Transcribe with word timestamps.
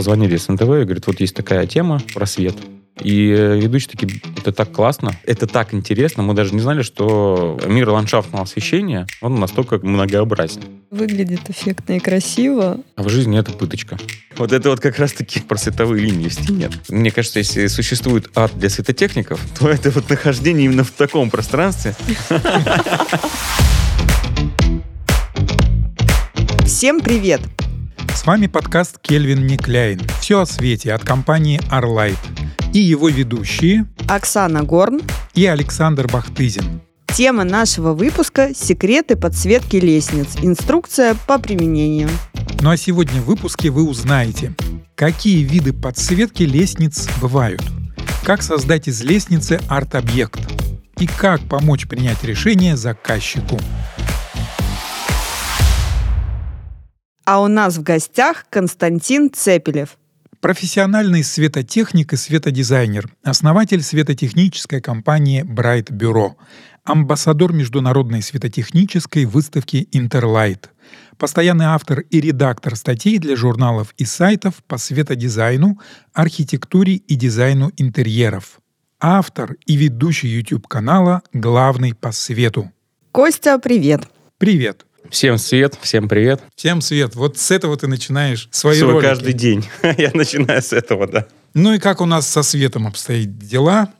позвонили 0.00 0.38
с 0.38 0.48
НТВ 0.48 0.62
и 0.62 0.84
говорят, 0.84 1.06
вот 1.06 1.20
есть 1.20 1.36
такая 1.36 1.66
тема 1.66 2.00
про 2.14 2.24
свет. 2.24 2.54
И 3.02 3.26
ведущие 3.26 3.90
такие, 3.90 4.22
это 4.38 4.50
так 4.50 4.72
классно, 4.72 5.14
это 5.26 5.46
так 5.46 5.74
интересно. 5.74 6.22
Мы 6.22 6.32
даже 6.32 6.54
не 6.54 6.60
знали, 6.60 6.80
что 6.80 7.60
мир 7.66 7.90
ландшафтного 7.90 8.44
освещения, 8.44 9.06
он 9.20 9.38
настолько 9.38 9.78
многообразен. 9.82 10.62
Выглядит 10.90 11.50
эффектно 11.50 11.98
и 11.98 11.98
красиво. 11.98 12.80
А 12.96 13.02
в 13.02 13.10
жизни 13.10 13.38
это 13.38 13.52
пыточка. 13.52 13.98
Вот 14.38 14.52
это 14.52 14.70
вот 14.70 14.80
как 14.80 14.98
раз-таки 14.98 15.40
про 15.40 15.58
световые 15.58 16.02
линии 16.02 16.24
вести 16.24 16.50
нет. 16.50 16.72
Мне 16.88 17.10
кажется, 17.10 17.40
если 17.40 17.66
существует 17.66 18.30
ад 18.34 18.52
для 18.58 18.70
светотехников, 18.70 19.38
то 19.58 19.68
это 19.68 19.90
вот 19.90 20.08
нахождение 20.08 20.64
именно 20.64 20.82
в 20.82 20.92
таком 20.92 21.28
пространстве. 21.28 21.94
Всем 26.64 27.00
привет! 27.02 27.42
С 28.14 28.26
вами 28.26 28.48
подкаст 28.48 28.98
Кельвин 29.00 29.46
Никляйн. 29.46 30.00
Все 30.20 30.40
о 30.40 30.46
свете 30.46 30.92
от 30.92 31.04
компании 31.04 31.60
Arlight 31.70 32.18
и 32.74 32.78
его 32.78 33.08
ведущие 33.08 33.86
Оксана 34.08 34.62
Горн 34.62 35.00
и 35.34 35.46
Александр 35.46 36.06
Бахтызин. 36.06 36.82
Тема 37.14 37.44
нашего 37.44 37.92
выпуска– 37.92 38.50
секреты 38.54 39.16
подсветки 39.16 39.76
лестниц. 39.76 40.36
Инструкция 40.42 41.16
по 41.26 41.38
применению. 41.38 42.08
Ну 42.60 42.70
а 42.70 42.76
сегодня 42.76 43.20
в 43.20 43.24
выпуске 43.24 43.70
вы 43.70 43.88
узнаете, 43.88 44.54
какие 44.94 45.42
виды 45.42 45.72
подсветки 45.72 46.42
лестниц 46.42 47.08
бывают, 47.20 47.62
как 48.24 48.42
создать 48.42 48.86
из 48.86 49.02
лестницы 49.02 49.60
арт-объект 49.68 50.40
и 50.98 51.06
как 51.06 51.40
помочь 51.48 51.88
принять 51.88 52.22
решение 52.22 52.76
заказчику. 52.76 53.58
А 57.32 57.40
у 57.40 57.46
нас 57.46 57.76
в 57.78 57.84
гостях 57.84 58.46
Константин 58.50 59.30
Цепелев, 59.32 59.96
профессиональный 60.40 61.22
светотехник 61.22 62.12
и 62.12 62.16
светодизайнер, 62.16 63.08
основатель 63.22 63.84
светотехнической 63.84 64.80
компании 64.80 65.44
Bright 65.44 65.92
Bureau, 65.92 66.32
амбассадор 66.82 67.52
международной 67.52 68.20
светотехнической 68.20 69.26
выставки 69.26 69.86
Interlight, 69.92 70.70
постоянный 71.18 71.66
автор 71.66 72.00
и 72.00 72.20
редактор 72.20 72.74
статей 72.74 73.18
для 73.18 73.36
журналов 73.36 73.94
и 73.96 74.04
сайтов 74.04 74.54
по 74.66 74.76
светодизайну, 74.76 75.78
архитектуре 76.12 76.94
и 76.94 77.14
дизайну 77.14 77.70
интерьеров, 77.76 78.58
автор 78.98 79.54
и 79.66 79.76
ведущий 79.76 80.26
YouTube-канала 80.26 81.22
«Главный 81.32 81.94
по 81.94 82.10
свету». 82.10 82.72
Костя, 83.12 83.60
привет! 83.60 84.08
Привет! 84.38 84.84
Всем 85.08 85.38
свет, 85.38 85.76
всем 85.80 86.08
привет. 86.08 86.42
Всем 86.54 86.80
свет. 86.80 87.14
Вот 87.14 87.38
с 87.38 87.50
этого 87.50 87.76
ты 87.76 87.86
начинаешь 87.86 88.48
свои 88.50 88.78
Свой 88.78 88.92
ролики. 88.92 89.08
каждый 89.08 89.32
день. 89.32 89.66
Я 89.82 90.10
начинаю 90.14 90.62
с 90.62 90.72
этого, 90.72 91.06
да. 91.06 91.26
Ну 91.54 91.72
и 91.74 91.78
как 91.78 92.00
у 92.00 92.06
нас 92.06 92.28
со 92.28 92.42
светом 92.42 92.86
обстоят 92.86 93.38
дела? 93.38 93.92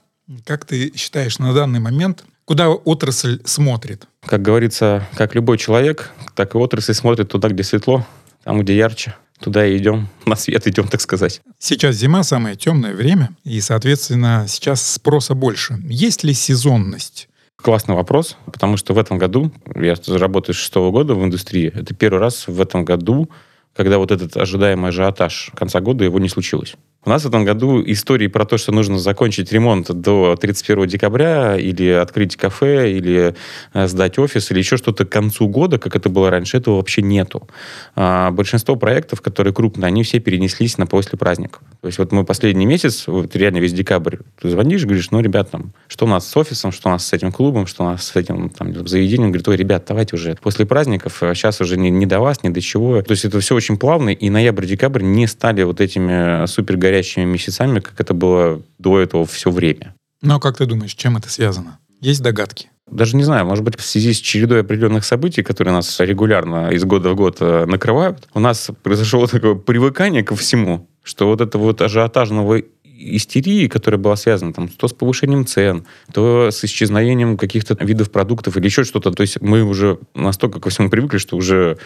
Как 0.45 0.65
ты 0.65 0.93
считаешь 0.95 1.39
на 1.39 1.53
данный 1.53 1.79
момент, 1.79 2.23
куда 2.45 2.69
отрасль 2.69 3.41
смотрит? 3.43 4.07
Как 4.25 4.41
говорится, 4.41 5.07
как 5.15 5.35
любой 5.35 5.57
человек, 5.57 6.11
так 6.35 6.55
и 6.55 6.57
отрасль 6.57 6.93
смотрит 6.93 7.29
туда, 7.29 7.49
где 7.49 7.63
светло, 7.63 8.05
там, 8.43 8.61
где 8.61 8.77
ярче. 8.77 9.15
Туда 9.39 9.65
и 9.65 9.75
идем, 9.77 10.07
на 10.25 10.35
свет 10.35 10.67
идем, 10.67 10.87
так 10.87 11.01
сказать. 11.01 11.41
Сейчас 11.59 11.95
зима, 11.95 12.23
самое 12.23 12.55
темное 12.55 12.93
время, 12.93 13.31
и, 13.43 13.59
соответственно, 13.59 14.45
сейчас 14.47 14.85
спроса 14.93 15.33
больше. 15.33 15.77
Есть 15.89 16.23
ли 16.23 16.33
сезонность? 16.33 17.27
Классный 17.61 17.93
вопрос, 17.93 18.37
потому 18.45 18.75
что 18.75 18.93
в 18.95 18.97
этом 18.97 19.19
году, 19.19 19.51
я 19.75 19.95
работаю 20.07 20.55
с 20.55 20.57
шестого 20.57 20.89
года 20.89 21.13
в 21.13 21.23
индустрии, 21.23 21.71
это 21.73 21.93
первый 21.93 22.19
раз 22.19 22.47
в 22.47 22.59
этом 22.59 22.83
году, 22.83 23.29
когда 23.75 23.99
вот 23.99 24.11
этот 24.11 24.35
ожидаемый 24.35 24.89
ажиотаж 24.89 25.51
конца 25.55 25.79
года, 25.79 26.03
его 26.03 26.17
не 26.17 26.27
случилось. 26.27 26.75
У 27.03 27.09
нас 27.09 27.23
в 27.23 27.27
этом 27.27 27.43
году 27.45 27.81
истории 27.83 28.27
про 28.27 28.45
то, 28.45 28.59
что 28.59 28.71
нужно 28.71 28.99
закончить 28.99 29.51
ремонт 29.51 29.91
до 29.91 30.35
31 30.39 30.85
декабря, 30.85 31.57
или 31.57 31.89
открыть 31.89 32.35
кафе, 32.35 32.91
или 32.91 33.33
э, 33.73 33.87
сдать 33.87 34.19
офис, 34.19 34.51
или 34.51 34.59
еще 34.59 34.77
что-то 34.77 35.03
к 35.03 35.09
концу 35.09 35.47
года, 35.47 35.79
как 35.79 35.95
это 35.95 36.09
было 36.09 36.29
раньше, 36.29 36.57
этого 36.57 36.75
вообще 36.75 37.01
нету. 37.01 37.47
А 37.95 38.29
большинство 38.29 38.75
проектов, 38.75 39.21
которые 39.21 39.51
крупные, 39.51 39.87
они 39.87 40.03
все 40.03 40.19
перенеслись 40.19 40.77
на 40.77 40.85
после 40.85 41.17
праздников. 41.17 41.63
То 41.81 41.87
есть 41.87 41.97
вот 41.97 42.11
мы 42.11 42.23
последний 42.23 42.67
месяц, 42.67 43.07
вот 43.07 43.35
реально 43.35 43.57
весь 43.57 43.73
декабрь, 43.73 44.17
ты 44.39 44.51
звонишь, 44.51 44.83
говоришь, 44.83 45.09
ну, 45.09 45.21
ребят, 45.21 45.49
там, 45.49 45.73
что 45.87 46.05
у 46.05 46.07
нас 46.07 46.29
с 46.29 46.37
офисом, 46.37 46.71
что 46.71 46.89
у 46.89 46.91
нас 46.91 47.07
с 47.07 47.13
этим 47.13 47.31
клубом, 47.31 47.65
что 47.65 47.83
у 47.83 47.87
нас 47.87 48.03
с 48.05 48.15
этим 48.15 48.49
там, 48.49 48.87
заведением. 48.87 49.31
Говорит, 49.31 49.47
ой, 49.47 49.57
ребят, 49.57 49.85
давайте 49.87 50.15
уже 50.15 50.37
после 50.39 50.67
праздников, 50.67 51.17
сейчас 51.33 51.61
уже 51.61 51.77
не, 51.77 51.89
не 51.89 52.05
до 52.05 52.19
вас, 52.19 52.43
не 52.43 52.51
до 52.51 52.61
чего. 52.61 53.01
То 53.01 53.11
есть 53.11 53.25
это 53.25 53.39
все 53.39 53.55
очень 53.55 53.77
плавно, 53.77 54.09
и 54.09 54.29
ноябрь-декабрь 54.29 55.01
не 55.01 55.25
стали 55.25 55.63
вот 55.63 55.81
этими 55.81 56.45
супер 56.45 56.77
горячими 56.91 57.25
месяцами, 57.25 57.79
как 57.79 57.99
это 57.99 58.13
было 58.13 58.61
до 58.77 58.99
этого 58.99 59.25
все 59.25 59.49
время. 59.49 59.95
Но 60.21 60.39
как 60.39 60.57
ты 60.57 60.65
думаешь, 60.65 60.93
чем 60.93 61.17
это 61.17 61.29
связано? 61.29 61.79
Есть 62.01 62.21
догадки? 62.21 62.69
Даже 62.89 63.15
не 63.15 63.23
знаю, 63.23 63.45
может 63.45 63.63
быть, 63.63 63.79
в 63.79 63.85
связи 63.85 64.11
с 64.11 64.17
чередой 64.17 64.61
определенных 64.61 65.05
событий, 65.05 65.43
которые 65.43 65.73
нас 65.73 65.99
регулярно 65.99 66.71
из 66.71 66.83
года 66.83 67.11
в 67.11 67.15
год 67.15 67.37
э, 67.39 67.65
накрывают, 67.65 68.27
у 68.33 68.39
нас 68.39 68.69
произошло 68.83 69.27
такое 69.27 69.55
привыкание 69.55 70.23
ко 70.23 70.35
всему, 70.35 70.89
что 71.03 71.27
вот 71.27 71.39
это 71.39 71.57
вот 71.57 71.81
ажиотажного 71.81 72.61
истерии, 72.83 73.67
которая 73.67 73.99
была 73.99 74.15
связана 74.15 74.53
там, 74.53 74.67
то 74.67 74.87
с 74.87 74.93
повышением 74.93 75.45
цен, 75.45 75.85
то 76.13 76.49
с 76.51 76.63
исчезновением 76.63 77.37
каких-то 77.37 77.77
видов 77.79 78.11
продуктов 78.11 78.57
или 78.57 78.65
еще 78.65 78.83
что-то. 78.83 79.11
То 79.11 79.21
есть 79.21 79.41
мы 79.41 79.63
уже 79.63 79.97
настолько 80.13 80.59
ко 80.59 80.69
всему 80.69 80.89
привыкли, 80.89 81.17
что 81.17 81.37
уже 81.37 81.77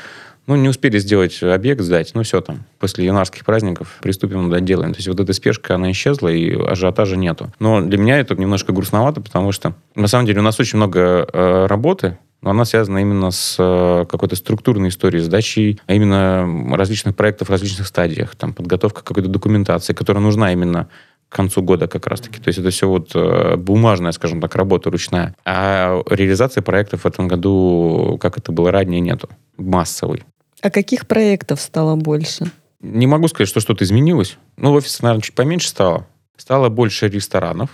ну, 0.48 0.56
не 0.56 0.70
успели 0.70 0.98
сделать 1.00 1.42
объект, 1.42 1.82
сдать, 1.82 2.12
ну, 2.14 2.24
все 2.24 2.42
там. 2.42 2.66
После 2.80 3.06
январских 3.06 3.46
праздников 3.46 3.98
приступим, 4.02 4.50
доделаем. 4.50 4.94
То 4.94 4.98
есть 4.98 5.08
вот 5.08 5.20
эта 5.20 5.34
спешка, 5.34 5.76
она 5.76 5.92
исчезла, 5.92 6.30
и 6.30 6.52
ажиотажа 6.52 7.18
нету. 7.18 7.52
Но 7.60 7.82
для 7.82 7.98
меня 7.98 8.20
это 8.20 8.36
немножко 8.36 8.72
грустновато, 8.72 9.22
потому 9.22 9.52
что, 9.52 9.74
на 9.96 10.08
самом 10.08 10.26
деле, 10.26 10.40
у 10.40 10.44
нас 10.44 10.60
очень 10.60 10.78
много 10.78 11.28
э, 11.32 11.66
работы, 11.68 12.18
но 12.42 12.52
она 12.52 12.66
связана 12.66 13.00
именно 13.00 13.32
с 13.32 13.56
э, 13.58 14.06
какой-то 14.08 14.36
структурной 14.36 14.90
историей, 14.90 15.24
сдачей, 15.24 15.80
а 15.88 15.94
именно 15.94 16.76
различных 16.76 17.16
проектов 17.16 17.48
в 17.48 17.52
различных 17.52 17.88
стадиях, 17.88 18.36
там, 18.36 18.54
подготовка 18.54 19.04
какой-то 19.04 19.30
документации, 19.30 19.94
которая 19.94 20.24
нужна 20.24 20.54
именно 20.54 20.88
к 21.28 21.36
концу 21.36 21.64
года 21.64 21.88
как 21.88 22.06
раз-таки. 22.06 22.40
То 22.40 22.50
есть 22.50 22.60
это 22.60 22.70
все 22.70 22.88
вот 22.88 23.12
э, 23.16 23.56
бумажная, 23.56 24.12
скажем 24.12 24.42
так, 24.42 24.56
работа 24.56 24.92
ручная. 24.92 25.36
А 25.44 26.04
реализации 26.08 26.62
проектов 26.62 27.02
в 27.02 27.08
этом 27.08 27.28
году, 27.28 28.20
как 28.22 28.38
это 28.38 28.52
было 28.52 28.72
ранее, 28.72 29.02
нету. 29.02 29.28
Массовый. 29.58 30.24
А 30.62 30.70
каких 30.70 31.08
проектов 31.08 31.62
стало 31.62 31.96
больше? 31.96 32.52
Не 32.82 33.08
могу 33.08 33.28
сказать, 33.28 33.50
что 33.50 33.60
что-то 33.60 33.84
изменилось. 33.84 34.38
Ну, 34.58 34.74
офис, 34.74 35.02
наверное, 35.02 35.22
чуть 35.22 35.36
поменьше 35.36 35.70
стало. 35.70 36.08
Стало 36.38 36.70
больше 36.70 37.08
ресторанов 37.08 37.70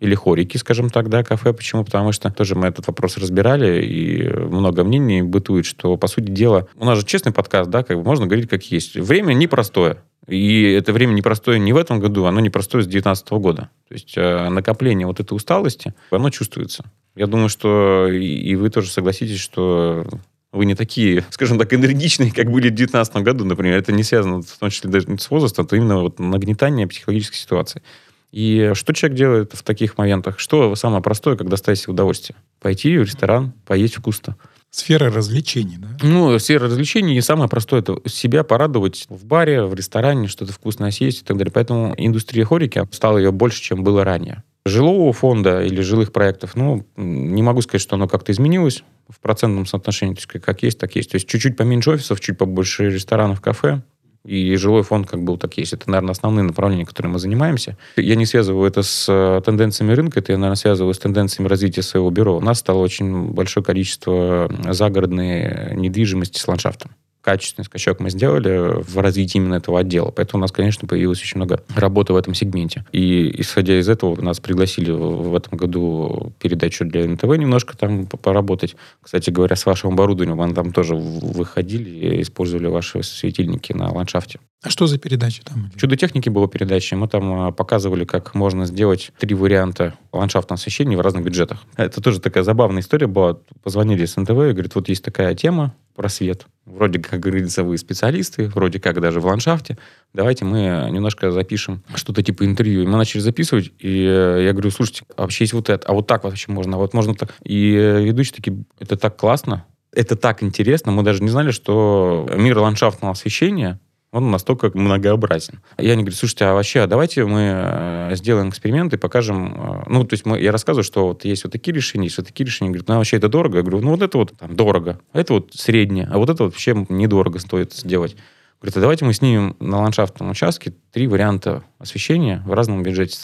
или 0.00 0.14
хорики, 0.14 0.56
скажем 0.58 0.90
так, 0.90 1.08
да, 1.08 1.24
кафе. 1.24 1.52
Почему? 1.52 1.84
Потому 1.84 2.12
что 2.12 2.30
тоже 2.30 2.54
мы 2.54 2.66
этот 2.66 2.86
вопрос 2.86 3.16
разбирали, 3.16 3.84
и 3.84 4.28
много 4.28 4.84
мнений 4.84 5.22
бытует, 5.22 5.64
что, 5.64 5.96
по 5.96 6.06
сути 6.06 6.30
дела, 6.30 6.68
у 6.76 6.84
нас 6.84 6.98
же 6.98 7.06
честный 7.06 7.32
подкаст, 7.32 7.70
да, 7.70 7.82
как 7.82 7.96
бы 7.96 8.04
можно 8.04 8.26
говорить 8.26 8.48
как 8.48 8.62
есть. 8.64 8.96
Время 8.96 9.32
непростое. 9.32 9.98
И 10.26 10.62
это 10.72 10.92
время 10.92 11.12
непростое 11.12 11.58
не 11.58 11.72
в 11.72 11.76
этом 11.76 12.00
году, 12.00 12.24
оно 12.24 12.40
непростое 12.40 12.82
с 12.82 12.86
2019 12.86 13.30
года. 13.32 13.70
То 13.88 13.94
есть 13.94 14.14
э, 14.16 14.48
накопление 14.48 15.06
вот 15.06 15.20
этой 15.20 15.34
усталости, 15.34 15.94
оно 16.10 16.30
чувствуется. 16.30 16.84
Я 17.14 17.26
думаю, 17.26 17.48
что 17.48 18.08
и, 18.08 18.24
и 18.24 18.56
вы 18.56 18.70
тоже 18.70 18.90
согласитесь, 18.90 19.38
что 19.38 20.06
вы 20.54 20.66
не 20.66 20.74
такие, 20.74 21.24
скажем 21.30 21.58
так, 21.58 21.74
энергичные, 21.74 22.32
как 22.32 22.50
были 22.50 22.68
в 22.68 22.74
2019 22.74 23.16
году, 23.16 23.44
например. 23.44 23.76
Это 23.76 23.92
не 23.92 24.02
связано 24.02 24.42
в 24.42 24.58
том 24.58 24.70
числе 24.70 24.88
даже 24.88 25.08
не 25.08 25.18
с 25.18 25.28
возрастом, 25.30 25.66
это 25.66 25.76
именно 25.76 26.00
вот 26.00 26.18
нагнетание 26.18 26.86
психологической 26.86 27.38
ситуации. 27.38 27.82
И 28.30 28.72
что 28.74 28.92
человек 28.92 29.18
делает 29.18 29.52
в 29.52 29.62
таких 29.62 29.96
моментах? 29.96 30.40
Что 30.40 30.74
самое 30.74 31.02
простое, 31.02 31.36
когда 31.36 31.50
доставить 31.50 31.80
себе 31.80 31.92
удовольствие? 31.92 32.36
Пойти 32.60 32.98
в 32.98 33.02
ресторан, 33.02 33.52
поесть 33.64 33.96
вкусно. 33.96 34.36
Сфера 34.70 35.08
развлечений, 35.08 35.76
да? 35.78 35.96
Ну, 36.02 36.36
сфера 36.40 36.64
развлечений, 36.64 37.16
и 37.16 37.20
самое 37.20 37.48
простое, 37.48 37.80
это 37.80 38.00
себя 38.06 38.42
порадовать 38.42 39.06
в 39.08 39.24
баре, 39.24 39.62
в 39.62 39.74
ресторане, 39.74 40.26
что-то 40.26 40.52
вкусное 40.52 40.90
съесть 40.90 41.22
и 41.22 41.24
так 41.24 41.36
далее. 41.36 41.52
Поэтому 41.52 41.94
индустрия 41.96 42.44
хорики 42.44 42.82
стала 42.90 43.18
ее 43.18 43.30
больше, 43.30 43.62
чем 43.62 43.84
было 43.84 44.02
ранее. 44.02 44.42
Жилого 44.66 45.12
фонда 45.12 45.62
или 45.62 45.82
жилых 45.82 46.10
проектов, 46.12 46.56
ну, 46.56 46.86
не 46.96 47.42
могу 47.42 47.60
сказать, 47.60 47.82
что 47.82 47.96
оно 47.96 48.08
как-то 48.08 48.32
изменилось 48.32 48.82
в 49.08 49.20
процентном 49.20 49.66
соотношении, 49.66 50.14
то 50.14 50.20
есть 50.20 50.44
как 50.44 50.62
есть, 50.62 50.78
так 50.78 50.96
есть. 50.96 51.10
То 51.10 51.16
есть 51.16 51.28
чуть-чуть 51.28 51.56
поменьше 51.56 51.90
офисов, 51.90 52.20
чуть 52.20 52.38
побольше 52.38 52.90
ресторанов, 52.90 53.42
кафе, 53.42 53.82
и 54.24 54.56
жилой 54.56 54.82
фонд 54.82 55.06
как 55.06 55.22
был, 55.22 55.36
так 55.36 55.58
есть. 55.58 55.74
Это, 55.74 55.90
наверное, 55.90 56.12
основные 56.12 56.44
направления, 56.44 56.86
которыми 56.86 57.12
мы 57.12 57.18
занимаемся. 57.18 57.76
Я 57.96 58.14
не 58.14 58.24
связываю 58.24 58.66
это 58.66 58.82
с 58.82 59.06
э, 59.06 59.42
тенденциями 59.44 59.92
рынка, 59.92 60.20
это 60.20 60.32
я, 60.32 60.38
наверное, 60.38 60.56
связываю 60.56 60.94
с 60.94 60.98
тенденциями 60.98 61.48
развития 61.48 61.82
своего 61.82 62.10
бюро. 62.10 62.38
У 62.38 62.40
нас 62.40 62.60
стало 62.60 62.78
очень 62.78 63.32
большое 63.32 63.62
количество 63.62 64.50
загородной 64.70 65.76
недвижимости 65.76 66.38
с 66.38 66.48
ландшафтом 66.48 66.92
качественный 67.24 67.64
скачок 67.64 68.00
мы 68.00 68.10
сделали 68.10 68.82
в 68.82 68.98
развитии 68.98 69.38
именно 69.38 69.54
этого 69.54 69.80
отдела. 69.80 70.10
Поэтому 70.10 70.40
у 70.40 70.42
нас, 70.42 70.52
конечно, 70.52 70.86
появилось 70.86 71.22
очень 71.22 71.38
много 71.38 71.62
работы 71.74 72.12
в 72.12 72.16
этом 72.16 72.34
сегменте. 72.34 72.84
И 72.92 73.40
исходя 73.40 73.78
из 73.78 73.88
этого, 73.88 74.20
нас 74.20 74.40
пригласили 74.40 74.90
в 74.90 75.34
этом 75.34 75.56
году 75.56 76.32
передачу 76.38 76.84
для 76.84 77.06
НТВ 77.08 77.24
немножко 77.24 77.76
там 77.76 78.06
поработать. 78.06 78.76
Кстати 79.00 79.30
говоря, 79.30 79.56
с 79.56 79.64
вашим 79.64 79.94
оборудованием 79.94 80.36
мы 80.36 80.52
там 80.54 80.72
тоже 80.72 80.94
выходили 80.94 81.88
и 81.88 82.22
использовали 82.22 82.66
ваши 82.66 83.02
светильники 83.02 83.72
на 83.72 83.90
ландшафте. 83.90 84.38
А 84.64 84.70
что 84.70 84.86
за 84.86 84.96
передача 84.96 85.42
там? 85.44 85.70
Чудо 85.76 85.94
техники 85.94 86.30
была 86.30 86.48
передача. 86.48 86.96
Мы 86.96 87.06
там 87.06 87.32
а, 87.34 87.52
показывали, 87.52 88.06
как 88.06 88.34
можно 88.34 88.64
сделать 88.64 89.12
три 89.18 89.34
варианта 89.34 89.92
ландшафтного 90.10 90.58
освещения 90.58 90.96
в 90.96 91.02
разных 91.02 91.22
бюджетах. 91.22 91.62
Это 91.76 92.00
тоже 92.00 92.18
такая 92.18 92.44
забавная 92.44 92.80
история 92.80 93.06
была. 93.06 93.38
Позвонили 93.62 94.06
с 94.06 94.16
НТВ 94.16 94.30
и 94.30 94.52
говорят, 94.52 94.74
вот 94.74 94.88
есть 94.88 95.04
такая 95.04 95.34
тема 95.34 95.74
про 95.94 96.08
свет. 96.08 96.46
Вроде 96.64 96.98
как, 96.98 97.20
говорится, 97.20 97.62
вы 97.62 97.76
специалисты, 97.76 98.48
вроде 98.48 98.80
как 98.80 99.02
даже 99.02 99.20
в 99.20 99.26
ландшафте. 99.26 99.76
Давайте 100.14 100.46
мы 100.46 100.88
немножко 100.90 101.30
запишем 101.30 101.82
что-то 101.94 102.22
типа 102.22 102.46
интервью. 102.46 102.84
И 102.84 102.86
мы 102.86 102.96
начали 102.96 103.20
записывать, 103.20 103.70
и 103.78 104.06
э, 104.08 104.44
я 104.44 104.52
говорю, 104.52 104.70
слушайте, 104.70 105.04
вообще 105.14 105.44
есть 105.44 105.52
вот 105.52 105.68
это, 105.68 105.86
а 105.86 105.92
вот 105.92 106.06
так 106.06 106.24
вообще 106.24 106.50
можно, 106.50 106.76
а 106.76 106.78
вот 106.78 106.94
можно 106.94 107.14
так. 107.14 107.34
И 107.44 107.74
э, 107.74 108.02
ведущие 108.02 108.34
такие, 108.36 108.64
это 108.80 108.96
так 108.96 109.16
классно, 109.18 109.66
это 109.92 110.16
так 110.16 110.42
интересно, 110.42 110.90
мы 110.90 111.02
даже 111.02 111.22
не 111.22 111.28
знали, 111.28 111.50
что 111.50 112.28
мир 112.34 112.58
ландшафтного 112.58 113.12
освещения 113.12 113.78
он 114.14 114.30
настолько 114.30 114.70
многообразен. 114.74 115.60
Я 115.76 115.96
не 115.96 116.04
говорю, 116.04 116.16
слушайте, 116.16 116.44
а 116.44 116.54
вообще, 116.54 116.82
а 116.82 116.86
давайте 116.86 117.24
мы 117.24 118.10
э, 118.12 118.14
сделаем 118.14 118.48
эксперимент 118.48 118.94
и 118.94 118.96
покажем... 118.96 119.54
Э, 119.54 119.82
ну, 119.88 120.04
то 120.04 120.14
есть 120.14 120.24
мы, 120.24 120.40
я 120.40 120.52
рассказываю, 120.52 120.84
что 120.84 121.08
вот 121.08 121.24
есть 121.24 121.42
вот 121.42 121.52
такие 121.52 121.74
решения, 121.74 122.04
есть 122.04 122.18
вот 122.18 122.28
такие 122.28 122.46
решения. 122.46 122.70
Говорит, 122.70 122.86
ну, 122.86 122.94
а 122.94 122.98
вообще 122.98 123.16
это 123.16 123.28
дорого? 123.28 123.56
Я 123.56 123.62
говорю, 123.62 123.80
ну, 123.80 123.90
вот 123.90 124.02
это 124.02 124.16
вот 124.16 124.32
там, 124.38 124.54
дорого, 124.54 125.00
а 125.12 125.18
это 125.18 125.34
вот 125.34 125.52
среднее, 125.54 126.08
а 126.12 126.18
вот 126.18 126.30
это 126.30 126.44
вот 126.44 126.52
вообще 126.52 126.86
недорого 126.88 127.40
стоит 127.40 127.72
сделать. 127.72 128.14
Говорит, 128.60 128.76
а 128.76 128.80
давайте 128.80 129.04
мы 129.04 129.14
снимем 129.14 129.56
на 129.58 129.80
ландшафтном 129.80 130.30
участке 130.30 130.72
три 130.92 131.08
варианта 131.08 131.64
освещения 131.80 132.40
в 132.46 132.52
разном 132.52 132.84
бюджете 132.84 133.18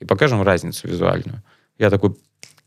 и 0.00 0.04
покажем 0.04 0.42
разницу 0.42 0.86
визуальную. 0.86 1.42
Я 1.78 1.88
такой, 1.88 2.14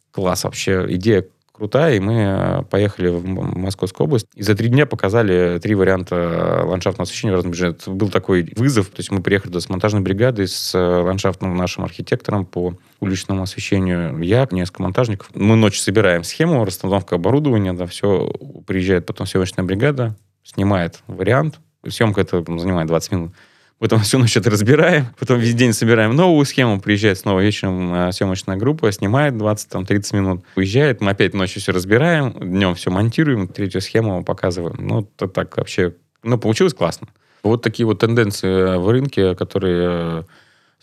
класс 0.10 0.44
вообще, 0.44 0.88
идея 0.90 1.28
крутая, 1.60 1.98
и 1.98 2.00
мы 2.00 2.14
э, 2.14 2.64
поехали 2.64 3.10
в 3.10 3.26
Московскую 3.26 4.06
область. 4.06 4.28
И 4.34 4.42
за 4.42 4.56
три 4.56 4.70
дня 4.70 4.86
показали 4.86 5.60
три 5.60 5.76
варианта 5.76 6.64
ландшафтного 6.66 7.04
освещения 7.04 7.34
в 7.34 7.36
разном 7.36 7.52
бюджете. 7.52 7.92
Был 7.92 8.10
такой 8.10 8.52
вызов, 8.56 8.88
то 8.88 9.00
есть 9.00 9.12
мы 9.12 9.22
приехали 9.22 9.60
с 9.60 9.70
монтажной 9.70 10.02
бригадой, 10.02 10.48
с 10.48 10.74
э, 10.74 10.80
ландшафтным 10.80 11.56
нашим 11.56 11.84
архитектором 11.84 12.46
по 12.46 12.76
уличному 13.00 13.44
освещению. 13.44 14.20
Я, 14.22 14.48
несколько 14.50 14.82
монтажников. 14.82 15.30
Мы 15.36 15.56
ночью 15.56 15.82
собираем 15.82 16.24
схему, 16.24 16.66
расстановка 16.66 17.16
оборудования, 17.16 17.74
да, 17.74 17.86
все. 17.86 18.32
Приезжает 18.66 19.06
потом 19.06 19.28
съемочная 19.28 19.66
бригада, 19.66 20.16
снимает 20.44 21.04
вариант. 21.08 21.60
Съемка 21.88 22.22
это 22.22 22.44
занимает 22.58 22.88
20 22.88 23.12
минут. 23.12 23.34
Потом 23.80 24.00
всю 24.04 24.20
ночь 24.20 24.36
это 24.36 24.50
разбираем, 24.50 25.08
потом 25.18 25.40
весь 25.40 25.56
день 25.56 25.74
собираем 25.74 26.16
новую 26.16 26.46
схему, 26.46 26.80
приезжает 26.80 27.18
снова 27.18 27.40
вечером 27.40 27.94
э, 27.94 28.12
съемочная 28.12 28.58
группа, 28.58 28.92
снимает 28.92 29.34
20-30 29.34 30.16
минут, 30.16 30.44
уезжает, 30.56 31.02
мы 31.02 31.12
опять 31.12 31.34
ночью 31.34 31.62
все 31.62 31.72
разбираем, 31.72 32.34
днем 32.40 32.76
все 32.76 32.92
монтируем, 32.92 33.48
третью 33.48 33.82
схему 33.82 34.24
показываем. 34.24 34.76
Ну, 34.86 35.10
это 35.16 35.28
так 35.28 35.56
вообще, 35.58 35.96
ну, 36.24 36.38
получилось 36.38 36.74
классно. 36.74 37.08
Вот 37.42 37.62
такие 37.62 37.86
вот 37.86 38.00
тенденции 38.00 38.78
в 38.78 38.90
рынке, 38.90 39.34
которые, 39.34 40.26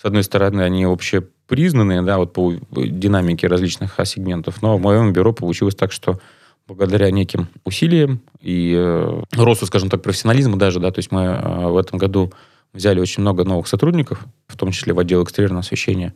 с 0.01 0.05
одной 0.05 0.23
стороны, 0.23 0.63
они 0.63 0.87
вообще 0.87 1.23
признанные, 1.47 2.01
да, 2.01 2.17
вот 2.17 2.33
по 2.33 2.55
динамике 2.71 3.47
различных 3.47 4.01
сегментов, 4.05 4.63
но 4.63 4.79
в 4.79 4.81
моем 4.81 5.13
бюро 5.13 5.35
получилось 5.35 5.75
так, 5.75 5.93
что 5.93 6.19
благодаря 6.67 7.11
неким 7.11 7.49
усилиям 7.65 8.21
и 8.41 8.75
э, 8.77 9.23
росту, 9.37 9.67
скажем 9.67 9.91
так, 9.91 10.03
профессионализма 10.03 10.57
даже, 10.57 10.81
да, 10.81 10.91
то 10.91 10.99
есть 10.99 11.13
мы 11.13 11.23
э, 11.23 11.69
в 11.69 11.77
этом 11.77 11.99
году 11.99 12.33
взяли 12.73 13.01
очень 13.01 13.23
много 13.23 13.45
новых 13.45 13.67
сотрудников, 13.69 14.25
в 14.47 14.57
том 14.57 14.71
числе 14.71 14.93
в 14.93 14.99
отдел 14.99 15.23
экстерьерного 15.25 15.61
освещения. 15.61 16.15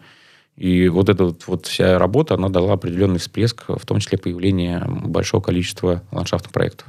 И 0.57 0.89
вот 0.89 1.09
эта 1.09 1.35
вот, 1.47 1.67
вся 1.67 1.99
работа, 1.99 2.35
она 2.35 2.49
дала 2.49 2.75
определенный 2.75 3.19
всплеск, 3.19 3.65
в 3.69 3.87
том 3.87 4.01
числе 4.01 4.19
появление 4.19 4.85
большого 4.87 5.41
количества 5.41 6.03
ландшафтных 6.13 6.53
проектов. 6.53 6.89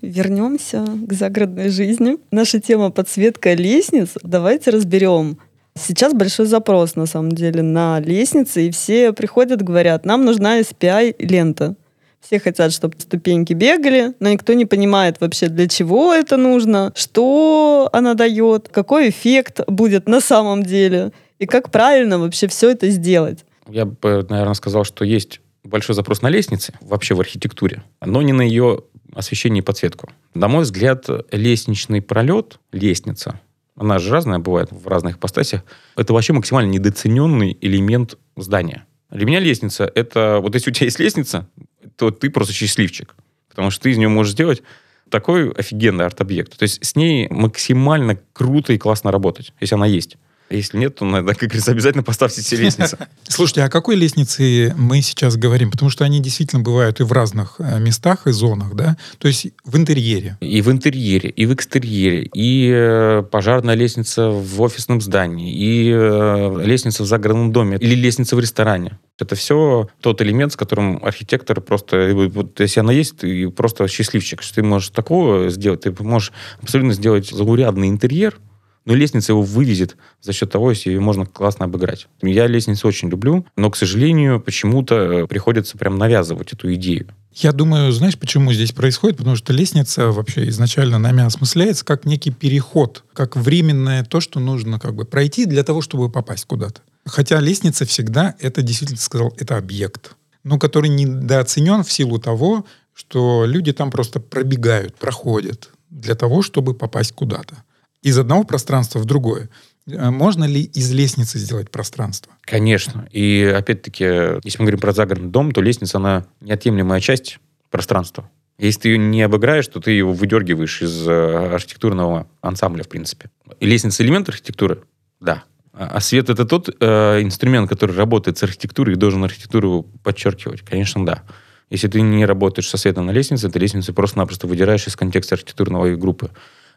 Вернемся 0.00 0.84
к 1.06 1.12
загородной 1.12 1.68
жизни. 1.68 2.16
Наша 2.30 2.60
тема 2.60 2.90
подсветка 2.90 3.54
лестниц. 3.54 4.14
Давайте 4.22 4.70
разберем. 4.70 5.38
Сейчас 5.74 6.12
большой 6.12 6.46
запрос, 6.46 6.96
на 6.96 7.06
самом 7.06 7.32
деле, 7.32 7.62
на 7.62 8.00
лестницы, 8.00 8.66
и 8.66 8.70
все 8.70 9.12
приходят, 9.12 9.62
говорят, 9.62 10.04
нам 10.04 10.24
нужна 10.24 10.60
SPI-лента. 10.60 11.76
Все 12.22 12.38
хотят, 12.38 12.72
чтобы 12.72 12.94
ступеньки 12.98 13.52
бегали, 13.52 14.14
но 14.20 14.30
никто 14.30 14.52
не 14.52 14.64
понимает 14.64 15.20
вообще, 15.20 15.48
для 15.48 15.66
чего 15.68 16.14
это 16.14 16.36
нужно, 16.36 16.92
что 16.94 17.88
она 17.92 18.14
дает, 18.14 18.68
какой 18.68 19.10
эффект 19.10 19.60
будет 19.66 20.08
на 20.08 20.20
самом 20.20 20.62
деле, 20.62 21.12
и 21.38 21.46
как 21.46 21.72
правильно 21.72 22.18
вообще 22.20 22.46
все 22.46 22.70
это 22.70 22.88
сделать. 22.90 23.44
Я 23.68 23.86
бы, 23.86 24.24
наверное, 24.28 24.54
сказал, 24.54 24.84
что 24.84 25.04
есть 25.04 25.40
большой 25.64 25.94
запрос 25.96 26.22
на 26.22 26.28
лестницы 26.28 26.72
вообще 26.80 27.14
в 27.14 27.20
архитектуре, 27.20 27.82
но 28.00 28.22
не 28.22 28.32
на 28.32 28.42
ее 28.42 28.84
освещение 29.14 29.60
и 29.60 29.64
подсветку. 29.64 30.08
На 30.34 30.48
мой 30.48 30.62
взгляд, 30.62 31.06
лестничный 31.32 32.02
пролет, 32.02 32.58
лестница, 32.70 33.40
она 33.76 33.98
же 33.98 34.12
разная 34.12 34.38
бывает 34.38 34.70
в 34.70 34.86
разных 34.86 35.16
ипостасях, 35.16 35.64
это 35.96 36.12
вообще 36.12 36.32
максимально 36.32 36.70
недооцененный 36.70 37.56
элемент 37.60 38.16
здания. 38.36 38.86
Для 39.12 39.26
меня 39.26 39.40
лестница— 39.40 39.90
это... 39.94 40.38
Вот 40.42 40.54
если 40.54 40.70
у 40.70 40.72
тебя 40.72 40.86
есть 40.86 40.98
лестница, 40.98 41.48
то 41.96 42.10
ты 42.10 42.30
просто 42.30 42.52
счастливчик. 42.52 43.14
Потому 43.48 43.70
что 43.70 43.82
ты 43.82 43.90
из 43.90 43.98
нее 43.98 44.08
можешь 44.08 44.32
сделать 44.32 44.62
такой 45.10 45.50
офигенный 45.52 46.06
арт-объект. 46.06 46.56
То 46.56 46.62
есть 46.62 46.84
с 46.84 46.96
ней 46.96 47.28
максимально 47.28 48.18
круто 48.32 48.72
и 48.72 48.78
классно 48.78 49.12
работать, 49.12 49.52
если 49.60 49.74
она 49.74 49.86
есть. 49.86 50.16
Если 50.56 50.78
нет, 50.78 50.96
то 50.96 51.04
надо, 51.04 51.34
как 51.34 51.48
говорится, 51.48 51.70
обязательно 51.70 52.02
поставьте 52.02 52.42
себе 52.42 52.64
лестницу. 52.64 52.96
Слушайте, 53.28 53.62
а 53.62 53.66
о 53.66 53.68
какой 53.68 53.96
лестнице 53.96 54.74
мы 54.76 55.02
сейчас 55.02 55.36
говорим? 55.36 55.70
Потому 55.70 55.90
что 55.90 56.04
они 56.04 56.20
действительно 56.20 56.62
бывают 56.62 57.00
и 57.00 57.04
в 57.04 57.12
разных 57.12 57.56
э, 57.58 57.78
местах 57.80 58.26
и 58.26 58.32
зонах, 58.32 58.74
да? 58.74 58.96
То 59.18 59.28
есть 59.28 59.48
в 59.64 59.76
интерьере. 59.76 60.36
И 60.40 60.60
в 60.62 60.70
интерьере, 60.70 61.30
и 61.30 61.46
в 61.46 61.54
экстерьере, 61.54 62.28
и 62.34 62.70
э, 62.72 63.22
пожарная 63.30 63.74
лестница 63.74 64.28
в 64.28 64.60
офисном 64.60 65.00
здании, 65.00 65.52
и 65.54 65.90
э, 65.90 66.62
лестница 66.64 67.02
в 67.02 67.06
загородном 67.06 67.52
доме, 67.52 67.78
или 67.78 67.94
лестница 67.94 68.36
в 68.36 68.40
ресторане. 68.40 68.98
Это 69.18 69.36
все 69.36 69.88
тот 70.00 70.20
элемент, 70.20 70.52
с 70.52 70.56
которым 70.56 71.02
архитектор 71.04 71.60
просто, 71.60 72.12
вот 72.32 72.58
если 72.60 72.80
она 72.80 72.92
есть, 72.92 73.18
ты 73.18 73.50
просто 73.50 73.86
счастливчик, 73.86 74.42
что 74.42 74.56
ты 74.56 74.62
можешь 74.62 74.88
такого 74.90 75.48
сделать, 75.50 75.82
ты 75.82 75.94
можешь 76.02 76.32
абсолютно 76.60 76.92
сделать 76.92 77.28
заурядный 77.28 77.88
интерьер, 77.88 78.38
но 78.84 78.94
лестница 78.94 79.32
его 79.32 79.42
вывезет 79.42 79.96
за 80.20 80.32
счет 80.32 80.50
того, 80.50 80.70
если 80.70 80.90
ее 80.90 81.00
можно 81.00 81.26
классно 81.26 81.66
обыграть. 81.66 82.08
Я 82.22 82.46
лестницу 82.46 82.86
очень 82.88 83.08
люблю, 83.08 83.46
но, 83.56 83.70
к 83.70 83.76
сожалению, 83.76 84.40
почему-то 84.40 84.94
э, 84.94 85.26
приходится 85.26 85.78
прям 85.78 85.98
навязывать 85.98 86.52
эту 86.52 86.72
идею. 86.74 87.06
Я 87.34 87.52
думаю, 87.52 87.92
знаешь, 87.92 88.18
почему 88.18 88.52
здесь 88.52 88.72
происходит? 88.72 89.16
Потому 89.18 89.36
что 89.36 89.52
лестница 89.52 90.08
вообще 90.10 90.48
изначально 90.48 90.98
нами 90.98 91.24
осмысляется 91.24 91.84
как 91.84 92.04
некий 92.04 92.30
переход, 92.30 93.04
как 93.14 93.36
временное 93.36 94.04
то, 94.04 94.20
что 94.20 94.38
нужно 94.38 94.78
как 94.78 94.94
бы 94.94 95.04
пройти 95.04 95.46
для 95.46 95.62
того, 95.62 95.80
чтобы 95.80 96.10
попасть 96.10 96.44
куда-то. 96.44 96.82
Хотя 97.06 97.40
лестница 97.40 97.86
всегда, 97.86 98.34
это 98.38 98.62
действительно 98.62 99.00
сказал, 99.00 99.32
это 99.38 99.56
объект, 99.56 100.14
но 100.44 100.58
который 100.58 100.90
недооценен 100.90 101.84
в 101.84 101.90
силу 101.90 102.18
того, 102.18 102.66
что 102.92 103.44
люди 103.46 103.72
там 103.72 103.90
просто 103.90 104.20
пробегают, 104.20 104.96
проходят 104.96 105.70
для 105.88 106.14
того, 106.14 106.42
чтобы 106.42 106.74
попасть 106.74 107.12
куда-то 107.12 107.64
из 108.02 108.18
одного 108.18 108.44
пространства 108.44 108.98
в 108.98 109.04
другое. 109.04 109.48
Э, 109.86 110.10
можно 110.10 110.44
ли 110.44 110.62
из 110.62 110.92
лестницы 110.92 111.38
сделать 111.38 111.70
пространство? 111.70 112.32
Конечно. 112.42 113.08
И 113.10 113.42
опять-таки, 113.56 114.04
если 114.44 114.58
мы 114.58 114.64
говорим 114.64 114.80
про 114.80 114.92
загородный 114.92 115.30
дом, 115.30 115.52
то 115.52 115.60
лестница, 115.60 115.98
она 115.98 116.26
неотъемлемая 116.40 117.00
часть 117.00 117.38
пространства. 117.70 118.28
Если 118.58 118.80
ты 118.80 118.88
ее 118.90 118.98
не 118.98 119.22
обыграешь, 119.22 119.66
то 119.66 119.80
ты 119.80 119.92
его 119.92 120.12
выдергиваешь 120.12 120.82
из 120.82 121.08
э, 121.08 121.54
архитектурного 121.54 122.28
ансамбля, 122.40 122.82
в 122.84 122.88
принципе. 122.88 123.30
И 123.60 123.66
лестница 123.66 124.02
элемент 124.02 124.28
архитектуры? 124.28 124.82
Да. 125.20 125.44
А, 125.72 125.92
а 125.94 126.00
свет 126.00 126.28
это 126.28 126.44
тот 126.44 126.68
э, 126.68 127.22
инструмент, 127.22 127.68
который 127.68 127.96
работает 127.96 128.38
с 128.38 128.42
архитектурой 128.42 128.94
и 128.94 128.98
должен 128.98 129.24
архитектуру 129.24 129.86
подчеркивать? 130.02 130.60
Конечно, 130.62 131.04
да. 131.04 131.22
Если 131.70 131.88
ты 131.88 132.02
не 132.02 132.26
работаешь 132.26 132.68
со 132.68 132.76
светом 132.76 133.06
на 133.06 133.12
лестнице, 133.12 133.48
ты 133.48 133.58
лестницу 133.58 133.94
просто-напросто 133.94 134.46
выдираешь 134.46 134.86
из 134.86 134.94
контекста 134.94 135.36
архитектурной 135.36 135.96
группы. 135.96 136.30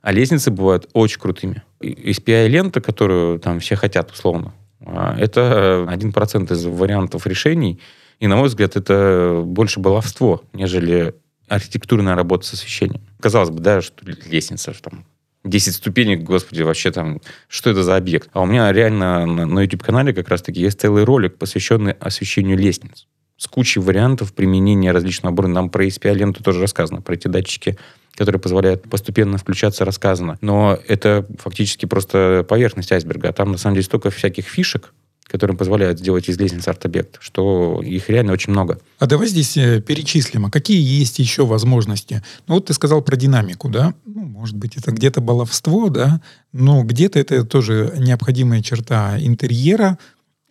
А 0.06 0.12
лестницы 0.12 0.52
бывают 0.52 0.88
очень 0.94 1.20
крутыми. 1.20 1.64
SPI-лента, 1.82 2.80
которую 2.80 3.40
там 3.40 3.60
все 3.60 3.76
хотят, 3.76 4.12
условно, 4.12 4.54
а, 4.86 5.18
это 5.18 5.88
один 5.90 6.14
процент 6.14 6.52
из 6.52 6.64
вариантов 6.64 7.26
решений. 7.26 7.80
И, 8.20 8.28
на 8.28 8.36
мой 8.36 8.50
взгляд, 8.50 8.76
это 8.76 9.42
больше 9.44 9.80
баловство, 9.80 10.44
нежели 10.54 11.16
архитектурная 11.48 12.14
работа 12.14 12.46
с 12.46 12.54
освещением. 12.54 13.02
Казалось 13.20 13.50
бы, 13.50 13.60
да, 13.62 13.82
что 13.82 14.06
лестница, 14.30 14.76
что 14.76 14.92
там 14.92 15.06
10 15.44 15.74
ступенек, 15.74 16.22
господи, 16.22 16.62
вообще 16.62 16.92
там, 16.92 17.20
что 17.48 17.72
это 17.72 17.82
за 17.82 17.96
объект? 17.96 18.30
А 18.34 18.42
у 18.42 18.46
меня 18.46 18.72
реально 18.72 19.26
на, 19.26 19.48
на 19.48 19.62
YouTube-канале 19.62 20.14
как 20.14 20.30
раз-таки 20.30 20.62
есть 20.62 20.80
целый 20.80 21.04
ролик, 21.04 21.40
посвященный 21.40 21.94
освещению 21.94 22.60
лестниц. 22.60 23.08
С 23.38 23.48
кучей 23.48 23.80
вариантов 23.80 24.36
применения 24.36 24.92
различного 24.92 25.34
оборудования. 25.34 25.62
Нам 25.62 25.70
про 25.72 25.88
SPI-ленту 25.88 26.44
тоже 26.44 26.62
рассказано, 26.62 27.02
про 27.02 27.16
эти 27.16 27.28
датчики 27.28 27.80
которые 28.16 28.40
позволяют 28.40 28.84
постепенно 28.90 29.38
включаться, 29.38 29.86
рассказано. 29.86 30.38
Но 30.42 30.80
это 30.88 31.26
фактически 31.40 31.86
просто 31.86 32.46
поверхность 32.48 32.92
айсберга. 32.92 33.32
Там, 33.34 33.52
на 33.52 33.58
самом 33.58 33.76
деле, 33.76 33.86
столько 33.86 34.10
всяких 34.10 34.46
фишек, 34.46 34.94
которые 35.28 35.58
позволяют 35.58 36.00
сделать 36.00 36.30
из 36.30 36.40
лестницы 36.40 36.70
арт-объект, 36.70 37.18
что 37.20 37.82
их 37.84 38.10
реально 38.10 38.34
очень 38.34 38.52
много. 38.52 38.80
А 39.00 39.08
давай 39.08 39.28
здесь 39.28 39.58
э, 39.58 39.82
перечислим, 39.82 40.46
а 40.46 40.52
какие 40.52 40.82
есть 40.82 41.20
еще 41.20 41.46
возможности? 41.46 42.22
Ну 42.48 42.56
вот 42.56 42.68
ты 42.68 42.74
сказал 42.74 43.02
про 43.02 43.16
динамику, 43.16 43.70
да? 43.70 43.96
Ну, 44.06 44.24
может 44.24 44.56
быть, 44.56 44.78
это 44.78 44.92
где-то 44.92 45.22
баловство, 45.22 45.90
да? 45.90 46.22
Но 46.54 46.84
где-то 46.84 47.20
это 47.20 47.44
тоже 47.44 47.94
необходимая 47.98 48.62
черта 48.62 49.18
интерьера, 49.20 49.98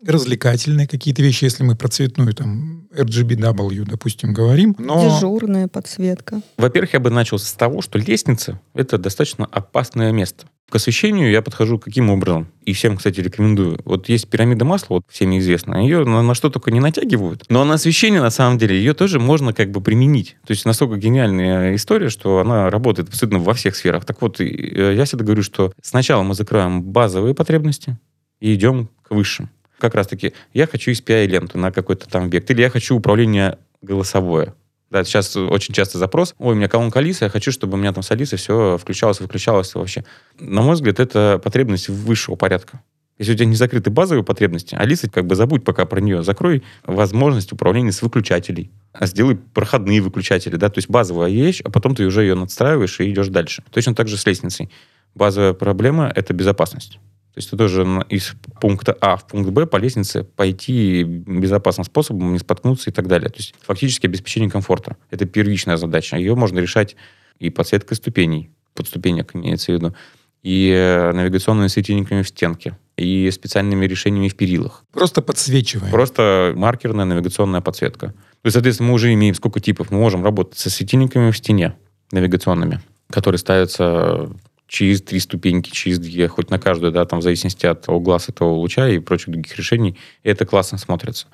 развлекательные 0.06 0.86
какие-то 0.86 1.22
вещи, 1.22 1.44
если 1.44 1.62
мы 1.62 1.76
про 1.76 1.88
цветную, 1.88 2.34
там, 2.34 2.88
RGBW, 2.94 3.84
допустим, 3.84 4.32
говорим. 4.32 4.74
Но... 4.78 5.04
Дежурная 5.04 5.68
подсветка. 5.68 6.40
Во-первых, 6.56 6.92
я 6.92 7.00
бы 7.00 7.10
начал 7.10 7.38
с 7.38 7.52
того, 7.52 7.82
что 7.82 7.98
лестница— 7.98 8.60
это 8.74 8.98
достаточно 8.98 9.46
опасное 9.46 10.12
место. 10.12 10.46
К 10.70 10.76
освещению 10.76 11.30
я 11.30 11.42
подхожу 11.42 11.78
каким 11.78 12.10
образом? 12.10 12.48
И 12.64 12.72
всем, 12.72 12.96
кстати, 12.96 13.20
рекомендую. 13.20 13.78
Вот 13.84 14.08
есть 14.08 14.28
пирамида 14.28 14.64
масла, 14.64 14.94
вот 14.94 15.02
всем 15.08 15.36
известно. 15.38 15.76
Ее 15.76 16.04
на, 16.04 16.22
на 16.22 16.34
что 16.34 16.50
только 16.50 16.70
не 16.70 16.80
натягивают. 16.80 17.44
Но 17.48 17.64
на 17.64 17.74
освещение, 17.74 18.20
на 18.20 18.30
самом 18.30 18.58
деле, 18.58 18.76
ее 18.76 18.94
тоже 18.94 19.20
можно 19.20 19.52
как 19.52 19.70
бы 19.70 19.80
применить. 19.80 20.36
То 20.46 20.52
есть 20.52 20.64
настолько 20.64 20.96
гениальная 20.96 21.76
история, 21.76 22.08
что 22.08 22.38
она 22.38 22.70
работает 22.70 23.08
абсолютно 23.08 23.38
во 23.40 23.54
всех 23.54 23.76
сферах. 23.76 24.04
Так 24.04 24.22
вот, 24.22 24.40
э, 24.40 24.94
я 24.96 25.04
всегда 25.04 25.24
говорю, 25.24 25.42
что 25.42 25.72
сначала 25.82 26.22
мы 26.22 26.34
закроем 26.34 26.82
базовые 26.82 27.34
потребности 27.34 27.98
и 28.40 28.54
идем 28.54 28.88
к 29.02 29.10
высшим. 29.14 29.50
Как 29.78 29.94
раз-таки, 29.94 30.32
я 30.52 30.66
хочу 30.66 30.90
SPI-ленту 30.92 31.58
на 31.58 31.72
какой-то 31.72 32.08
там 32.08 32.24
объект, 32.24 32.50
или 32.50 32.62
я 32.62 32.70
хочу 32.70 32.96
управление 32.96 33.58
голосовое. 33.82 34.54
Да, 34.90 35.02
сейчас 35.02 35.36
очень 35.36 35.74
часто 35.74 35.98
запрос, 35.98 36.34
ой, 36.38 36.54
у 36.54 36.56
меня 36.56 36.68
колонка 36.68 37.00
Алисы, 37.00 37.24
я 37.24 37.30
хочу, 37.30 37.50
чтобы 37.50 37.74
у 37.74 37.76
меня 37.76 37.92
там 37.92 38.02
с 38.02 38.10
Алисой 38.12 38.38
все 38.38 38.78
включалось, 38.78 39.20
выключалось 39.20 39.74
вообще. 39.74 40.04
На 40.38 40.62
мой 40.62 40.74
взгляд, 40.74 41.00
это 41.00 41.40
потребность 41.42 41.88
высшего 41.88 42.36
порядка. 42.36 42.80
Если 43.18 43.32
у 43.32 43.36
тебя 43.36 43.46
не 43.46 43.54
закрыты 43.54 43.90
базовые 43.90 44.24
потребности, 44.24 44.74
Алиса, 44.74 45.08
как 45.08 45.26
бы 45.26 45.36
забудь 45.36 45.64
пока 45.64 45.84
про 45.84 46.00
нее, 46.00 46.22
закрой 46.22 46.64
возможность 46.84 47.52
управления 47.52 47.92
с 47.92 48.02
выключателей. 48.02 48.72
А 48.92 49.06
сделай 49.06 49.36
проходные 49.36 50.00
выключатели, 50.00 50.56
да, 50.56 50.68
то 50.68 50.78
есть 50.78 50.88
базовая 50.88 51.30
вещь, 51.30 51.60
а 51.64 51.70
потом 51.70 51.94
ты 51.94 52.06
уже 52.06 52.22
ее 52.22 52.34
надстраиваешь 52.34 53.00
и 53.00 53.10
идешь 53.10 53.28
дальше. 53.28 53.62
Точно 53.70 53.94
так 53.94 54.08
же 54.08 54.16
с 54.16 54.26
лестницей. 54.26 54.70
Базовая 55.14 55.52
проблема— 55.52 56.12
это 56.14 56.32
безопасность. 56.34 56.98
То 57.34 57.38
есть 57.38 57.50
ты 57.50 57.56
тоже 57.56 57.84
из 58.10 58.34
пункта 58.60 58.96
А 59.00 59.16
в 59.16 59.26
пункт 59.26 59.50
Б 59.50 59.66
по 59.66 59.76
лестнице 59.76 60.22
пойти 60.22 61.02
безопасным 61.02 61.84
способом, 61.84 62.32
не 62.32 62.38
споткнуться 62.38 62.90
и 62.90 62.92
так 62.92 63.08
далее. 63.08 63.28
То 63.28 63.38
есть 63.38 63.56
фактически 63.60 64.06
обеспечение 64.06 64.48
комфорта. 64.48 64.96
Это 65.10 65.26
первичная 65.26 65.76
задача. 65.76 66.16
Ее 66.16 66.36
можно 66.36 66.60
решать 66.60 66.94
и 67.40 67.50
подсветкой 67.50 67.96
ступеней, 67.96 68.50
подступенек 68.74 69.34
имеется 69.34 69.72
в 69.72 69.74
виду, 69.74 69.96
и 70.44 70.70
э, 70.70 71.12
навигационными 71.12 71.66
светильниками 71.66 72.22
в 72.22 72.28
стенке, 72.28 72.78
и 72.96 73.28
специальными 73.32 73.84
решениями 73.86 74.28
в 74.28 74.36
перилах. 74.36 74.84
Просто 74.92 75.20
подсвечиваем. 75.20 75.90
Просто 75.90 76.52
маркерная 76.54 77.04
навигационная 77.04 77.62
подсветка. 77.62 78.08
То 78.08 78.46
есть, 78.46 78.52
соответственно, 78.52 78.90
мы 78.90 78.94
уже 78.94 79.12
имеем 79.12 79.34
сколько 79.34 79.58
типов. 79.58 79.90
Мы 79.90 79.98
можем 79.98 80.22
работать 80.22 80.58
со 80.58 80.70
светильниками 80.70 81.32
в 81.32 81.36
стене 81.36 81.74
навигационными, 82.12 82.80
которые 83.10 83.38
ставятся 83.40 84.30
через 84.74 85.02
три 85.02 85.20
ступеньки, 85.20 85.70
через 85.70 86.00
две, 86.00 86.26
хоть 86.26 86.50
на 86.50 86.58
каждую, 86.58 86.90
да, 86.90 87.04
там 87.04 87.20
в 87.20 87.22
зависимости 87.22 87.64
от 87.64 87.88
угла 87.88 88.18
этого 88.26 88.54
луча 88.54 88.88
и 88.88 88.98
прочих 88.98 89.28
других 89.28 89.56
решений, 89.56 89.96
это 90.24 90.44
классно 90.44 90.78
смотрится. 90.78 91.28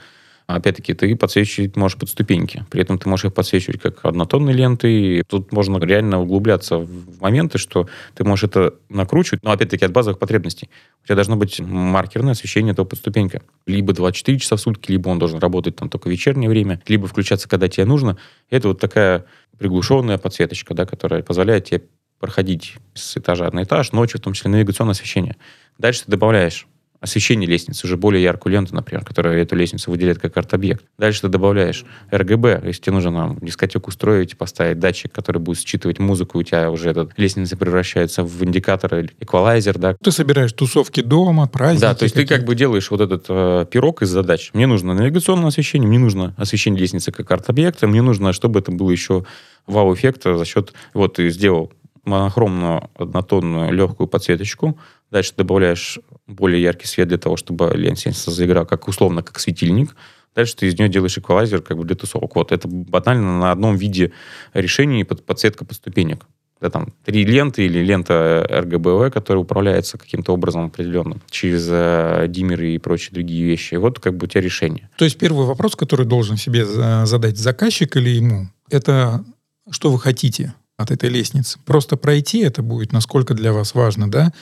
Опять-таки, 0.46 0.92
ты 0.92 1.16
подсвечивать 1.16 1.74
можешь 1.76 1.96
под 1.96 2.10
ступеньки. 2.10 2.66
При 2.70 2.82
этом 2.82 2.98
ты 2.98 3.08
можешь 3.08 3.26
их 3.26 3.34
подсвечивать 3.34 3.80
как 3.80 4.04
однотонные 4.04 4.54
ленты. 4.54 4.92
И 4.92 5.22
тут 5.22 5.52
можно 5.52 5.78
реально 5.78 6.20
углубляться 6.20 6.76
в 6.76 7.20
моменты, 7.20 7.56
что 7.56 7.88
ты 8.14 8.24
можешь 8.24 8.44
это 8.44 8.74
накручивать, 8.90 9.42
но 9.42 9.52
опять-таки 9.52 9.86
от 9.86 9.92
базовых 9.92 10.18
потребностей. 10.18 10.68
У 11.02 11.06
тебя 11.06 11.14
должно 11.14 11.36
быть 11.36 11.60
маркерное 11.60 12.32
освещение 12.32 12.72
этого 12.72 12.84
подступенька. 12.84 13.42
Либо 13.66 13.92
24 13.94 14.38
часа 14.38 14.56
в 14.56 14.60
сутки, 14.60 14.90
либо 14.90 15.08
он 15.08 15.18
должен 15.18 15.38
работать 15.38 15.76
там 15.76 15.88
только 15.88 16.08
в 16.08 16.10
вечернее 16.10 16.50
время, 16.50 16.82
либо 16.88 17.06
включаться, 17.06 17.48
когда 17.48 17.68
тебе 17.68 17.86
нужно. 17.86 18.18
Это 18.50 18.68
вот 18.68 18.80
такая 18.80 19.24
приглушенная 19.56 20.18
подсветочка, 20.18 20.74
да, 20.74 20.84
которая 20.84 21.22
позволяет 21.22 21.66
тебе 21.66 21.82
проходить 22.20 22.76
с 22.94 23.16
этажа 23.16 23.50
на 23.50 23.64
этаж, 23.64 23.92
ночью, 23.92 24.20
в 24.20 24.22
том 24.22 24.34
числе 24.34 24.50
навигационное 24.50 24.92
освещение. 24.92 25.36
Дальше 25.78 26.04
ты 26.04 26.10
добавляешь 26.10 26.68
освещение 27.00 27.48
лестницы, 27.48 27.86
уже 27.86 27.96
более 27.96 28.22
яркую 28.22 28.52
ленту, 28.52 28.74
например, 28.74 29.04
которая 29.04 29.42
эту 29.42 29.56
лестницу 29.56 29.90
выделяет 29.90 30.18
как 30.18 30.36
арт-объект. 30.36 30.84
Дальше 30.98 31.22
ты 31.22 31.28
добавляешь 31.28 31.84
RGB, 32.10 32.66
если 32.66 32.82
тебе 32.82 32.92
нужно 32.92 33.10
нам 33.10 33.38
дискотеку 33.40 33.88
устроить, 33.88 34.36
поставить 34.36 34.78
датчик, 34.78 35.10
который 35.10 35.38
будет 35.38 35.60
считывать 35.60 35.98
музыку, 35.98 36.38
у 36.38 36.42
тебя 36.42 36.70
уже 36.70 36.90
эта 36.90 37.08
лестница 37.16 37.56
превращается 37.56 38.22
в 38.22 38.44
индикатор, 38.44 39.06
эквалайзер, 39.18 39.78
да. 39.78 39.96
Ты 40.02 40.12
собираешь 40.12 40.52
тусовки 40.52 41.00
дома, 41.00 41.48
праздники. 41.48 41.80
Да, 41.80 41.94
то 41.94 42.02
есть 42.02 42.14
ты 42.14 42.26
как 42.26 42.44
бы 42.44 42.54
делаешь 42.54 42.90
вот 42.90 43.00
этот 43.00 43.24
э, 43.28 43.66
пирог 43.70 44.02
из 44.02 44.10
задач. 44.10 44.50
Мне 44.52 44.66
нужно 44.66 44.92
навигационное 44.92 45.48
освещение, 45.48 45.88
мне 45.88 45.98
нужно 45.98 46.34
освещение 46.36 46.80
лестницы 46.80 47.12
как 47.12 47.30
арт-объекта, 47.30 47.86
мне 47.86 48.02
нужно, 48.02 48.34
чтобы 48.34 48.60
это 48.60 48.72
было 48.72 48.90
еще 48.90 49.24
вау-эффект 49.66 50.24
за 50.24 50.44
счет... 50.44 50.74
Вот 50.92 51.14
ты 51.14 51.30
сделал 51.30 51.72
монохромную 52.04 52.90
однотонную 52.94 53.72
легкую 53.72 54.06
подсветочку. 54.06 54.78
Дальше 55.10 55.32
добавляешь 55.36 55.98
более 56.26 56.62
яркий 56.62 56.86
свет 56.86 57.08
для 57.08 57.18
того, 57.18 57.36
чтобы 57.36 57.72
лестница 57.74 58.30
заиграла 58.30 58.64
как 58.64 58.88
условно, 58.88 59.22
как 59.22 59.38
светильник. 59.38 59.96
Дальше 60.34 60.56
ты 60.56 60.68
из 60.68 60.78
нее 60.78 60.88
делаешь 60.88 61.18
эквалайзер 61.18 61.62
как 61.62 61.76
бы 61.76 61.84
для 61.84 61.96
тусовок. 61.96 62.36
Вот 62.36 62.52
это 62.52 62.68
банально 62.68 63.38
на 63.38 63.50
одном 63.50 63.76
виде 63.76 64.12
решения 64.54 65.04
под, 65.04 65.24
подсветка 65.26 65.64
подступенек. 65.64 66.26
Да, 66.60 66.68
там 66.68 66.92
три 67.04 67.24
ленты 67.24 67.64
или 67.64 67.78
лента 67.78 68.46
RGBV, 68.48 69.10
которая 69.10 69.42
управляется 69.42 69.96
каким-то 69.96 70.34
образом 70.34 70.66
определенным 70.66 71.22
через 71.30 71.66
э, 71.70 72.26
диммеры 72.28 72.72
и 72.74 72.78
прочие 72.78 73.14
другие 73.14 73.44
вещи. 73.44 73.76
Вот 73.76 73.98
как 73.98 74.18
бы 74.18 74.26
у 74.26 74.28
тебя 74.28 74.42
решение. 74.42 74.90
То 74.98 75.06
есть 75.06 75.18
первый 75.18 75.46
вопрос, 75.46 75.74
который 75.74 76.04
должен 76.04 76.36
себе 76.36 76.66
задать 77.06 77.38
заказчик 77.38 77.96
или 77.96 78.10
ему, 78.10 78.48
это 78.68 79.24
что 79.70 79.90
вы 79.90 79.98
хотите? 79.98 80.54
От 80.80 80.90
этой 80.90 81.10
лестницы. 81.10 81.58
Просто 81.66 81.96
пройти 81.96 82.38
это 82.38 82.62
будет, 82.62 82.92
насколько 82.92 83.34
для 83.34 83.52
вас 83.52 83.74
важно, 83.74 84.10
да? 84.10 84.32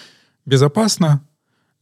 Безопасно, 0.47 1.23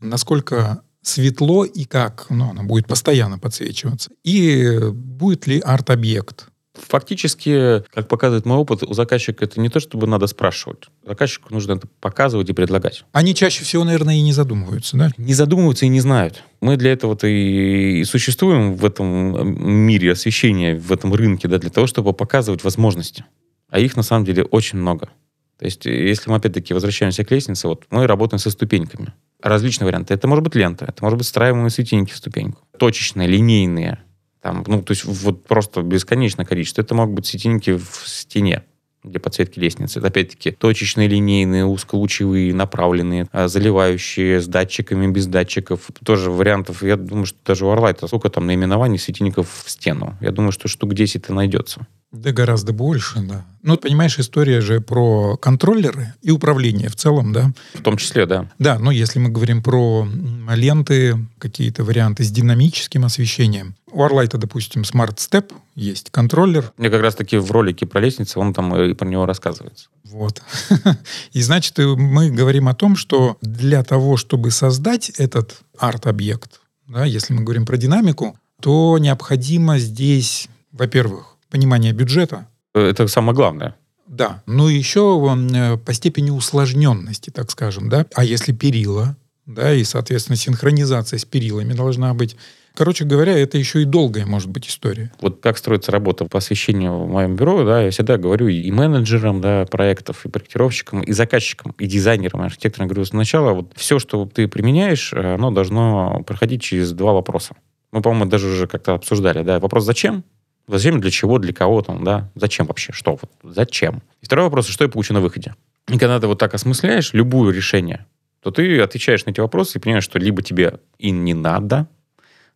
насколько 0.01 0.81
светло 1.03 1.65
и 1.65 1.85
как, 1.85 2.27
ну, 2.31 2.51
она 2.51 2.63
будет 2.63 2.87
постоянно 2.87 3.39
подсвечиваться. 3.39 4.11
И 4.25 4.79
будет 4.93 5.47
ли 5.47 5.61
арт-объект. 5.61 6.49
Фактически, 6.75 7.85
как 7.95 8.09
показывает 8.09 8.45
мой 8.45 8.59
опыт, 8.59 8.83
у 8.83 8.93
заказчика 8.93 9.45
это 9.45 9.61
не 9.61 9.69
то, 9.69 9.81
чтобы 9.81 10.07
надо 10.07 10.27
спрашивать. 10.27 10.85
Заказчику 11.07 11.53
нужно 11.53 11.75
это 11.75 11.87
показывать 12.01 12.51
и 12.51 12.53
предлагать. 12.53 13.05
Они 13.13 13.35
чаще 13.35 13.65
всего, 13.65 13.85
наверное, 13.85 14.17
и 14.17 14.23
не 14.23 14.33
задумываются, 14.33 14.97
да? 14.97 15.11
Не 15.17 15.35
задумываются 15.35 15.87
и 15.87 15.89
не 15.89 16.01
знают. 16.01 16.43
Мы 16.61 16.77
для 16.77 16.93
этого-то 16.93 17.27
и 17.27 18.05
существуем 18.05 18.75
в 18.75 18.85
этом 18.85 19.87
мире 19.87 20.13
освещения, 20.13 20.77
в 20.77 20.93
этом 20.93 21.15
рынке, 21.15 21.49
да, 21.49 21.59
для 21.59 21.71
того, 21.71 21.87
чтобы 21.87 22.13
показывать 22.13 22.65
возможности. 22.65 23.25
А 23.69 23.79
их 23.79 23.97
на 23.97 24.03
самом 24.03 24.25
деле 24.25 24.45
очень 24.45 24.79
много. 24.79 25.11
То 25.59 25.65
есть, 25.65 25.87
если 25.87 26.31
мы 26.31 26.37
опять-таки 26.37 26.75
возвращаемся 26.75 27.25
к 27.25 27.31
лестнице, 27.31 27.67
вот 27.67 27.85
мы 27.91 28.07
работаем 28.07 28.39
со 28.39 28.51
ступеньками. 28.51 29.15
Различные 29.43 29.87
варианты. 29.87 30.15
Это 30.15 30.29
может 30.29 30.45
быть 30.45 30.55
лента, 30.55 30.85
это 30.85 31.03
может 31.03 31.19
быть 31.19 31.27
встраиваемые 31.27 31.71
светильники 31.71 32.13
в 32.13 32.17
ступеньку. 32.17 32.63
Точечные, 32.79 33.29
линейные. 33.29 34.01
Там, 34.43 34.65
ну, 34.67 34.83
то 34.83 34.93
есть 34.93 35.05
вот 35.05 35.45
просто 35.45 35.83
бесконечное 35.83 36.45
количество. 36.45 36.83
Это 36.83 36.95
могут 36.95 37.15
быть 37.15 37.27
светильники 37.27 37.77
в 37.77 38.03
стене 38.07 38.63
для 39.03 39.21
подсветки 39.21 39.59
лестницы. 39.59 39.99
Это 39.99 40.09
опять-таки 40.09 40.51
точечные, 40.51 41.09
линейные, 41.09 41.65
узколучевые, 41.65 42.53
направленные, 42.53 43.27
а, 43.33 43.49
заливающие 43.49 44.41
с 44.41 44.47
датчиками, 44.47 45.07
без 45.11 45.27
датчиков. 45.27 45.89
Тоже 46.05 46.31
вариантов, 46.31 46.83
я 46.83 46.97
думаю, 46.97 47.27
что 47.27 47.39
даже 47.45 47.67
у 47.67 47.71
Орлайта 47.71 48.07
сколько 48.09 48.29
там 48.29 48.47
наименований 48.47 48.99
светильников 48.99 49.63
в 49.65 49.71
стену. 49.71 50.17
Я 50.21 50.33
думаю, 50.33 50.53
что 50.53 50.69
штук 50.69 50.95
10 50.95 51.29
найдется. 51.31 51.87
Да 52.13 52.33
гораздо 52.33 52.73
больше, 52.73 53.21
да. 53.21 53.45
Ну, 53.63 53.77
понимаешь, 53.77 54.19
история 54.19 54.61
же 54.61 54.81
про 54.81 55.37
контроллеры 55.37 56.15
и 56.23 56.31
управление 56.31 56.89
в 56.89 56.95
целом, 56.95 57.33
да? 57.33 57.53
В 57.75 57.83
том 57.83 57.97
числе, 57.97 58.27
да. 58.27 58.51
Да, 58.59 58.79
но 58.79 58.91
если 58.91 59.19
мы 59.19 59.29
говорим 59.29 59.63
про 59.63 60.09
ленты, 60.55 61.19
какие-то 61.39 61.83
варианты 61.83 62.23
с 62.23 62.31
динамическим 62.31 63.05
освещением. 63.05 63.75
У 63.91 64.03
Arlight, 64.03 64.37
допустим, 64.37 64.83
Smart 64.83 65.17
Step 65.17 65.53
есть 65.75 66.11
контроллер. 66.11 66.73
Мне 66.79 66.91
как 66.91 67.03
раз-таки 67.03 67.39
в 67.39 67.51
ролике 67.51 67.87
про 67.87 68.01
лестницу 68.01 68.41
он 68.41 68.55
там 68.55 68.75
и 68.77 68.95
про 68.95 69.07
него 69.09 69.27
рассказывается. 69.27 69.89
Вот. 70.05 70.43
И 71.33 71.43
значит, 71.43 71.77
мы 71.79 72.31
говорим 72.31 72.69
о 72.69 72.75
том, 72.75 72.95
что 72.97 73.37
для 73.43 73.83
того, 73.83 74.17
чтобы 74.17 74.53
создать 74.53 75.11
этот 75.11 75.61
арт-объект, 75.79 76.61
да, 76.87 77.05
если 77.05 77.35
мы 77.35 77.43
говорим 77.43 77.67
про 77.67 77.77
динамику, 77.77 78.39
то 78.61 78.97
необходимо 78.99 79.79
здесь, 79.79 80.49
во-первых, 80.73 81.36
понимание 81.57 81.93
бюджета. 81.93 82.49
Это 82.75 83.09
самое 83.09 83.35
главное. 83.35 83.75
Да, 84.07 84.43
ну 84.47 84.69
еще 84.69 85.35
э, 85.55 85.79
по 85.79 85.93
степени 85.95 86.31
усложненности, 86.31 87.31
так 87.31 87.51
скажем, 87.51 87.89
да. 87.89 88.05
А 88.15 88.25
если 88.25 88.53
перила, 88.53 89.17
да, 89.47 89.73
и, 89.73 89.83
соответственно, 89.85 90.37
синхронизация 90.37 91.19
с 91.19 91.25
перилами 91.25 91.73
должна 91.73 92.13
быть. 92.13 92.37
Короче 92.75 93.07
говоря, 93.07 93.39
это 93.39 93.57
еще 93.57 93.81
и 93.81 93.85
долгая 93.87 94.27
может 94.27 94.51
быть 94.51 94.69
история. 94.69 95.11
Вот 95.23 95.41
как 95.41 95.57
строится 95.57 95.91
работа 95.91 96.27
по 96.27 96.39
освещению 96.39 97.05
в 97.05 97.09
моем 97.09 97.37
бюро, 97.37 97.65
да, 97.65 97.81
я 97.81 97.91
всегда 97.91 98.19
говорю 98.19 98.49
и 98.49 98.71
менеджерам, 98.71 99.41
да, 99.41 99.65
проектов, 99.65 100.27
и 100.27 100.29
проектировщикам, 100.29 101.01
и 101.01 101.13
заказчикам, 101.13 101.75
и 101.79 101.87
дизайнерам, 101.87 102.43
и 102.43 102.47
архитекторам. 102.47 102.89
Говорю, 102.89 103.07
сначала 103.07 103.53
вот 103.53 103.73
все, 103.77 103.99
что 103.99 104.27
ты 104.27 104.47
применяешь, 104.47 105.15
оно 105.15 105.51
должно 105.51 106.23
проходить 106.27 106.61
через 106.61 106.93
два 106.93 107.15
вопроса. 107.15 107.57
Мы, 107.93 108.03
по-моему, 108.03 108.27
даже 108.27 108.49
уже 108.49 108.67
как-то 108.67 108.93
обсуждали, 108.93 109.43
да, 109.43 109.59
вопрос 109.59 109.85
«зачем?» 109.85 110.23
Зачем, 110.69 111.01
для 111.01 111.11
чего, 111.11 111.39
для 111.39 111.53
кого 111.53 111.83
там, 111.83 112.03
да? 112.03 112.31
Зачем 112.35 112.67
вообще? 112.67 112.93
Что? 112.93 113.13
Вот, 113.13 113.31
зачем? 113.55 114.03
И 114.21 114.27
второй 114.27 114.47
вопрос, 114.47 114.67
что 114.67 114.85
я 114.85 114.91
получу 114.91 115.15
на 115.15 115.21
выходе? 115.21 115.55
И 115.89 115.99
когда 115.99 116.19
ты 116.19 116.27
вот 116.27 116.39
так 116.39 116.55
осмысляешь 116.55 117.13
любое 117.13 117.55
решение, 117.55 118.07
то 118.43 118.51
ты 118.51 118.81
отвечаешь 118.81 119.25
на 119.27 119.31
эти 119.31 119.41
вопросы 119.41 119.79
и 119.79 119.81
понимаешь, 119.81 120.05
что 120.05 120.19
либо 120.19 120.43
тебе 120.43 120.81
и 120.99 121.11
не 121.11 121.35
надо, 121.35 121.87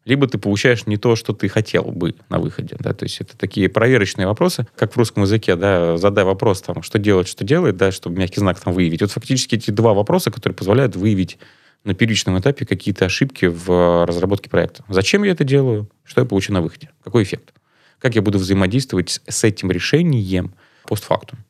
либо 0.05 0.27
ты 0.27 0.39
получаешь 0.39 0.87
не 0.87 0.97
то, 0.97 1.15
что 1.15 1.33
ты 1.33 1.49
хотел 1.49 1.85
бы 1.85 2.17
на 2.29 2.39
выходе. 2.39 2.77
Да? 2.81 2.93
То 2.95 3.05
есть 3.05 3.21
это 3.21 3.37
такие 3.37 3.69
проверочные 3.69 4.27
вопросы, 4.27 4.67
как 4.75 4.93
в 4.93 4.97
русском 4.97 5.23
языке, 5.23 5.57
да, 5.57 5.97
задай 5.97 6.25
вопрос, 6.25 6.63
там, 6.63 6.83
что 6.83 6.99
делать, 6.99 7.29
что 7.29 7.45
делает, 7.45 7.77
да, 7.77 7.93
чтобы 7.93 8.19
мягкий 8.19 8.41
знак 8.41 8.59
там 8.59 8.73
выявить. 8.73 9.03
Вот 9.03 9.13
фактически 9.13 9.55
эти 9.55 9.71
два 9.71 9.95
вопроса, 9.95 10.31
которые 10.31 10.57
позволяют 10.57 10.97
выявить 10.97 11.39
на 11.85 11.95
первичном 11.95 12.39
этапе 12.39 12.67
какие-то 12.67 13.07
ошибки 13.07 13.47
в 13.47 14.05
разработке 14.07 14.51
проекта. 14.51 14.85
Зачем 14.89 15.23
я 15.23 15.33
это 15.33 15.45
делаю? 15.45 15.89
Что 16.05 16.23
я 16.23 16.27
получу 16.27 16.53
на 16.53 16.61
выходе? 16.61 16.91
Какой 17.05 17.23
эффект? 17.23 17.53
Как 18.01 18.15
я 18.15 18.23
буду 18.23 18.39
взаимодействовать 18.39 19.21
с 19.29 19.45
этим 19.45 19.71
решением 19.71 20.55
постфактум? 20.85 21.45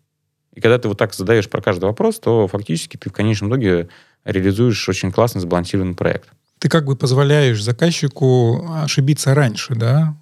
И 0.53 0.61
когда 0.61 0.79
ты 0.79 0.89
вот 0.89 0.99
так 0.99 1.15
задаешь 1.15 1.49
про 1.49 1.63
каждый 1.63 1.85
вопрос, 1.85 2.19
то 2.19 2.49
фактически 2.49 2.97
ты 2.97 3.09
в 3.09 3.13
конечном 3.13 3.51
итоге 3.51 3.89
реализуешь 4.25 4.89
очень 4.89 5.13
классный 5.13 5.41
сбалансированный 5.41 5.95
проект. 5.95 6.29
Ты 6.59 6.69
как 6.69 6.85
бы 6.85 6.97
позволяешь 6.97 7.63
заказчику 7.63 8.67
ошибиться 8.69 9.35
раньше, 9.35 9.75
да, 9.75 10.17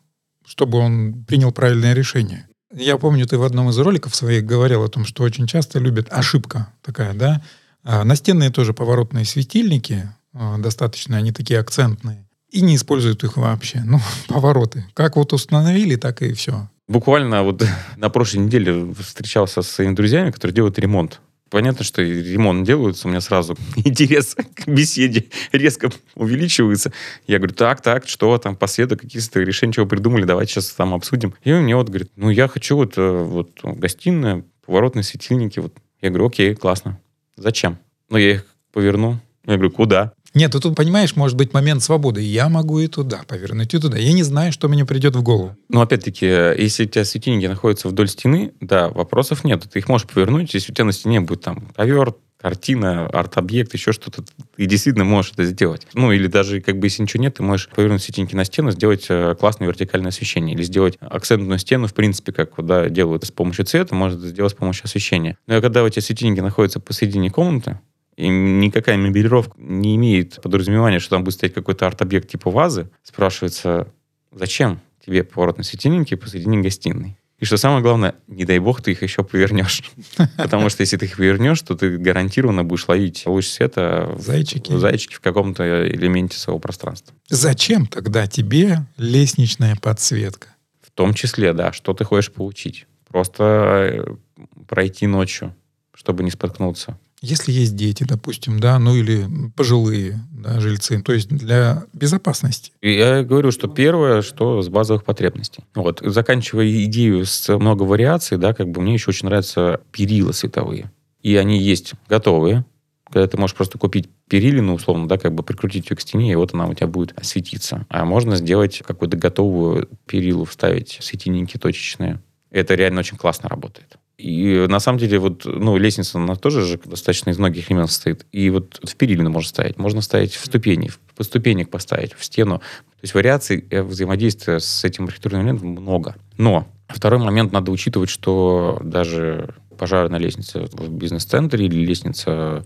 чтобы 0.47 0.78
он 0.78 1.25
принял 1.25 1.50
правильное 1.50 1.94
решение. 1.94 2.47
Я 2.73 2.99
помню, 2.99 3.26
ты 3.26 3.38
в 3.38 3.42
одном 3.42 3.70
из 3.70 3.78
роликов 3.78 4.14
своих 4.14 4.44
говорил 4.44 4.85
о 4.85 4.88
том, 4.88 5.06
что 5.06 5.23
очень 5.23 5.47
часто 5.47 5.78
любят 5.78 6.08
ошибка 6.11 6.73
такая, 6.82 7.14
да. 7.14 7.42
А 7.82 8.04
настенные 8.04 8.50
тоже 8.50 8.75
поворотные 8.75 9.25
светильники, 9.25 10.12
а, 10.35 10.58
достаточно 10.58 11.16
они 11.16 11.32
такие 11.32 11.58
акцентные, 11.58 12.27
и 12.50 12.61
не 12.62 12.76
используют 12.76 13.25
их 13.25 13.37
вообще. 13.37 13.83
Ну, 13.85 14.00
повороты. 14.28 14.85
Как 14.95 15.17
вот 15.17 15.33
установили, 15.33 15.97
так 15.97 16.23
и 16.23 16.33
все. 16.33 16.69
Буквально 16.87 17.43
вот 17.43 17.64
на 17.97 18.09
прошлой 18.09 18.40
неделе 18.40 18.95
встречался 18.99 19.62
с 19.62 19.69
своими 19.69 19.95
друзьями, 19.95 20.31
которые 20.31 20.55
делают 20.55 20.78
ремонт. 20.78 21.21
Понятно, 21.50 21.83
что 21.83 22.02
ремонт 22.02 22.67
делается, 22.67 23.09
у 23.09 23.11
меня 23.11 23.23
сразу 23.23 23.57
интерес 23.76 24.35
к 24.35 24.69
беседе 24.69 25.26
резко 25.52 25.90
увеличивается. 26.14 26.93
Я 27.26 27.38
говорю, 27.38 27.55
так, 27.55 27.81
так, 27.81 28.07
что 28.07 28.37
там 28.38 28.55
по 28.55 28.67
свету, 28.67 28.99
какие-то 28.99 29.40
решения, 29.40 29.73
чего 29.73 29.87
придумали, 29.87 30.25
давайте 30.25 30.52
сейчас 30.52 30.71
там 30.71 30.93
обсудим. 30.93 31.35
И 31.45 31.52
он 31.52 31.62
мне 31.62 31.75
вот 31.75 31.88
говорит, 31.88 32.11
ну 32.17 32.28
я 32.28 32.49
хочу 32.49 32.76
вот, 32.76 32.99
э, 32.99 33.23
вот 33.23 33.50
гостиная, 33.62 34.45
поворотные 34.67 35.02
светильники. 35.02 35.59
Вот. 35.59 35.73
Я 36.02 36.11
говорю, 36.11 36.26
окей, 36.26 36.55
классно. 36.55 37.00
Зачем? 37.37 37.78
Ну 38.11 38.19
я 38.19 38.33
их 38.33 38.47
поверну. 38.73 39.19
Я 39.47 39.55
говорю, 39.55 39.71
куда? 39.71 40.12
Нет, 40.35 40.52
тут, 40.52 40.76
понимаешь, 40.76 41.16
может 41.16 41.37
быть 41.37 41.52
момент 41.52 41.82
свободы. 41.82 42.20
Я 42.20 42.49
могу 42.49 42.78
и 42.80 42.87
туда 42.87 43.23
повернуть, 43.26 43.75
и 43.75 43.78
туда. 43.78 43.99
Я 43.99 44.12
не 44.12 44.23
знаю, 44.23 44.52
что 44.52 44.68
мне 44.68 44.85
придет 44.85 45.16
в 45.16 45.23
голову. 45.23 45.56
Ну, 45.68 45.80
опять-таки, 45.80 46.26
если 46.26 46.85
у 46.85 46.88
тебя 46.88 47.04
светильники 47.04 47.47
находятся 47.47 47.88
вдоль 47.88 48.08
стены, 48.08 48.52
да, 48.61 48.88
вопросов 48.88 49.44
нет. 49.44 49.64
Ты 49.70 49.78
их 49.78 49.88
можешь 49.88 50.06
повернуть, 50.06 50.52
если 50.54 50.73
у 50.73 50.75
тебя 50.75 50.85
на 50.85 50.92
стене 50.92 51.20
будет 51.20 51.42
там 51.42 51.68
ковер, 51.75 52.14
картина, 52.40 53.06
арт-объект, 53.06 53.75
еще 53.75 53.92
что-то, 53.92 54.25
и 54.56 54.66
действительно 54.66 55.04
можешь 55.04 55.32
это 55.32 55.44
сделать. 55.44 55.87
Ну, 55.94 56.12
или 56.12 56.28
даже, 56.28 56.61
как 56.61 56.78
бы, 56.78 56.87
если 56.87 57.02
ничего 57.02 57.23
нет, 57.23 57.35
ты 57.35 57.42
можешь 57.42 57.68
повернуть 57.68 58.02
светильники 58.02 58.35
на 58.35 58.44
стену, 58.44 58.70
сделать 58.70 59.06
э, 59.08 59.35
классное 59.38 59.66
вертикальное 59.66 60.11
освещение, 60.11 60.54
или 60.54 60.62
сделать 60.62 60.97
акцентную 61.00 61.58
стену, 61.58 61.88
в 61.88 61.94
принципе, 61.94 62.32
как 62.32 62.50
да, 62.64 62.88
делают 62.88 63.25
с 63.25 63.32
помощью 63.32 63.64
цвета, 63.64 63.94
можно 63.94 64.20
сделать 64.20 64.52
с 64.52 64.56
помощью 64.56 64.85
освещения. 64.85 65.37
Но 65.47 65.61
когда 65.61 65.82
у 65.82 65.88
тебя 65.88 66.02
светильники 66.02 66.40
находятся 66.40 66.78
посередине 66.80 67.30
комнаты, 67.30 67.80
и 68.18 68.28
никакая 68.28 68.96
мебелировка 68.96 69.54
не 69.58 69.94
имеет 69.94 70.42
подразумевания, 70.42 70.98
что 70.98 71.10
там 71.10 71.22
будет 71.22 71.34
стоять 71.34 71.54
какой-то 71.54 71.87
арт-объект 71.87 72.28
типа 72.28 72.50
вазы. 72.50 72.90
Спрашивается, 73.04 73.87
зачем 74.32 74.80
тебе 75.06 75.22
поворотные 75.22 75.64
светильники 75.64 76.16
посредине 76.16 76.58
гостиной? 76.58 77.16
И 77.38 77.44
что 77.44 77.56
самое 77.56 77.80
главное, 77.80 78.16
не 78.26 78.44
дай 78.44 78.58
бог 78.58 78.82
ты 78.82 78.90
их 78.90 79.04
еще 79.04 79.22
повернешь. 79.22 79.84
Потому 80.37 80.68
что 80.68 80.80
если 80.80 80.96
ты 80.96 81.04
их 81.06 81.16
повернешь, 81.16 81.62
то 81.62 81.76
ты 81.76 81.96
гарантированно 81.96 82.64
будешь 82.64 82.88
ловить 82.88 83.25
луч 83.25 83.46
света 83.46 84.12
зайчики. 84.18 84.72
в, 84.72 84.80
зайчики 84.80 85.14
в 85.14 85.20
каком-то 85.20 85.88
элементе 85.88 86.37
своего 86.37 86.58
пространства. 86.58 87.14
Зачем 87.28 87.87
тогда 87.87 88.26
тебе 88.26 88.80
лестничная 88.96 89.76
подсветка? 89.76 90.49
В 90.82 90.90
том 90.90 91.14
числе, 91.14 91.52
да, 91.52 91.73
что 91.73 91.95
ты 91.95 92.02
хочешь 92.02 92.32
получить. 92.32 92.88
Просто 93.06 93.45
э, 93.45 94.45
пройти 94.66 95.06
ночью, 95.06 95.54
чтобы 95.95 96.25
не 96.25 96.32
споткнуться. 96.32 96.99
Если 97.21 97.50
есть 97.50 97.75
дети, 97.75 98.04
допустим, 98.04 98.61
да, 98.61 98.78
ну 98.78 98.95
или 98.95 99.26
пожилые 99.57 100.21
да, 100.31 100.61
жильцы, 100.61 101.00
то 101.02 101.13
есть 101.13 101.28
для 101.28 101.85
безопасности. 101.93 102.73
Я 102.81 103.25
говорю, 103.25 103.50
что 103.50 103.67
первое, 103.67 104.23
что 104.23 104.63
с 104.63 104.69
базовых 104.69 105.04
потребностей. 105.04 105.65
Вот, 105.75 106.00
заканчивая 106.04 106.85
идею 106.85 107.26
с 107.26 107.57
много 107.59 107.83
вариаций, 107.83 108.39
да, 108.39 108.54
как 108.54 108.69
бы 108.71 108.81
мне 108.81 108.95
еще 108.95 109.11
очень 109.11 109.26
нравятся 109.26 109.81
перила 109.91 110.33
световые. 110.33 110.93
И 111.23 111.35
они 111.35 111.59
есть 111.59 111.95
готовые, 112.09 112.65
когда 113.11 113.26
ты 113.26 113.37
можешь 113.37 113.57
просто 113.57 113.78
купить 113.78 114.09
перилину, 114.28 114.75
условно, 114.75 115.09
да, 115.09 115.19
как 115.19 115.35
бы 115.35 115.43
прикрутить 115.43 115.91
ее 115.91 115.97
к 115.97 116.00
стене, 116.00 116.33
и 116.33 116.37
вот 116.37 116.54
она 116.54 116.67
у 116.67 116.75
тебя 116.75 116.87
будет 116.87 117.15
светиться. 117.23 117.87
А 117.89 118.04
можно 118.04 118.37
сделать 118.37 118.83
какую-то 118.87 119.17
готовую 119.17 119.89
перилу, 120.07 120.45
вставить 120.45 120.99
светильники 121.00 121.57
точечные. 121.57 122.21
Это 122.50 122.75
реально 122.75 123.00
очень 123.00 123.17
классно 123.17 123.49
работает. 123.49 123.97
И 124.19 124.67
на 124.69 124.81
самом 124.81 124.99
деле 124.99 125.21
вот, 125.21 125.45
ну, 125.45 125.76
лестница, 125.76 126.19
она 126.19 126.35
тоже 126.35 126.63
же 126.63 126.81
достаточно 126.85 127.31
из 127.31 127.39
многих 127.39 127.71
элементов 127.71 127.93
состоит. 127.93 128.26
И 128.33 128.50
вот 128.50 128.81
в 128.83 128.97
перилину 128.97 129.31
можно 129.31 129.49
ставить, 129.49 129.78
можно 129.78 130.00
ставить 130.00 130.35
в 130.35 130.45
ступени, 130.45 130.91
по 131.17 131.23
ступенек 131.23 131.71
поставить, 131.71 132.15
в 132.15 132.25
стену. 132.25 132.59
То 132.59 133.02
есть 133.02 133.15
вариаций 133.15 133.65
э, 133.71 133.81
взаимодействия 133.81 134.59
с 134.59 134.85
этим 134.85 135.04
архитектурным 135.04 135.43
элементом 135.43 135.69
много. 135.69 136.17
Но 136.37 136.67
второй 136.89 137.21
момент 137.21 137.52
надо 137.52 137.71
учитывать, 137.71 138.11
что 138.11 138.81
даже 138.83 139.54
пожарная 139.78 140.19
лестница 140.19 140.67
в 140.73 140.91
бизнес-центре 140.91 141.67
или 141.67 141.87
лестница 141.87 142.65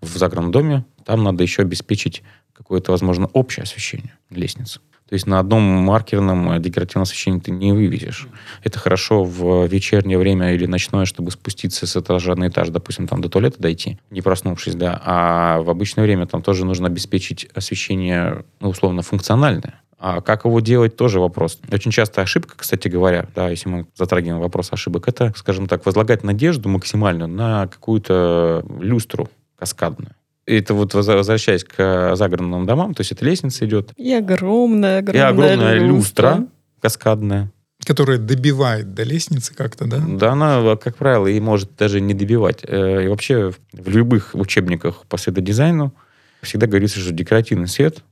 в 0.00 0.16
загородном 0.16 0.52
доме, 0.52 0.84
там 1.04 1.22
надо 1.22 1.42
еще 1.42 1.62
обеспечить 1.62 2.22
какое-то, 2.54 2.92
возможно, 2.92 3.26
общее 3.34 3.64
освещение 3.64 4.16
лестницы. 4.30 4.80
То 5.08 5.14
есть 5.14 5.26
на 5.26 5.38
одном 5.38 5.62
маркерном 5.62 6.52
э, 6.52 6.60
декоративном 6.60 7.02
освещении 7.02 7.38
ты 7.38 7.50
не 7.50 7.72
вывезешь. 7.72 8.26
Это 8.62 8.78
хорошо 8.78 9.22
в 9.22 9.66
вечернее 9.66 10.18
время 10.18 10.54
или 10.54 10.64
ночное, 10.66 11.04
чтобы 11.04 11.30
спуститься 11.30 11.86
с 11.86 11.96
этажа 11.96 12.34
на 12.36 12.48
этаж, 12.48 12.70
допустим, 12.70 13.06
там 13.06 13.20
до 13.20 13.28
туалета 13.28 13.60
дойти, 13.60 13.98
не 14.10 14.22
проснувшись, 14.22 14.74
да. 14.74 15.00
А 15.04 15.60
в 15.60 15.68
обычное 15.68 16.04
время 16.04 16.26
там 16.26 16.42
тоже 16.42 16.64
нужно 16.64 16.86
обеспечить 16.86 17.48
освещение, 17.54 18.44
ну, 18.60 18.70
условно, 18.70 19.02
функциональное. 19.02 19.80
А 19.98 20.20
как 20.20 20.44
его 20.46 20.60
делать, 20.60 20.96
тоже 20.96 21.20
вопрос. 21.20 21.58
Очень 21.70 21.90
часто 21.90 22.22
ошибка, 22.22 22.54
кстати 22.56 22.88
говоря, 22.88 23.28
да, 23.34 23.48
если 23.50 23.68
мы 23.68 23.86
затрагиваем 23.94 24.40
вопрос 24.40 24.72
ошибок, 24.72 25.08
это, 25.08 25.32
скажем 25.36 25.66
так, 25.66 25.84
возлагать 25.86 26.24
надежду 26.24 26.68
максимальную 26.68 27.28
на 27.28 27.68
какую-то 27.68 28.64
люстру 28.80 29.28
каскадную 29.56 30.14
это 30.46 30.74
вот 30.74 30.94
возвращаясь 30.94 31.64
к 31.64 32.14
загородным 32.16 32.66
домам, 32.66 32.94
то 32.94 33.00
есть 33.00 33.12
это 33.12 33.24
лестница 33.24 33.66
идет. 33.66 33.92
И 33.96 34.12
огромная, 34.12 34.98
огромная, 34.98 35.22
и 35.22 35.30
огромная 35.30 35.78
люстра, 35.78 36.28
люстра 36.28 36.46
каскадная. 36.80 37.50
Которая 37.84 38.18
добивает 38.18 38.94
до 38.94 39.02
лестницы 39.02 39.54
как-то, 39.54 39.86
да? 39.86 39.98
Да, 39.98 40.32
она, 40.32 40.76
как 40.76 40.96
правило, 40.96 41.26
и 41.26 41.38
может 41.40 41.76
даже 41.76 42.00
не 42.00 42.14
добивать. 42.14 42.60
Э, 42.62 43.04
и 43.04 43.08
вообще 43.08 43.52
в 43.72 43.88
любых 43.88 44.30
учебниках 44.34 45.04
по 45.06 45.16
светодизайну 45.16 45.94
всегда 46.42 46.66
говорится, 46.66 47.00
что 47.00 47.12
декоративный 47.12 47.68
свет, 47.68 48.02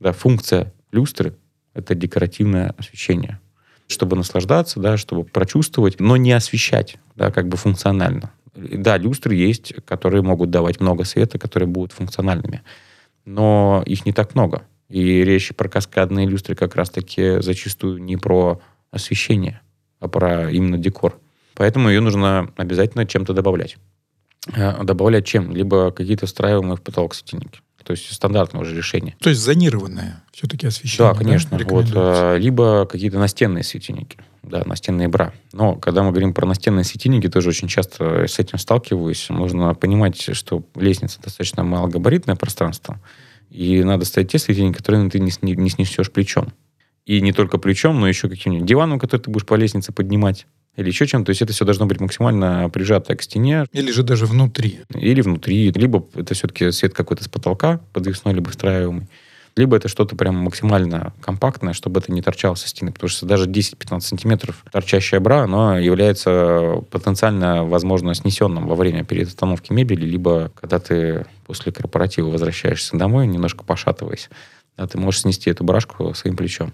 да, 0.00 0.12
функция 0.12 0.72
люстры— 0.90 1.34
это 1.74 1.94
декоративное 1.94 2.74
освещение. 2.78 3.38
Чтобы 3.86 4.16
наслаждаться, 4.16 4.80
да, 4.80 4.96
чтобы 4.96 5.24
прочувствовать, 5.24 6.00
но 6.00 6.16
не 6.16 6.32
освещать, 6.32 6.98
да, 7.14 7.30
как 7.30 7.48
бы 7.48 7.56
функционально. 7.56 8.32
Да, 8.54 8.98
люстры 8.98 9.34
есть, 9.34 9.74
которые 9.84 10.22
могут 10.22 10.50
давать 10.50 10.80
много 10.80 11.04
света, 11.04 11.38
которые 11.38 11.68
будут 11.68 11.92
функциональными. 11.92 12.62
Но 13.24 13.82
их 13.86 14.04
не 14.04 14.12
так 14.12 14.34
много. 14.34 14.62
И 14.88 15.24
речь 15.24 15.54
про 15.54 15.68
каскадные 15.68 16.26
люстры 16.26 16.54
как 16.54 16.76
раз-таки 16.76 17.40
зачастую 17.40 18.02
не 18.02 18.16
про 18.16 18.60
освещение, 18.90 19.62
а 20.00 20.08
про 20.08 20.50
именно 20.50 20.76
декор. 20.76 21.18
Поэтому 21.54 21.88
ее 21.88 22.00
нужно 22.00 22.52
обязательно 22.56 23.06
чем-то 23.06 23.32
добавлять. 23.32 23.78
Э, 24.54 24.82
добавлять 24.82 25.24
чем? 25.24 25.54
Либо 25.54 25.90
какие-то 25.92 26.26
встраиваемые 26.26 26.76
в 26.76 26.82
потолок 26.82 27.14
светильники. 27.14 27.60
То 27.84 27.92
есть 27.92 28.12
стандартное 28.12 28.62
уже 28.62 28.76
решение. 28.76 29.16
То 29.20 29.30
есть 29.30 29.40
зонированное 29.40 30.22
все-таки 30.32 30.66
освещение. 30.66 31.12
Да, 31.12 31.18
конечно. 31.18 31.58
Да? 31.58 31.64
Вот, 31.68 31.86
э, 31.92 32.38
либо 32.38 32.86
какие-то 32.86 33.18
настенные 33.18 33.64
светильники 33.64 34.18
да, 34.42 34.62
настенные 34.66 35.08
бра. 35.08 35.32
Но 35.52 35.76
когда 35.76 36.02
мы 36.02 36.10
говорим 36.10 36.34
про 36.34 36.46
настенные 36.46 36.84
светильники, 36.84 37.28
тоже 37.28 37.50
очень 37.50 37.68
часто 37.68 38.26
с 38.26 38.38
этим 38.38 38.58
сталкиваюсь. 38.58 39.28
Нужно 39.28 39.74
понимать, 39.74 40.20
что 40.34 40.64
лестница 40.74 41.20
достаточно 41.22 41.62
малогабаритное 41.62 42.36
пространство, 42.36 43.00
и 43.50 43.82
надо 43.84 44.04
ставить 44.04 44.32
те 44.32 44.38
светильники, 44.38 44.78
которые 44.78 45.08
ты 45.10 45.20
не, 45.20 45.32
не 45.42 45.70
снесешь 45.70 46.10
плечом. 46.10 46.52
И 47.04 47.20
не 47.20 47.32
только 47.32 47.58
плечом, 47.58 48.00
но 48.00 48.08
еще 48.08 48.28
каким-нибудь 48.28 48.66
диваном, 48.66 48.98
который 48.98 49.22
ты 49.22 49.30
будешь 49.30 49.46
по 49.46 49.54
лестнице 49.54 49.92
поднимать 49.92 50.46
или 50.76 50.88
еще 50.88 51.06
чем-то. 51.06 51.26
То 51.26 51.30
есть 51.30 51.42
это 51.42 51.52
все 51.52 51.64
должно 51.64 51.86
быть 51.86 52.00
максимально 52.00 52.70
прижато 52.70 53.14
к 53.14 53.22
стене. 53.22 53.66
Или 53.72 53.90
же 53.90 54.02
даже 54.02 54.26
внутри. 54.26 54.80
Или 54.94 55.20
внутри. 55.20 55.70
Либо 55.72 56.06
это 56.14 56.34
все-таки 56.34 56.70
свет 56.70 56.94
какой-то 56.94 57.24
с 57.24 57.28
потолка, 57.28 57.80
подвесной, 57.92 58.34
либо 58.34 58.50
встраиваемый. 58.50 59.06
Либо 59.54 59.76
это 59.76 59.88
что-то 59.88 60.16
прям 60.16 60.36
максимально 60.36 61.12
компактное, 61.20 61.74
чтобы 61.74 62.00
это 62.00 62.10
не 62.10 62.22
торчало 62.22 62.54
со 62.54 62.68
стены. 62.68 62.90
Потому 62.90 63.10
что 63.10 63.26
даже 63.26 63.50
10-15 63.50 64.00
сантиметров 64.00 64.64
торчащая 64.72 65.20
бра, 65.20 65.42
оно 65.42 65.78
является 65.78 66.82
потенциально, 66.90 67.64
возможно, 67.64 68.14
снесенным 68.14 68.66
во 68.66 68.74
время 68.74 69.04
переустановки 69.04 69.72
мебели, 69.72 70.06
либо 70.06 70.50
когда 70.58 70.78
ты 70.78 71.26
после 71.46 71.70
корпоратива 71.70 72.30
возвращаешься 72.30 72.96
домой, 72.96 73.26
немножко 73.26 73.62
пошатываясь, 73.62 74.30
да, 74.78 74.86
ты 74.86 74.96
можешь 74.96 75.20
снести 75.20 75.50
эту 75.50 75.64
брашку 75.64 76.14
своим 76.14 76.34
плечом. 76.34 76.72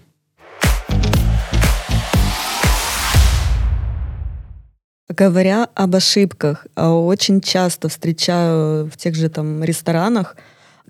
Говоря 5.09 5.67
об 5.73 5.95
ошибках, 5.95 6.67
а, 6.75 6.93
очень 6.93 7.41
часто 7.41 7.89
встречаю 7.89 8.85
в 8.85 8.95
тех 8.95 9.15
же 9.15 9.29
там 9.29 9.63
ресторанах 9.63 10.35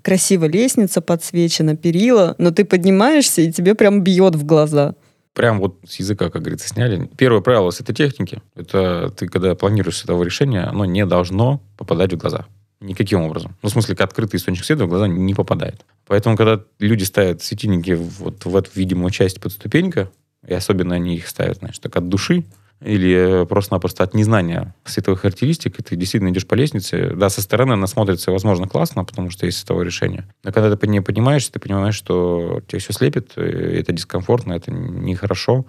красивая 0.02 0.48
лестница 0.48 1.00
подсвечена, 1.00 1.76
перила, 1.76 2.34
но 2.38 2.50
ты 2.50 2.64
поднимаешься, 2.64 3.42
и 3.42 3.52
тебе 3.52 3.74
прям 3.74 4.02
бьет 4.02 4.34
в 4.34 4.44
глаза. 4.44 4.94
Прям 5.34 5.60
вот 5.60 5.78
с 5.86 5.96
языка, 5.96 6.28
как 6.28 6.42
говорится, 6.42 6.68
сняли. 6.68 7.08
Первое 7.16 7.40
правило 7.40 7.70
с 7.70 7.80
этой 7.80 7.94
техники, 7.94 8.42
это 8.54 9.10
ты, 9.16 9.28
когда 9.28 9.54
планируешь 9.54 9.98
световое 9.98 10.26
решение, 10.26 10.62
оно 10.62 10.84
не 10.84 11.06
должно 11.06 11.62
попадать 11.76 12.12
в 12.12 12.16
глаза. 12.16 12.46
Никаким 12.80 13.22
образом. 13.22 13.56
Ну, 13.62 13.68
в 13.68 13.72
смысле, 13.72 13.94
открытый 13.94 14.38
источник 14.38 14.64
света 14.64 14.86
в 14.86 14.88
глаза 14.88 15.06
не 15.06 15.34
попадает. 15.34 15.84
Поэтому, 16.06 16.36
когда 16.36 16.62
люди 16.78 17.04
ставят 17.04 17.42
светильники 17.42 17.92
вот 17.92 18.44
в 18.44 18.56
эту 18.56 18.70
видимую 18.74 19.10
часть 19.10 19.40
под 19.40 19.52
ступенька, 19.52 20.10
и 20.46 20.54
особенно 20.54 20.94
они 20.94 21.16
их 21.16 21.28
ставят, 21.28 21.58
знаешь, 21.58 21.78
так 21.78 21.94
от 21.96 22.08
души, 22.08 22.44
или 22.80 23.46
просто-напросто 23.46 24.04
от 24.04 24.14
незнания 24.14 24.74
световых 24.84 25.20
характеристик, 25.20 25.78
и 25.78 25.82
ты 25.82 25.96
действительно 25.96 26.30
идешь 26.30 26.46
по 26.46 26.54
лестнице. 26.54 27.12
Да, 27.14 27.28
со 27.28 27.42
стороны 27.42 27.74
она 27.74 27.86
смотрится, 27.86 28.30
возможно, 28.30 28.66
классно, 28.66 29.04
потому 29.04 29.30
что 29.30 29.46
есть 29.46 29.58
световое 29.58 29.84
решение. 29.84 30.26
Но 30.44 30.52
когда 30.52 30.74
ты 30.74 30.86
ней 30.86 31.00
поднимаешься, 31.00 31.52
ты 31.52 31.60
понимаешь, 31.60 31.94
что 31.94 32.62
тебя 32.66 32.78
все 32.78 32.92
слепит, 32.92 33.32
и 33.36 33.40
это 33.40 33.92
дискомфортно, 33.92 34.54
это 34.54 34.70
нехорошо. 34.70 35.66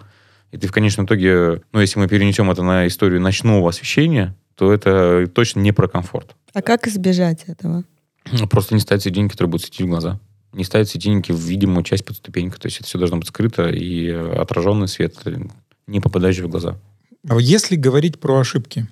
И 0.51 0.57
ты 0.57 0.67
в 0.67 0.71
конечном 0.71 1.05
итоге, 1.05 1.61
ну, 1.71 1.79
если 1.79 1.99
мы 1.99 2.07
перенесем 2.07 2.49
это 2.51 2.63
на 2.63 2.87
историю 2.87 3.21
ночного 3.21 3.69
освещения, 3.69 4.35
то 4.55 4.71
это 4.71 5.27
точно 5.27 5.61
не 5.61 5.71
про 5.71 5.87
комфорт. 5.87 6.35
А 6.53 6.61
как 6.61 6.87
избежать 6.87 7.45
этого? 7.47 7.83
Просто 8.49 8.73
не 8.75 8.81
ставить 8.81 9.01
светильники, 9.01 9.31
которые 9.31 9.49
будут 9.49 9.65
светить 9.65 9.85
в 9.85 9.89
глаза. 9.89 10.19
Не 10.53 10.63
ставить 10.63 10.89
светильники 10.89 11.31
в 11.31 11.39
видимую 11.39 11.83
часть 11.83 12.05
под 12.05 12.17
ступеньку. 12.17 12.59
То 12.59 12.67
есть 12.67 12.77
это 12.77 12.85
все 12.85 12.97
должно 12.97 13.17
быть 13.17 13.27
скрыто, 13.27 13.69
и 13.69 14.09
отраженный 14.09 14.87
свет, 14.87 15.15
не 15.87 15.99
попадающий 15.99 16.43
в 16.43 16.49
глаза. 16.49 16.77
А 17.27 17.39
если 17.39 17.75
говорить 17.75 18.19
про 18.19 18.39
ошибки, 18.39 18.87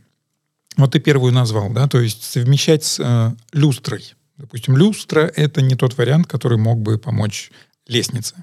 вот 0.77 0.91
ты 0.91 0.99
первую 0.99 1.33
назвал, 1.33 1.71
да, 1.71 1.87
то 1.87 1.99
есть 1.99 2.23
совмещать 2.23 2.83
с 2.83 2.99
э, 2.99 3.31
люстрой. 3.53 4.13
Допустим, 4.37 4.77
люстра— 4.77 5.21
это 5.35 5.61
не 5.61 5.75
тот 5.75 5.97
вариант, 5.97 6.27
который 6.27 6.57
мог 6.57 6.79
бы 6.79 6.97
помочь 6.97 7.51
лестнице. 7.87 8.35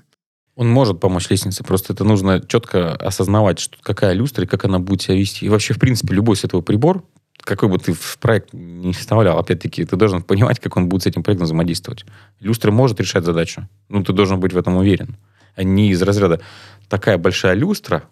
Он 0.54 0.68
может 0.68 1.00
помочь 1.00 1.30
лестнице, 1.30 1.62
просто 1.64 1.92
это 1.92 2.04
нужно 2.04 2.42
четко 2.46 2.94
осознавать, 2.94 3.58
что 3.58 3.76
какая 3.80 4.12
люстра 4.12 4.44
и 4.44 4.46
как 4.46 4.64
она 4.64 4.78
будет 4.78 5.02
себя 5.02 5.16
вести. 5.16 5.46
И 5.46 5.48
вообще, 5.48 5.74
в 5.74 5.78
принципе, 5.78 6.14
любой 6.14 6.36
световой 6.36 6.64
прибор, 6.64 7.04
какой 7.38 7.68
бы 7.68 7.78
ты 7.78 7.92
в 7.92 8.18
проект 8.18 8.52
не 8.52 8.92
вставлял, 8.92 9.38
опять-таки, 9.38 9.84
ты 9.84 9.96
должен 9.96 10.22
понимать, 10.22 10.58
как 10.58 10.76
он 10.76 10.88
будет 10.88 11.02
с 11.02 11.06
этим 11.06 11.22
проектом 11.22 11.44
взаимодействовать. 11.44 12.04
Люстра 12.40 12.72
может 12.72 13.00
решать 13.00 13.24
задачу, 13.24 13.68
но 13.88 14.02
ты 14.02 14.12
должен 14.12 14.40
быть 14.40 14.52
в 14.52 14.58
этом 14.58 14.76
уверен. 14.76 15.16
А 15.54 15.62
не 15.62 15.90
из 15.90 16.02
разряда 16.02 16.40
такая 16.88 17.18
большая 17.18 17.54
люстра, 17.54 18.04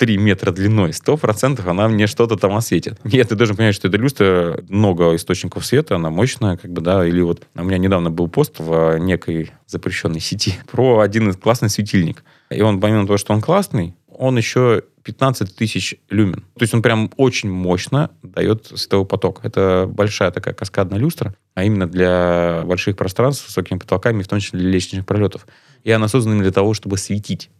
3 0.00 0.16
метра 0.16 0.50
длиной, 0.50 0.90
100% 0.90 1.60
она 1.68 1.86
мне 1.86 2.06
что-то 2.06 2.36
там 2.36 2.56
осветит. 2.56 2.98
Нет, 3.04 3.28
ты 3.28 3.34
должен 3.34 3.54
понять, 3.54 3.74
что 3.74 3.86
эта 3.86 3.98
люстра 3.98 4.58
много 4.70 5.14
источников 5.14 5.66
света, 5.66 5.96
она 5.96 6.08
мощная, 6.08 6.56
как 6.56 6.72
бы, 6.72 6.80
да, 6.80 7.06
или 7.06 7.20
вот 7.20 7.42
у 7.54 7.62
меня 7.62 7.76
недавно 7.76 8.10
был 8.10 8.26
пост 8.26 8.54
в 8.58 8.96
некой 8.96 9.50
запрещенной 9.66 10.20
сети 10.20 10.54
про 10.72 11.00
один 11.00 11.34
классный 11.34 11.68
светильник. 11.68 12.24
И 12.50 12.62
он, 12.62 12.80
помимо 12.80 13.04
того, 13.04 13.18
что 13.18 13.34
он 13.34 13.42
классный, 13.42 13.94
он 14.08 14.38
еще 14.38 14.84
15 15.02 15.54
тысяч 15.54 15.96
люмен. 16.08 16.46
То 16.56 16.62
есть 16.62 16.72
он 16.72 16.80
прям 16.80 17.10
очень 17.18 17.50
мощно 17.50 18.10
дает 18.22 18.72
световой 18.74 19.04
поток. 19.04 19.40
Это 19.42 19.86
большая 19.86 20.30
такая 20.30 20.54
каскадная 20.54 20.98
люстра, 20.98 21.34
а 21.54 21.64
именно 21.64 21.86
для 21.86 22.62
больших 22.64 22.96
пространств 22.96 23.44
с 23.44 23.48
высокими 23.48 23.76
потолками, 23.76 24.22
в 24.22 24.28
том 24.28 24.40
числе 24.40 24.60
для 24.60 24.70
лестничных 24.70 25.04
пролетов. 25.04 25.46
И 25.84 25.90
она 25.90 26.08
создана 26.08 26.40
для 26.40 26.52
того, 26.52 26.72
чтобы 26.72 26.96
светить. 26.96 27.50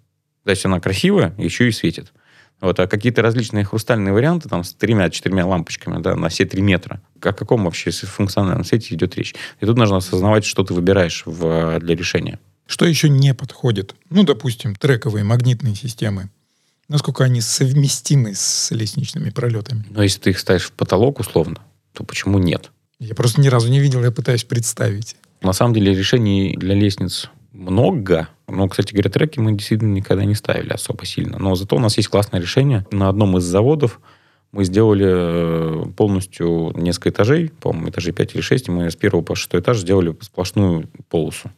То 0.44 0.50
есть 0.50 0.64
она 0.64 0.80
красивая, 0.80 1.34
еще 1.36 1.68
и 1.68 1.70
светит. 1.70 2.14
Вот, 2.60 2.78
а 2.78 2.86
какие-то 2.86 3.22
различные 3.22 3.64
хрустальные 3.64 4.12
варианты 4.12 4.48
там 4.48 4.64
с 4.64 4.74
тремя-четырьмя 4.74 5.46
лампочками 5.46 6.02
да, 6.02 6.14
на 6.14 6.28
все 6.28 6.44
три 6.44 6.60
метра. 6.60 7.00
О 7.22 7.32
каком 7.32 7.64
вообще 7.64 7.90
функциональном 7.90 8.64
свете 8.64 8.94
идет 8.94 9.16
речь? 9.16 9.34
И 9.60 9.66
тут 9.66 9.78
нужно 9.78 9.96
осознавать, 9.96 10.44
что 10.44 10.62
ты 10.62 10.74
выбираешь 10.74 11.22
в, 11.24 11.78
для 11.80 11.96
решения. 11.96 12.38
Что 12.66 12.84
еще 12.84 13.08
не 13.08 13.34
подходит? 13.34 13.94
Ну, 14.10 14.22
допустим, 14.24 14.76
трековые 14.76 15.24
магнитные 15.24 15.74
системы. 15.74 16.30
Насколько 16.88 17.24
они 17.24 17.40
совместимы 17.40 18.34
с 18.34 18.70
лестничными 18.70 19.30
пролетами? 19.30 19.84
Но 19.90 20.02
если 20.02 20.20
ты 20.20 20.30
их 20.30 20.38
ставишь 20.38 20.64
в 20.64 20.72
потолок 20.72 21.20
условно, 21.20 21.58
то 21.92 22.04
почему 22.04 22.38
нет? 22.38 22.70
Я 22.98 23.14
просто 23.14 23.40
ни 23.40 23.48
разу 23.48 23.70
не 23.70 23.80
видел, 23.80 24.04
я 24.04 24.10
пытаюсь 24.10 24.44
представить. 24.44 25.16
На 25.40 25.52
самом 25.52 25.72
деле 25.72 25.94
решений 25.94 26.54
для 26.56 26.74
лестниц 26.74 27.30
много. 27.52 28.28
Но, 28.50 28.68
кстати 28.68 28.92
говоря, 28.92 29.10
треки 29.10 29.38
мы 29.38 29.52
действительно 29.52 29.92
никогда 29.92 30.24
не 30.24 30.34
ставили 30.34 30.72
особо 30.72 31.04
сильно. 31.06 31.38
Но 31.38 31.54
зато 31.54 31.76
у 31.76 31.78
нас 31.80 31.96
есть 31.96 32.08
классное 32.08 32.40
решение. 32.40 32.86
На 32.90 33.08
одном 33.08 33.38
из 33.38 33.44
заводов 33.44 34.00
мы 34.52 34.64
сделали 34.64 35.06
э, 35.06 35.84
полностью 35.96 36.72
несколько 36.74 37.10
этажей, 37.10 37.50
по-моему, 37.60 37.90
этажей 37.90 38.12
5 38.12 38.34
или 38.34 38.40
6, 38.40 38.68
и 38.68 38.70
мы 38.70 38.90
с 38.90 38.96
первого 38.96 39.22
по 39.22 39.34
шестой 39.34 39.60
этаж 39.60 39.78
сделали 39.78 40.16
сплошную 40.20 40.88
полосу 41.08 41.50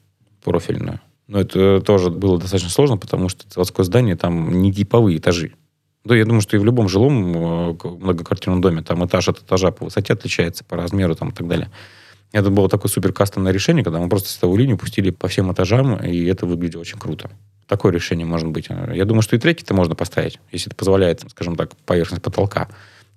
профильную. 0.45 1.01
Но 1.29 1.41
это 1.41 1.81
тоже 1.81 2.11
было 2.11 2.39
достаточно 2.39 2.71
сложно, 2.71 2.97
потому 2.97 3.29
что 3.29 3.45
заводское 3.49 3.85
здание, 3.85 4.17
там 4.17 4.61
не 4.61 4.73
типовые 4.73 5.19
этажи. 5.19 5.55
Да, 6.05 6.17
я 6.17 6.25
думаю, 6.25 6.41
что 6.41 6.57
и 6.57 6.61
в 6.61 6.65
любом 6.65 6.89
жилом 6.89 7.73
э, 7.73 7.77
многоквартирном 8.01 8.61
доме 8.61 8.83
там 8.83 9.05
этаж 9.07 9.29
от 9.29 9.39
этажа 9.39 9.71
по 9.71 9.85
высоте 9.85 10.13
отличается, 10.13 10.65
по 10.65 10.77
размеру 10.77 11.15
там, 11.15 11.31
и 11.31 11.33
так 11.33 11.47
далее. 11.47 11.71
Это 12.33 12.51
было 12.51 12.69
такое 12.69 12.91
супер 12.91 13.13
кастомное 13.13 13.53
решение, 13.53 13.85
когда 13.85 13.99
мы 13.99 14.09
просто 14.09 14.31
световую 14.31 14.59
линию 14.59 14.79
пустили 14.79 15.11
по 15.11 15.29
всем 15.29 15.53
этажам, 15.53 15.97
и 15.97 16.25
это 16.25 16.47
выглядело 16.47 16.81
очень 16.81 16.99
круто. 16.99 17.31
Такое 17.67 17.93
решение 17.93 18.27
может 18.27 18.49
быть. 18.49 18.69
Я 18.69 19.05
думаю, 19.05 19.23
что 19.23 19.37
и 19.37 19.39
треки-то 19.39 19.75
можно 19.75 19.95
поставить, 19.95 20.41
если 20.51 20.69
это 20.69 20.77
позволяет, 20.77 21.25
скажем 21.31 21.57
так, 21.57 21.77
поверхность 21.87 22.23
потолка. 22.23 22.69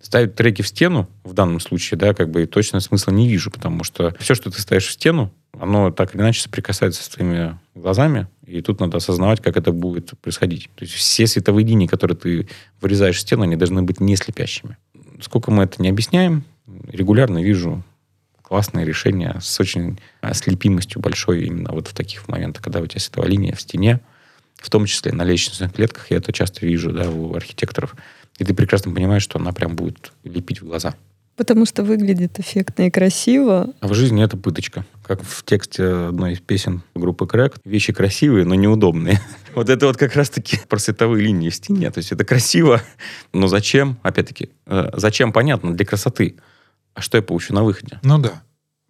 Ставить 0.01 0.35
треки 0.35 0.61
в 0.61 0.67
стену 0.67 1.09
в 1.23 1.33
данном 1.33 1.59
случае, 1.59 1.97
да, 1.97 2.13
как 2.13 2.29
бы 2.29 2.45
точно 2.45 2.79
смысла 2.79 3.11
не 3.11 3.27
вижу, 3.27 3.49
потому 3.49 3.83
что 3.83 4.13
все, 4.19 4.35
что 4.35 4.51
ты 4.51 4.61
ставишь 4.61 4.87
в 4.87 4.91
стену, 4.91 5.31
оно 5.59 5.89
так 5.91 6.13
или 6.13 6.21
иначе 6.21 6.41
соприкасается 6.41 7.01
с 7.01 7.07
твоими 7.07 7.57
глазами, 7.73 8.27
и 8.45 8.61
тут 8.61 8.81
надо 8.81 8.97
осознавать, 8.97 9.41
как 9.41 9.57
это 9.57 9.71
будет 9.71 10.11
происходить. 10.21 10.69
То 10.75 10.83
есть 10.83 10.93
все 10.93 11.25
световые 11.25 11.65
линии, 11.65 11.87
которые 11.87 12.17
ты 12.17 12.47
вырезаешь 12.81 13.15
в 13.15 13.21
стену, 13.21 13.43
они 13.43 13.55
должны 13.55 13.81
быть 13.81 13.99
не 13.99 14.15
слепящими. 14.15 14.77
Сколько 15.21 15.49
мы 15.49 15.63
это 15.63 15.81
не 15.81 15.89
объясняем, 15.89 16.43
регулярно 16.91 17.41
вижу 17.41 17.83
классное 18.47 18.85
решение 18.85 19.39
с 19.41 19.59
очень 19.59 19.99
а, 20.21 20.33
слепимостью 20.33 21.01
большой 21.01 21.45
именно 21.45 21.71
вот 21.71 21.87
в 21.87 21.93
таких 21.93 22.27
моментах, 22.27 22.63
когда 22.63 22.79
у 22.79 22.85
тебя 22.85 22.99
световая 22.99 23.29
линия 23.29 23.55
в 23.55 23.61
стене, 23.61 24.01
в 24.57 24.69
том 24.69 24.85
числе 24.85 25.11
на 25.11 25.23
лестничных 25.23 25.73
клетках, 25.73 26.11
я 26.11 26.17
это 26.17 26.31
часто 26.31 26.65
вижу 26.65 26.91
да, 26.91 27.09
у 27.09 27.35
архитекторов, 27.35 27.95
и 28.37 28.45
ты 28.45 28.53
прекрасно 28.53 28.93
понимаешь, 28.93 29.23
что 29.23 29.39
она 29.39 29.51
прям 29.51 29.75
будет 29.75 30.11
лепить 30.23 30.61
в 30.61 30.65
глаза. 30.65 30.95
Потому 31.35 31.65
что 31.65 31.83
выглядит 31.83 32.39
эффектно 32.39 32.83
и 32.83 32.89
красиво. 32.89 33.73
А 33.81 33.87
в 33.89 33.93
жизни 33.93 34.23
это 34.23 34.37
пыточка. 34.37 34.85
Как 35.03 35.21
в 35.21 35.43
тексте 35.43 35.83
одной 35.83 36.33
из 36.33 36.39
песен 36.39 36.81
группы 36.93 37.27
Крэк. 37.27 37.55
Вещи 37.65 37.91
красивые, 37.91 38.45
но 38.45 38.55
неудобные. 38.55 39.19
Вот 39.53 39.69
это 39.69 39.87
вот 39.87 39.95
как 39.95 40.15
раз-таки 40.17 40.59
про 40.67 40.77
световые 40.79 41.23
линии 41.23 41.49
в 41.49 41.55
стене. 41.55 41.89
То 41.89 41.99
есть 41.99 42.11
это 42.11 42.25
красиво, 42.25 42.81
но 43.31 43.47
зачем? 43.47 43.97
Опять-таки, 44.03 44.49
э, 44.65 44.89
зачем? 44.93 45.31
Понятно, 45.31 45.73
для 45.73 45.85
красоты 45.85 46.35
а 46.95 47.01
что 47.01 47.17
я 47.17 47.21
получу 47.21 47.53
на 47.53 47.63
выходе? 47.63 47.99
Ну 48.01 48.17
да. 48.17 48.41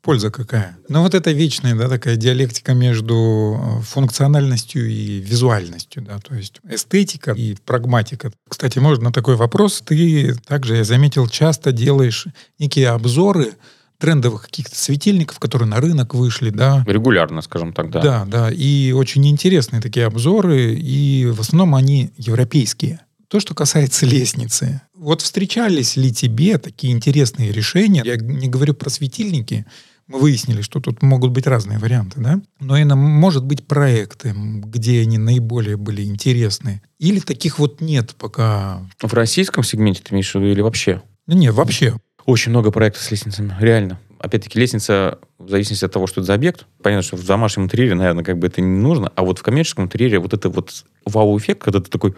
Польза 0.02 0.30
какая? 0.30 0.78
Ну 0.88 1.02
вот 1.02 1.16
это 1.16 1.32
вечная, 1.32 1.76
да, 1.76 1.90
такая 1.90 2.16
диалектика 2.16 2.76
между 2.76 3.60
э, 3.60 3.82
функциональностью 3.82 4.88
и 4.88 5.20
визуальностью, 5.20 6.04
да, 6.04 6.20
то 6.20 6.36
есть 6.36 6.62
эстетика 6.70 7.32
и 7.32 7.56
прагматика. 7.66 8.32
Кстати, 8.48 8.78
можно 8.78 9.06
на 9.06 9.12
такой 9.12 9.36
вопрос. 9.36 9.82
Ты 9.84 10.36
также, 10.48 10.76
я 10.76 10.84
заметил, 10.84 11.28
часто 11.28 11.72
делаешь 11.72 12.28
некие 12.60 12.90
обзоры 12.90 13.54
трендовых 13.98 14.44
каких-то 14.44 14.76
светильников, 14.76 15.40
которые 15.40 15.68
на 15.68 15.78
рынок 15.78 16.14
вышли, 16.14 16.52
да. 16.52 16.84
Регулярно, 16.86 17.42
скажем 17.42 17.74
так, 17.74 17.90
да. 17.90 18.02
Да, 18.02 18.26
да. 18.26 18.52
И 18.52 18.92
очень 18.92 19.26
интересные 19.28 19.82
такие 19.82 20.06
обзоры, 20.06 20.76
и 20.76 21.26
в 21.26 21.42
основном 21.42 21.74
они 21.74 22.12
европейские. 22.18 23.00
То, 23.36 23.42
что 23.42 23.54
касается 23.54 24.06
лестницы. 24.06 24.80
Вот 24.94 25.22
встречались 25.22 25.98
ли 25.98 26.14
тебе 26.14 26.58
такие 26.58 26.94
интересные 26.94 27.52
решения? 27.52 28.02
Я 28.06 28.16
не 28.16 28.48
говорю 28.48 28.74
про 28.74 28.90
светильники, 28.90 29.66
Мы 30.08 30.20
выяснили, 30.20 30.62
что 30.62 30.80
тут 30.80 31.02
могут 31.02 31.32
быть 31.32 31.46
разные 31.46 31.78
варианты, 31.78 32.22
да? 32.22 32.40
Но 32.62 32.78
и 32.78 32.86
может 32.86 33.44
быть 33.44 33.68
проекты, 33.68 34.34
где 34.34 35.02
они 35.02 35.18
наиболее 35.18 35.76
были 35.76 36.04
интересны. 36.04 36.82
Или 36.98 37.20
таких 37.20 37.60
вот 37.60 37.82
нет 37.82 38.16
пока. 38.18 38.88
В 39.02 39.14
российском 39.14 39.66
сегменте 39.66 40.02
ты 40.02 40.14
имеешь 40.14 40.32
в 40.32 40.36
виду 40.36 40.46
или 40.46 40.62
вообще? 40.62 41.02
Нет, 41.28 41.54
вообще. 41.54 41.98
Очень 42.26 42.52
много 42.52 42.72
проектов 42.72 43.04
с 43.04 43.12
лестницами, 43.12 43.54
реально. 43.60 44.00
Опять-таки, 44.20 44.58
лестница, 44.58 45.20
в 45.40 45.50
зависимости 45.50 45.84
от 45.84 45.92
того, 45.92 46.08
что 46.08 46.22
это 46.22 46.28
за 46.28 46.36
объект, 46.36 46.68
понятно, 46.82 47.04
что 47.04 47.18
в 47.18 47.26
домашнем 47.26 47.66
интерьере, 47.66 47.96
наверное, 47.96 48.24
как 48.24 48.40
бы 48.40 48.48
это 48.48 48.62
не 48.62 48.80
нужно, 48.80 49.12
а 49.14 49.24
вот 49.24 49.40
в 49.40 49.44
коммерческом 49.44 49.84
интерьере 49.84 50.20
вот 50.20 50.34
это 50.34 50.50
вот 50.50 50.86
вау-эффект, 51.04 51.64
когда 51.64 51.82
ты 51.82 51.90
такой 51.90 52.16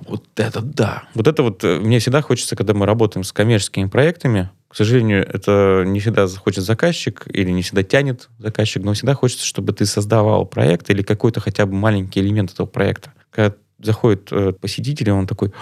вот 0.00 0.24
это 0.36 0.60
да. 0.60 1.04
Вот 1.14 1.28
это 1.28 1.42
вот 1.42 1.64
э, 1.64 1.78
мне 1.78 1.98
всегда 1.98 2.20
хочется, 2.22 2.56
когда 2.56 2.74
мы 2.74 2.86
работаем 2.86 3.24
с 3.24 3.32
коммерческими 3.32 3.86
проектами, 3.86 4.50
к 4.68 4.76
сожалению, 4.76 5.24
это 5.24 5.84
не 5.86 6.00
всегда 6.00 6.26
захочет 6.26 6.64
заказчик 6.64 7.26
или 7.32 7.50
не 7.50 7.62
всегда 7.62 7.84
тянет 7.84 8.28
заказчик, 8.38 8.82
но 8.82 8.92
всегда 8.94 9.14
хочется, 9.14 9.46
чтобы 9.46 9.72
ты 9.72 9.86
создавал 9.86 10.46
проект 10.46 10.90
или 10.90 11.02
какой-то 11.02 11.40
хотя 11.40 11.64
бы 11.66 11.74
маленький 11.74 12.20
элемент 12.20 12.52
этого 12.52 12.66
проекта. 12.66 13.12
Когда 13.30 13.54
заходит 13.80 14.32
э, 14.32 14.52
посетитель, 14.52 15.12
он 15.12 15.28
такой, 15.28 15.52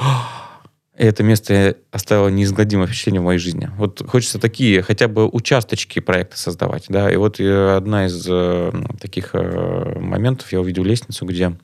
это 0.95 1.23
место 1.23 1.77
оставило 1.91 2.29
неизгладимое 2.29 2.87
впечатление 2.87 3.21
в 3.21 3.25
моей 3.25 3.39
жизни. 3.39 3.71
Вот 3.77 4.03
хочется 4.07 4.39
такие 4.39 4.83
хотя 4.83 5.09
бы 5.09 5.27
участочки 5.27 6.01
проекта 6.01 6.39
создавать, 6.39 6.87
да, 6.89 7.11
и 7.11 7.17
вот 7.17 7.41
э, 7.41 7.77
одна 7.77 8.07
из 8.07 8.27
э, 8.29 8.73
таких 9.01 9.35
э, 9.35 9.99
моментов, 9.99 10.53
я 10.53 10.61
увидел 10.61 10.85
лестницу, 10.85 11.25
где 11.25 11.57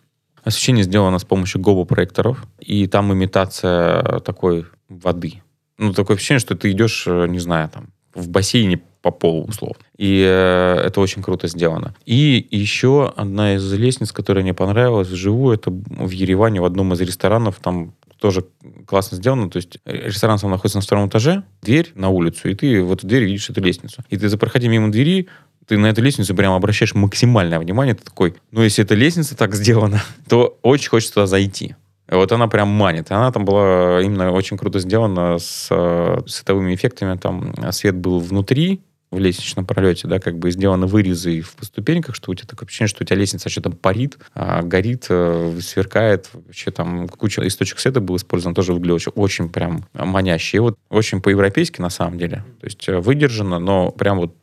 освещение 0.48 0.84
сделано 0.84 1.18
с 1.18 1.24
помощью 1.24 1.60
гобо-проекторов, 1.60 2.44
и 2.60 2.86
там 2.86 3.12
имитация 3.12 4.20
такой 4.20 4.66
воды. 4.88 5.42
Ну, 5.78 5.92
такое 5.92 6.16
ощущение, 6.16 6.40
что 6.40 6.56
ты 6.56 6.70
идешь, 6.72 7.04
э, 7.06 7.26
не 7.28 7.38
знаю, 7.38 7.70
там, 7.72 7.88
в 8.14 8.28
бассейне 8.28 8.80
по 9.00 9.10
полу, 9.10 9.44
условно. 9.44 9.78
И 9.96 10.24
э, 10.26 10.82
это 10.84 11.00
очень 11.00 11.22
круто 11.22 11.46
сделано. 11.46 11.94
И 12.04 12.46
еще 12.50 13.12
одна 13.16 13.54
из 13.54 13.72
лестниц, 13.72 14.10
которая 14.10 14.42
мне 14.42 14.54
понравилась 14.54 15.08
вживую, 15.08 15.54
это 15.54 15.70
в 15.70 16.10
Ереване 16.10 16.60
в 16.60 16.64
одном 16.64 16.92
из 16.92 17.00
ресторанов, 17.00 17.60
там 17.62 17.94
тоже 18.18 18.44
классно 18.86 19.16
сделано. 19.16 19.50
То 19.50 19.58
есть 19.58 19.78
ресторан 19.84 20.38
сам 20.38 20.50
находится 20.50 20.78
на 20.78 20.82
втором 20.82 21.08
этаже, 21.08 21.44
дверь 21.62 21.92
на 21.94 22.08
улицу, 22.08 22.48
и 22.48 22.54
ты 22.54 22.82
в 22.82 22.92
эту 22.92 23.06
дверь 23.06 23.24
видишь 23.24 23.48
эту 23.50 23.62
лестницу. 23.62 24.02
И 24.10 24.16
ты, 24.16 24.36
проходя 24.36 24.68
мимо 24.68 24.90
двери, 24.90 25.28
ты 25.68 25.76
на 25.76 25.86
эту 25.86 26.02
лестницу 26.02 26.34
прямо 26.34 26.56
обращаешь 26.56 26.94
максимальное 26.94 27.58
внимание. 27.58 27.94
Ты 27.94 28.04
такой, 28.04 28.34
ну, 28.50 28.62
если 28.62 28.84
эта 28.84 28.94
лестница 28.94 29.36
так 29.36 29.54
сделана, 29.54 30.02
то 30.28 30.58
очень 30.62 30.88
хочется 30.88 31.14
туда 31.14 31.26
зайти. 31.26 31.76
Вот 32.08 32.32
она 32.32 32.48
прям 32.48 32.68
манит. 32.68 33.12
Она 33.12 33.30
там 33.30 33.44
была 33.44 34.00
именно 34.00 34.32
очень 34.32 34.56
круто 34.56 34.78
сделана 34.78 35.38
с 35.38 35.68
э, 35.70 36.20
световыми 36.26 36.74
эффектами. 36.74 37.18
Там 37.18 37.54
свет 37.70 37.96
был 37.96 38.18
внутри, 38.18 38.80
в 39.10 39.18
лестничном 39.18 39.64
пролете, 39.64 40.06
да, 40.06 40.18
как 40.18 40.38
бы 40.38 40.50
сделаны 40.50 40.86
вырезы 40.86 41.40
в 41.40 41.64
ступеньках, 41.64 42.14
что 42.14 42.30
у 42.30 42.34
тебя 42.34 42.46
такое 42.46 42.66
ощущение, 42.66 42.88
что 42.88 43.04
у 43.04 43.06
тебя 43.06 43.16
лестница 43.16 43.48
что-то 43.48 43.70
парит, 43.70 44.18
а, 44.34 44.62
горит, 44.62 45.06
а, 45.08 45.56
сверкает, 45.62 46.28
вообще 46.32 46.70
там 46.70 47.08
куча 47.08 47.46
источник 47.46 47.78
света 47.78 48.00
был 48.00 48.16
использован, 48.16 48.54
тоже 48.54 48.74
выглядело 48.74 48.96
очень, 48.96 49.12
очень 49.14 49.48
прям 49.48 49.86
маняще. 49.94 50.58
И 50.58 50.60
вот 50.60 50.78
очень 50.90 51.22
по-европейски 51.22 51.80
на 51.80 51.90
самом 51.90 52.18
деле. 52.18 52.44
То 52.60 52.66
есть 52.66 52.88
э, 52.88 52.98
выдержано, 52.98 53.58
но 53.58 53.90
прям 53.90 54.18
вот 54.18 54.34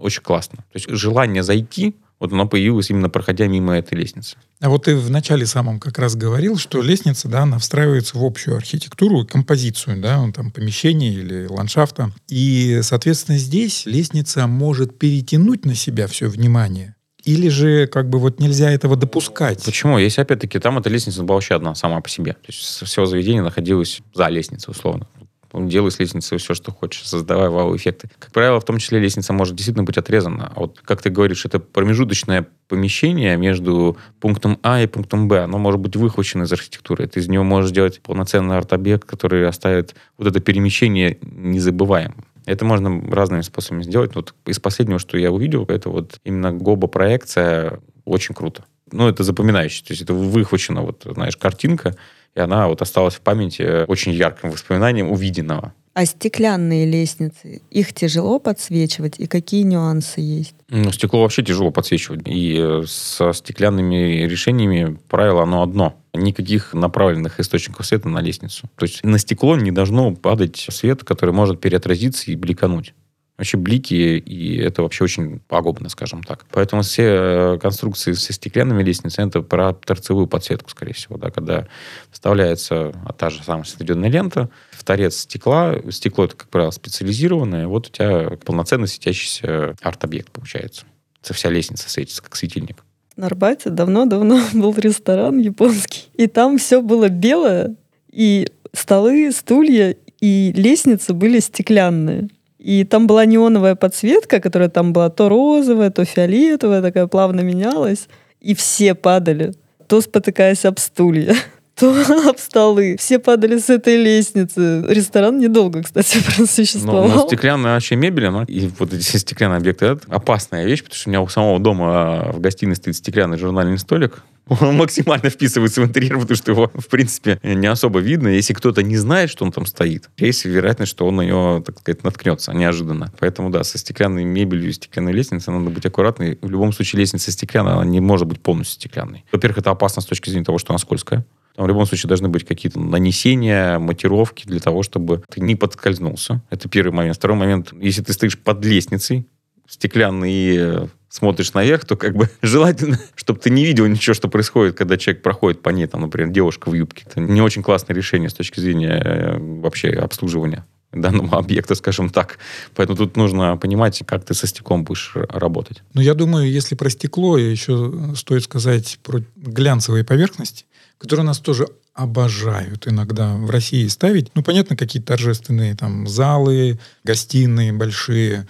очень 0.00 0.22
классно. 0.22 0.58
То 0.58 0.76
есть 0.76 0.88
желание 0.90 1.42
зайти, 1.42 1.94
вот 2.18 2.32
оно 2.32 2.46
появилось 2.46 2.90
именно 2.90 3.08
проходя 3.08 3.46
мимо 3.46 3.76
этой 3.76 3.94
лестницы. 3.94 4.36
А 4.60 4.68
вот 4.68 4.84
ты 4.84 4.94
в 4.94 5.10
начале 5.10 5.46
самом 5.46 5.80
как 5.80 5.98
раз 5.98 6.14
говорил, 6.16 6.58
что 6.58 6.82
лестница, 6.82 7.28
да, 7.28 7.42
она 7.42 7.58
встраивается 7.58 8.18
в 8.18 8.24
общую 8.24 8.56
архитектуру, 8.56 9.26
композицию, 9.26 10.00
да, 10.00 10.30
там, 10.34 10.50
помещения 10.50 11.12
или 11.12 11.46
ландшафта. 11.46 12.12
И, 12.28 12.80
соответственно, 12.82 13.38
здесь 13.38 13.86
лестница 13.86 14.46
может 14.46 14.98
перетянуть 14.98 15.64
на 15.64 15.74
себя 15.74 16.06
все 16.06 16.28
внимание. 16.28 16.94
Или 17.24 17.48
же 17.48 17.86
как 17.86 18.08
бы 18.08 18.18
вот 18.18 18.40
нельзя 18.40 18.70
этого 18.70 18.96
допускать? 18.96 19.62
Почему? 19.64 19.98
Если 19.98 20.20
опять-таки 20.20 20.58
там 20.58 20.78
эта 20.78 20.88
лестница 20.88 21.22
была 21.22 21.36
вообще 21.36 21.54
одна 21.54 21.74
сама 21.74 22.00
по 22.00 22.08
себе. 22.08 22.32
То 22.32 22.48
есть 22.48 22.60
все 22.60 23.06
заведение 23.06 23.42
находилось 23.42 24.00
за 24.14 24.28
лестницей, 24.28 24.70
условно 24.70 25.06
делай 25.52 25.90
с 25.90 25.98
лестницей 25.98 26.38
все, 26.38 26.54
что 26.54 26.72
хочешь, 26.72 27.06
создавай 27.06 27.48
вау-эффекты. 27.48 28.10
Как 28.18 28.32
правило, 28.32 28.60
в 28.60 28.64
том 28.64 28.78
числе 28.78 28.98
лестница 28.98 29.32
может 29.32 29.54
действительно 29.54 29.84
быть 29.84 29.98
отрезана. 29.98 30.52
А 30.54 30.60
вот, 30.60 30.80
как 30.84 31.02
ты 31.02 31.10
говоришь, 31.10 31.44
это 31.44 31.58
промежуточное 31.58 32.46
помещение 32.68 33.36
между 33.36 33.96
пунктом 34.20 34.58
А 34.62 34.80
и 34.80 34.86
пунктом 34.86 35.28
Б. 35.28 35.40
Оно 35.40 35.58
может 35.58 35.80
быть 35.80 35.96
выхвачено 35.96 36.44
из 36.44 36.52
архитектуры. 36.52 37.06
Ты 37.06 37.20
из 37.20 37.28
него 37.28 37.44
можешь 37.44 37.70
сделать 37.70 38.00
полноценный 38.00 38.56
арт-объект, 38.56 39.04
который 39.04 39.46
оставит 39.46 39.94
вот 40.18 40.28
это 40.28 40.40
перемещение 40.40 41.18
незабываемым. 41.22 42.24
Это 42.46 42.64
можно 42.64 43.02
разными 43.10 43.42
способами 43.42 43.82
сделать. 43.82 44.14
Вот 44.14 44.34
из 44.46 44.58
последнего, 44.58 44.98
что 44.98 45.18
я 45.18 45.30
увидел, 45.30 45.64
это 45.66 45.90
вот 45.90 46.18
именно 46.24 46.52
гоба-проекция 46.52 47.80
очень 48.04 48.34
круто. 48.34 48.64
Ну, 48.92 49.08
это 49.08 49.22
запоминающее. 49.22 49.84
То 49.86 49.92
есть 49.92 50.02
это 50.02 50.14
выхвачена, 50.14 50.82
вот, 50.82 51.06
знаешь, 51.08 51.36
картинка, 51.36 51.96
и 52.34 52.40
она 52.40 52.68
вот 52.68 52.82
осталась 52.82 53.14
в 53.14 53.20
памяти 53.20 53.86
очень 53.86 54.12
ярким 54.12 54.50
воспоминанием 54.50 55.10
увиденного. 55.10 55.72
А 55.92 56.06
стеклянные 56.06 56.86
лестницы, 56.86 57.62
их 57.68 57.92
тяжело 57.92 58.38
подсвечивать, 58.38 59.18
и 59.18 59.26
какие 59.26 59.62
нюансы 59.62 60.20
есть? 60.20 60.54
Ну, 60.68 60.92
стекло 60.92 61.22
вообще 61.22 61.42
тяжело 61.42 61.72
подсвечивать. 61.72 62.22
И 62.26 62.56
э, 62.58 62.84
со 62.86 63.32
стеклянными 63.32 64.22
решениями 64.22 64.96
правило 65.08 65.42
оно 65.42 65.62
одно. 65.62 65.96
Никаких 66.14 66.74
направленных 66.74 67.40
источников 67.40 67.86
света 67.86 68.08
на 68.08 68.20
лестницу. 68.20 68.68
То 68.76 68.86
есть 68.86 69.02
на 69.02 69.18
стекло 69.18 69.56
не 69.56 69.72
должно 69.72 70.14
падать 70.14 70.64
свет, 70.70 71.02
который 71.02 71.34
может 71.34 71.60
переотразиться 71.60 72.30
и 72.30 72.36
бликануть 72.36 72.94
вообще 73.40 73.56
блики, 73.56 73.94
и 73.94 74.58
это 74.58 74.82
вообще 74.82 75.04
очень 75.04 75.40
пагубно, 75.40 75.88
скажем 75.88 76.22
так. 76.22 76.44
Поэтому 76.52 76.82
все 76.82 77.04
э, 77.04 77.58
конструкции 77.58 78.12
со 78.12 78.32
стеклянными 78.34 78.82
лестницами 78.82 79.28
это 79.28 79.40
про 79.40 79.72
торцевую 79.72 80.26
подсветку, 80.26 80.68
скорее 80.68 80.92
всего, 80.92 81.16
да, 81.16 81.30
когда 81.30 81.66
вставляется 82.10 82.92
та 83.16 83.30
же 83.30 83.42
самая 83.42 83.64
светодиодная 83.64 84.10
лента, 84.10 84.50
в 84.72 84.84
торец 84.84 85.20
стекла, 85.20 85.74
стекло 85.90 86.26
это, 86.26 86.36
как 86.36 86.48
правило, 86.48 86.70
специализированное, 86.70 87.66
вот 87.66 87.88
у 87.88 87.90
тебя 87.90 88.30
полноценно 88.44 88.86
светящийся 88.86 89.74
арт-объект 89.80 90.30
получается. 90.30 90.84
Это 91.24 91.32
вся 91.32 91.48
лестница 91.48 91.88
светится, 91.88 92.22
как 92.22 92.36
светильник. 92.36 92.84
На 93.16 93.26
Арбате 93.26 93.70
давно-давно 93.70 94.40
был 94.52 94.74
ресторан 94.76 95.38
японский, 95.38 96.08
и 96.14 96.26
там 96.26 96.58
все 96.58 96.82
было 96.82 97.08
белое, 97.08 97.74
и 98.12 98.48
столы, 98.74 99.32
стулья 99.32 99.96
и 100.20 100.52
лестницы 100.54 101.14
были 101.14 101.40
стеклянные. 101.40 102.28
И 102.60 102.84
там 102.84 103.06
была 103.06 103.24
неоновая 103.24 103.74
подсветка, 103.74 104.38
которая 104.38 104.68
там 104.68 104.92
была 104.92 105.08
то 105.08 105.30
розовая, 105.30 105.90
то 105.90 106.04
фиолетовая, 106.04 106.82
такая 106.82 107.06
плавно 107.06 107.40
менялась. 107.40 108.06
И 108.38 108.54
все 108.54 108.94
падали, 108.94 109.54
то 109.88 110.02
спотыкаясь 110.02 110.66
об 110.66 110.78
стулья, 110.78 111.34
то 111.80 112.28
об 112.28 112.38
столы. 112.38 112.96
Все 112.98 113.18
падали 113.18 113.58
с 113.58 113.70
этой 113.70 113.96
лестницы. 113.96 114.84
Ресторан 114.88 115.38
недолго, 115.38 115.82
кстати, 115.82 116.18
просуществовал. 116.36 117.08
Но, 117.08 117.14
но 117.14 117.26
стеклянная 117.26 117.74
вообще 117.74 117.96
мебель, 117.96 118.26
она, 118.26 118.44
и 118.44 118.70
вот 118.78 118.92
эти 118.92 119.16
стеклянные 119.16 119.58
объекты, 119.58 119.86
это 119.86 120.02
опасная 120.08 120.66
вещь, 120.66 120.82
потому 120.82 120.96
что 120.96 121.08
у 121.08 121.10
меня 121.10 121.22
у 121.22 121.28
самого 121.28 121.58
дома 121.58 121.86
а, 121.88 122.32
в 122.32 122.40
гостиной 122.40 122.76
стоит 122.76 122.96
стеклянный 122.96 123.38
журнальный 123.38 123.78
столик, 123.78 124.22
он 124.60 124.76
максимально 124.76 125.30
вписывается 125.30 125.80
в 125.80 125.84
интерьер, 125.84 126.18
потому 126.18 126.36
что 126.36 126.50
его, 126.50 126.70
в 126.74 126.88
принципе, 126.88 127.38
не 127.42 127.68
особо 127.68 128.00
видно. 128.00 128.28
Если 128.28 128.52
кто-то 128.52 128.82
не 128.82 128.96
знает, 128.96 129.30
что 129.30 129.44
он 129.44 129.52
там 129.52 129.64
стоит, 129.64 130.10
есть 130.16 130.44
вероятность, 130.44 130.90
что 130.90 131.06
он 131.06 131.16
на 131.16 131.22
него, 131.22 131.62
так 131.64 131.78
сказать, 131.78 132.02
наткнется 132.02 132.52
неожиданно. 132.52 133.12
Поэтому, 133.20 133.50
да, 133.50 133.62
со 133.62 133.78
стеклянной 133.78 134.24
мебелью 134.24 134.70
и 134.70 134.72
стеклянной 134.72 135.12
лестницей 135.12 135.52
надо 135.54 135.70
быть 135.70 135.86
аккуратной. 135.86 136.38
В 136.42 136.50
любом 136.50 136.72
случае, 136.72 136.98
лестница 136.98 137.30
стеклянная, 137.30 137.74
она 137.74 137.84
не 137.84 138.00
может 138.00 138.26
быть 138.26 138.40
полностью 138.40 138.74
стеклянной. 138.74 139.24
Во-первых, 139.30 139.58
это 139.58 139.70
опасно 139.70 140.02
с 140.02 140.06
точки 140.06 140.30
зрения 140.30 140.44
того, 140.44 140.58
что 140.58 140.72
она 140.72 140.78
скользкая. 140.78 141.24
Там 141.60 141.66
в 141.66 141.68
любом 141.68 141.84
случае 141.84 142.08
должны 142.08 142.30
быть 142.30 142.46
какие-то 142.46 142.80
нанесения, 142.80 143.78
матировки 143.78 144.46
для 144.46 144.60
того, 144.60 144.82
чтобы 144.82 145.22
ты 145.30 145.42
не 145.42 145.56
подскользнулся. 145.56 146.42
Это 146.48 146.70
первый 146.70 146.94
момент. 146.94 147.18
Второй 147.18 147.36
момент, 147.36 147.74
если 147.78 148.00
ты 148.02 148.14
стоишь 148.14 148.38
под 148.38 148.64
лестницей, 148.64 149.26
стеклянный 149.68 150.56
э, 150.56 150.86
смотришь 151.10 151.52
наверх, 151.52 151.84
то 151.84 151.96
как 151.96 152.16
бы 152.16 152.30
желательно, 152.40 152.98
чтобы 153.14 153.40
ты 153.40 153.50
не 153.50 153.66
видел 153.66 153.86
ничего, 153.88 154.14
что 154.14 154.28
происходит, 154.28 154.74
когда 154.74 154.96
человек 154.96 155.22
проходит 155.22 155.60
по 155.60 155.68
ней, 155.68 155.86
там, 155.86 156.00
например, 156.00 156.30
девушка 156.30 156.70
в 156.70 156.72
юбке. 156.72 157.04
Это 157.06 157.20
не 157.20 157.42
очень 157.42 157.62
классное 157.62 157.94
решение 157.94 158.30
с 158.30 158.34
точки 158.34 158.58
зрения 158.58 158.98
э, 159.04 159.38
вообще 159.38 159.90
обслуживания 159.90 160.64
данного 160.92 161.36
объекта, 161.36 161.74
скажем 161.74 162.08
так. 162.08 162.38
Поэтому 162.74 162.96
тут 162.96 163.18
нужно 163.18 163.58
понимать, 163.58 164.02
как 164.06 164.24
ты 164.24 164.32
со 164.32 164.46
стеклом 164.46 164.84
будешь 164.84 165.12
работать. 165.14 165.82
Ну, 165.92 166.00
я 166.00 166.14
думаю, 166.14 166.50
если 166.50 166.74
про 166.74 166.88
стекло, 166.88 167.36
еще 167.36 167.92
стоит 168.16 168.44
сказать 168.44 168.98
про 169.02 169.20
глянцевые 169.36 170.04
поверхности, 170.04 170.64
которые 171.00 171.24
нас 171.24 171.38
тоже 171.38 171.66
обожают 171.94 172.86
иногда 172.86 173.34
в 173.34 173.50
России 173.50 173.86
ставить. 173.88 174.30
Ну, 174.34 174.42
понятно, 174.42 174.76
какие-то 174.76 175.08
торжественные 175.08 175.74
там 175.74 176.06
залы, 176.06 176.78
гостиные 177.04 177.72
большие, 177.72 178.46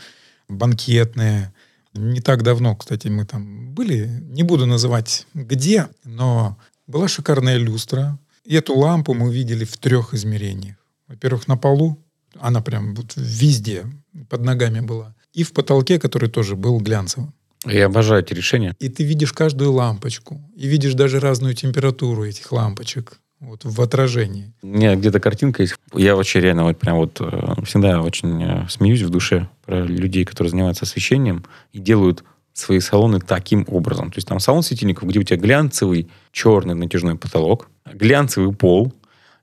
банкетные. 0.49 1.55
Не 1.95 2.21
так 2.21 2.43
давно, 2.43 2.75
кстати, 2.75 3.07
мы 3.09 3.25
там 3.25 3.73
были. 3.73 4.07
Не 4.31 4.43
буду 4.43 4.67
называть 4.67 5.27
где, 5.33 5.89
но 6.05 6.59
была 6.89 7.09
шикарная 7.09 7.57
люстра. 7.57 8.19
И 8.45 8.57
эту 8.57 8.77
лампу 8.77 9.15
мы 9.15 9.33
видели 9.33 9.65
в 9.65 9.77
трех 9.77 10.13
измерениях. 10.13 10.77
Во-первых, 11.07 11.47
на 11.49 11.57
полу. 11.57 11.99
Она 12.39 12.61
прям 12.61 12.95
вот 12.95 13.13
везде 13.17 13.87
под 14.29 14.43
ногами 14.43 14.81
была. 14.81 15.15
и 15.33 15.43
в 15.45 15.53
потолке, 15.53 15.99
который 15.99 16.29
тоже 16.29 16.57
был 16.57 16.81
глянцевым. 16.81 17.33
Я 17.67 17.87
обожаю 17.87 18.23
эти 18.23 18.33
решения. 18.33 18.75
И 18.79 18.89
ты 18.89 19.05
видишь 19.05 19.33
каждую 19.33 19.73
лампочку, 19.73 20.41
и 20.57 20.67
видишь 20.67 20.95
даже 20.95 21.21
разную 21.21 21.55
температуру 21.55 22.25
этих 22.25 22.53
лампочек 22.53 23.21
вот 23.41 23.65
в 23.65 23.81
отражении. 23.81 24.53
У 24.63 24.69
меня 24.69 24.95
где-то 24.97 25.21
картинка 25.21 25.63
есть. 25.63 25.75
Я 25.95 26.15
вообще 26.15 26.41
реально 26.41 26.65
вот 26.65 26.79
прям 26.79 26.97
вот 26.97 27.21
э, 27.21 27.55
всегда 27.65 28.03
очень 28.03 28.43
э, 28.43 28.67
смеюсь 28.69 29.03
в 29.03 29.11
душе 29.11 29.49
про 29.65 29.83
людей, 29.83 30.25
которые 30.25 30.51
занимаются 30.51 30.85
освещением 30.85 31.45
и 31.73 31.79
делают 31.79 32.23
свои 32.53 32.81
салоны 32.81 33.21
таким 33.21 33.65
образом. 33.69 34.11
То 34.11 34.19
есть 34.19 34.29
там 34.29 34.41
салон 34.41 34.63
светильников, 34.63 35.09
где 35.09 35.21
у 35.21 35.23
тебя 35.23 35.39
глянцевый 35.39 36.09
черный 36.33 36.75
натяжной 36.75 37.17
потолок, 37.17 37.69
глянцевый 37.87 38.55
пол, 38.55 38.93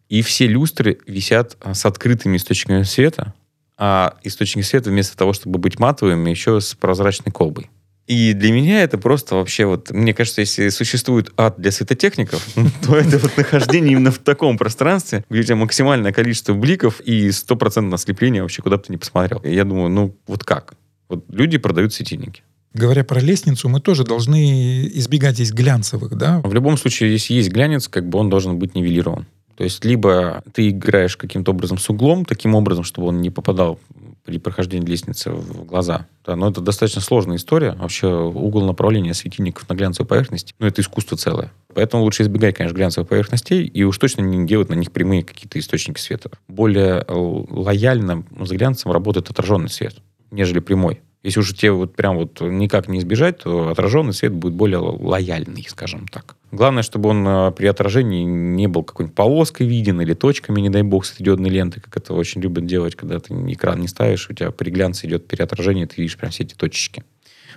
и 0.10 0.22
все 0.22 0.48
люстры 0.48 1.00
висят 1.08 1.58
э, 1.62 1.74
с 1.74 1.86
открытыми 1.86 2.38
источниками 2.38 2.84
света, 2.84 3.34
а 3.78 4.18
источники 4.24 4.66
света 4.66 4.90
вместо 4.90 5.18
того, 5.18 5.34
чтобы 5.34 5.60
быть 5.60 5.80
матовыми, 5.80 6.30
еще 6.30 6.62
с 6.62 6.74
прозрачной 6.74 7.32
колбой. 7.32 7.70
И 8.08 8.34
для 8.34 8.54
меня 8.54 8.84
это 8.84 8.98
просто 8.98 9.36
вообще 9.36 9.66
вот, 9.66 9.92
мне 9.92 10.14
кажется, 10.14 10.40
если 10.40 10.70
существует 10.70 11.32
ад 11.36 11.56
для 11.58 11.72
светотехников, 11.72 12.46
то 12.86 12.96
это 12.96 13.18
вот 13.18 13.36
нахождение 13.36 13.92
именно 13.92 14.12
в 14.12 14.20
таком 14.20 14.58
пространстве, 14.58 15.26
где 15.30 15.42
у 15.42 15.44
тебя 15.44 15.56
максимальное 15.58 16.14
количество 16.14 16.54
бликов 16.54 17.02
и 17.02 17.30
стопроцентное 17.32 17.96
ослепление 17.96 18.42
вообще 18.42 18.62
куда 18.62 18.78
бы 18.78 18.84
ты 18.84 18.94
ни 18.94 18.98
посмотрел. 18.98 19.40
И 19.40 19.54
я 19.54 19.66
думаю, 19.66 19.90
ну 19.90 20.16
вот 20.26 20.46
как? 20.46 20.76
Вот 21.10 21.26
люди 21.30 21.58
продают 21.58 21.94
светильники. 21.94 22.44
Говоря 22.74 23.04
про 23.04 23.20
лестницу, 23.20 23.68
мы 23.70 23.82
тоже 23.82 24.04
должны 24.04 24.88
избегать 24.88 25.36
здесь 25.36 25.52
глянцевых, 25.52 26.16
да? 26.16 26.42
В 26.44 26.54
любом 26.54 26.78
случае, 26.78 27.12
если 27.12 27.34
есть 27.34 27.50
глянец, 27.50 27.88
как 27.88 28.08
бы 28.08 28.20
он 28.20 28.30
должен 28.30 28.58
быть 28.58 28.76
нивелирован. 28.76 29.26
То 29.58 29.64
есть 29.64 29.84
либо 29.84 30.44
ты 30.54 30.70
играешь 30.70 31.18
каким-то 31.18 31.52
образом 31.52 31.80
с 31.80 31.90
углом, 31.90 32.26
таким 32.26 32.54
образом, 32.54 32.84
чтобы 32.84 33.08
он 33.08 33.22
не 33.22 33.32
попадал 33.32 33.80
при 34.28 34.40
прохождении 34.40 34.86
лестницы 34.86 35.32
в 35.32 35.64
глаза. 35.64 36.06
Да, 36.26 36.36
но 36.36 36.50
это 36.50 36.60
достаточно 36.60 37.00
сложная 37.00 37.38
история. 37.38 37.72
Вообще 37.80 38.08
угол 38.08 38.66
направления 38.66 39.14
светильников 39.14 39.70
на 39.70 39.74
глянцевой 39.74 40.06
поверхности, 40.06 40.54
ну, 40.60 40.68
это 40.68 40.82
искусство 40.82 41.18
целое. 41.18 41.54
Поэтому 41.74 42.04
лучше 42.04 42.24
избегать, 42.24 42.58
конечно, 42.58 42.76
глянцевых 42.76 43.08
поверхностей 43.08 43.64
и 43.64 43.84
уж 43.84 43.98
точно 43.98 44.22
не 44.22 44.46
делать 44.46 44.68
на 44.68 44.74
них 44.74 44.92
прямые 44.92 45.24
какие-то 45.24 45.58
источники 45.60 46.02
света. 46.02 46.32
Более 46.50 47.06
лояльно 47.08 48.26
с 48.38 48.52
глянцем 48.52 48.92
работает 48.92 49.30
отраженный 49.30 49.70
свет, 49.70 49.96
нежели 50.30 50.60
прямой. 50.60 51.00
Если 51.24 51.40
уже 51.40 51.54
тебе 51.56 51.72
вот 51.72 51.96
прям 51.96 52.18
вот 52.18 52.40
никак 52.42 52.88
не 52.88 53.00
избежать, 53.00 53.40
то 53.40 53.70
отраженный 53.70 54.14
свет 54.14 54.34
будет 54.34 54.54
более 54.54 54.78
лояльный, 54.78 55.66
скажем 55.68 56.08
так. 56.08 56.36
Главное, 56.52 56.84
чтобы 56.84 57.10
он 57.10 57.28
э, 57.28 57.52
при 57.52 57.66
отражении 57.68 58.24
не 58.24 58.68
был 58.68 58.84
какой-нибудь 58.84 59.16
полоской 59.16 59.68
виден 59.68 60.00
или 60.00 60.14
точками, 60.14 60.62
не 60.62 60.70
дай 60.70 60.84
бог, 60.84 61.06
светодиодной 61.06 61.50
ленты, 61.50 61.82
как 61.82 61.98
это 61.98 62.14
очень 62.14 62.42
любят 62.42 62.66
делать, 62.66 62.96
когда 62.96 63.20
ты 63.20 63.34
экран 63.34 63.82
не 63.82 63.88
ставишь, 63.88 64.30
у 64.30 64.34
тебя 64.34 64.52
при 64.52 64.70
глянце 64.70 65.08
идет 65.08 65.28
переотражение, 65.28 65.88
ты 65.88 65.96
видишь 65.98 66.18
прям 66.18 66.32
все 66.32 66.44
эти 66.44 66.54
точечки. 66.54 67.04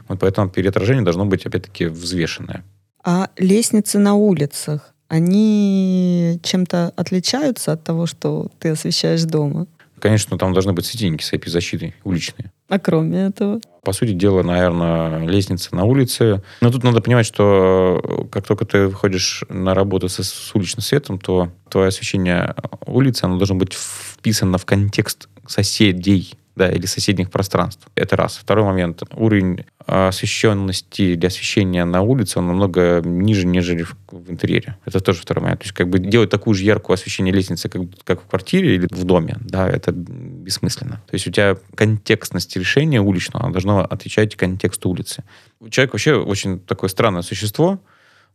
Вот 0.09 0.19
поэтому 0.19 0.49
переотражение 0.49 1.05
должно 1.05 1.25
быть, 1.25 1.47
опять-таки, 1.47 1.87
взвешенное. 1.87 2.65
А 3.05 3.31
лестницы 3.37 3.99
на 3.99 4.15
улицах, 4.15 4.95
они 5.09 6.41
чем-то 6.43 6.93
отличаются 6.97 7.73
от 7.73 7.85
того, 7.85 8.07
что 8.07 8.51
ты 8.59 8.71
освещаешь 8.71 9.25
дома? 9.25 9.67
Конечно, 10.01 10.39
там 10.39 10.53
должны 10.53 10.73
быть 10.73 10.87
светильники 10.87 11.23
с 11.23 11.33
IP-защитой 11.33 11.95
уличные. 12.05 12.51
А 12.69 12.79
кроме 12.79 13.27
этого? 13.27 13.61
По 13.83 13.93
сути 13.93 14.13
дела, 14.13 14.43
наверное, 14.43 15.27
лестница 15.27 15.75
на 15.75 15.85
улице. 15.85 16.43
Но 16.61 16.71
тут 16.71 16.83
надо 16.85 17.01
понимать, 17.01 17.27
что 17.27 18.01
э, 18.03 18.29
как 18.31 18.47
только 18.47 18.65
ты 18.65 18.87
выходишь 18.89 19.45
на 19.49 19.75
работу 19.75 20.09
с, 20.09 20.23
с 20.23 20.55
уличным 20.55 20.83
светом, 20.83 21.19
то 21.19 21.51
твое 21.69 21.89
освещение 21.89 22.55
улицы, 22.87 23.25
оно 23.25 23.37
должно 23.39 23.57
быть 23.57 23.75
вписано 23.75 24.59
в 24.59 24.65
контекст 24.65 25.29
соседей 25.47 26.35
да, 26.61 26.71
или 26.71 26.85
соседних 26.85 27.31
пространств. 27.31 27.89
Это 27.95 28.17
раз. 28.17 28.37
Второй 28.37 28.65
момент. 28.65 29.03
Уровень 29.15 29.65
освещенности 29.87 31.15
для 31.15 31.29
освещения 31.29 31.87
на 31.87 32.03
улице, 32.03 32.39
он 32.39 32.49
намного 32.49 33.01
ниже, 33.03 33.47
нежели 33.47 33.83
в, 33.83 33.97
в 34.13 34.31
интерьере. 34.31 34.77
Это 34.85 35.01
тоже 35.01 35.23
второй 35.23 35.43
момент. 35.43 35.61
То 35.61 35.65
есть 35.65 35.75
как 35.75 35.89
бы 35.89 35.99
делать 35.99 36.29
такую 36.29 36.53
же 36.55 36.65
яркую 36.65 36.95
освещение 36.95 37.35
лестницы, 37.35 37.71
как, 37.71 37.81
как 38.05 38.23
в 38.23 38.27
квартире 38.27 38.75
или 38.75 38.87
в 38.91 39.05
доме, 39.05 39.39
да, 39.41 39.67
это 39.67 39.93
бессмысленно. 39.93 41.03
То 41.07 41.15
есть 41.15 41.27
у 41.27 41.31
тебя 41.31 41.57
контекстность 41.75 42.55
решения 42.57 43.01
уличного 43.01 43.47
она 43.47 43.53
должна 43.53 43.81
отвечать 43.81 44.37
контексту 44.37 44.91
улицы. 44.91 45.25
Человек 45.71 45.95
вообще 45.95 46.17
очень 46.17 46.61
такое 46.61 46.91
странное 46.91 47.23
существо. 47.23 47.81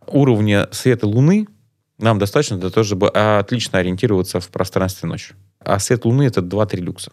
Уровня 0.08 0.68
света 0.72 1.06
Луны 1.06 1.46
нам 2.00 2.18
достаточно 2.18 2.58
для 2.58 2.72
того, 2.72 2.84
чтобы 2.84 3.10
отлично 3.10 3.78
ориентироваться 3.78 4.40
в 4.40 4.50
пространстве 4.50 5.08
ночью. 5.08 5.36
А 5.60 5.80
свет 5.80 6.06
Луны— 6.06 6.24
это 6.28 6.42
2-3 6.42 6.78
люкса. 6.78 7.12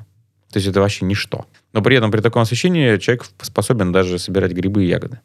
То 0.53 0.59
есть 0.59 0.69
это 0.69 0.81
вообще 0.81 1.05
ничто. 1.05 1.47
Но 1.73 1.83
при 1.83 1.97
этом 1.97 2.11
при 2.11 2.21
таком 2.21 2.43
освещении 2.43 2.99
человек 2.99 3.25
способен 3.41 3.91
даже 3.91 4.19
собирать 4.19 4.53
грибы 4.53 4.85
и 4.85 4.89
ягоды 4.89 5.21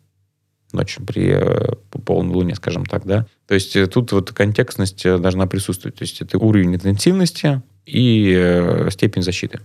ночью 0.73 1.05
при 1.05 1.29
э, 1.31 1.73
полной 2.05 2.33
луне, 2.33 2.55
скажем 2.55 2.85
так, 2.85 3.05
да. 3.05 3.25
То 3.47 3.53
есть 3.53 3.75
э, 3.75 3.87
тут 3.87 4.11
вот 4.11 4.31
контекстность 4.31 5.05
э, 5.05 5.17
должна 5.17 5.47
присутствовать. 5.47 5.95
То 5.95 6.03
есть 6.03 6.21
это 6.21 6.37
уровень 6.37 6.75
интенсивности 6.75 7.61
и 7.85 8.85
степень 8.89 9.21
защиты. 9.21 9.61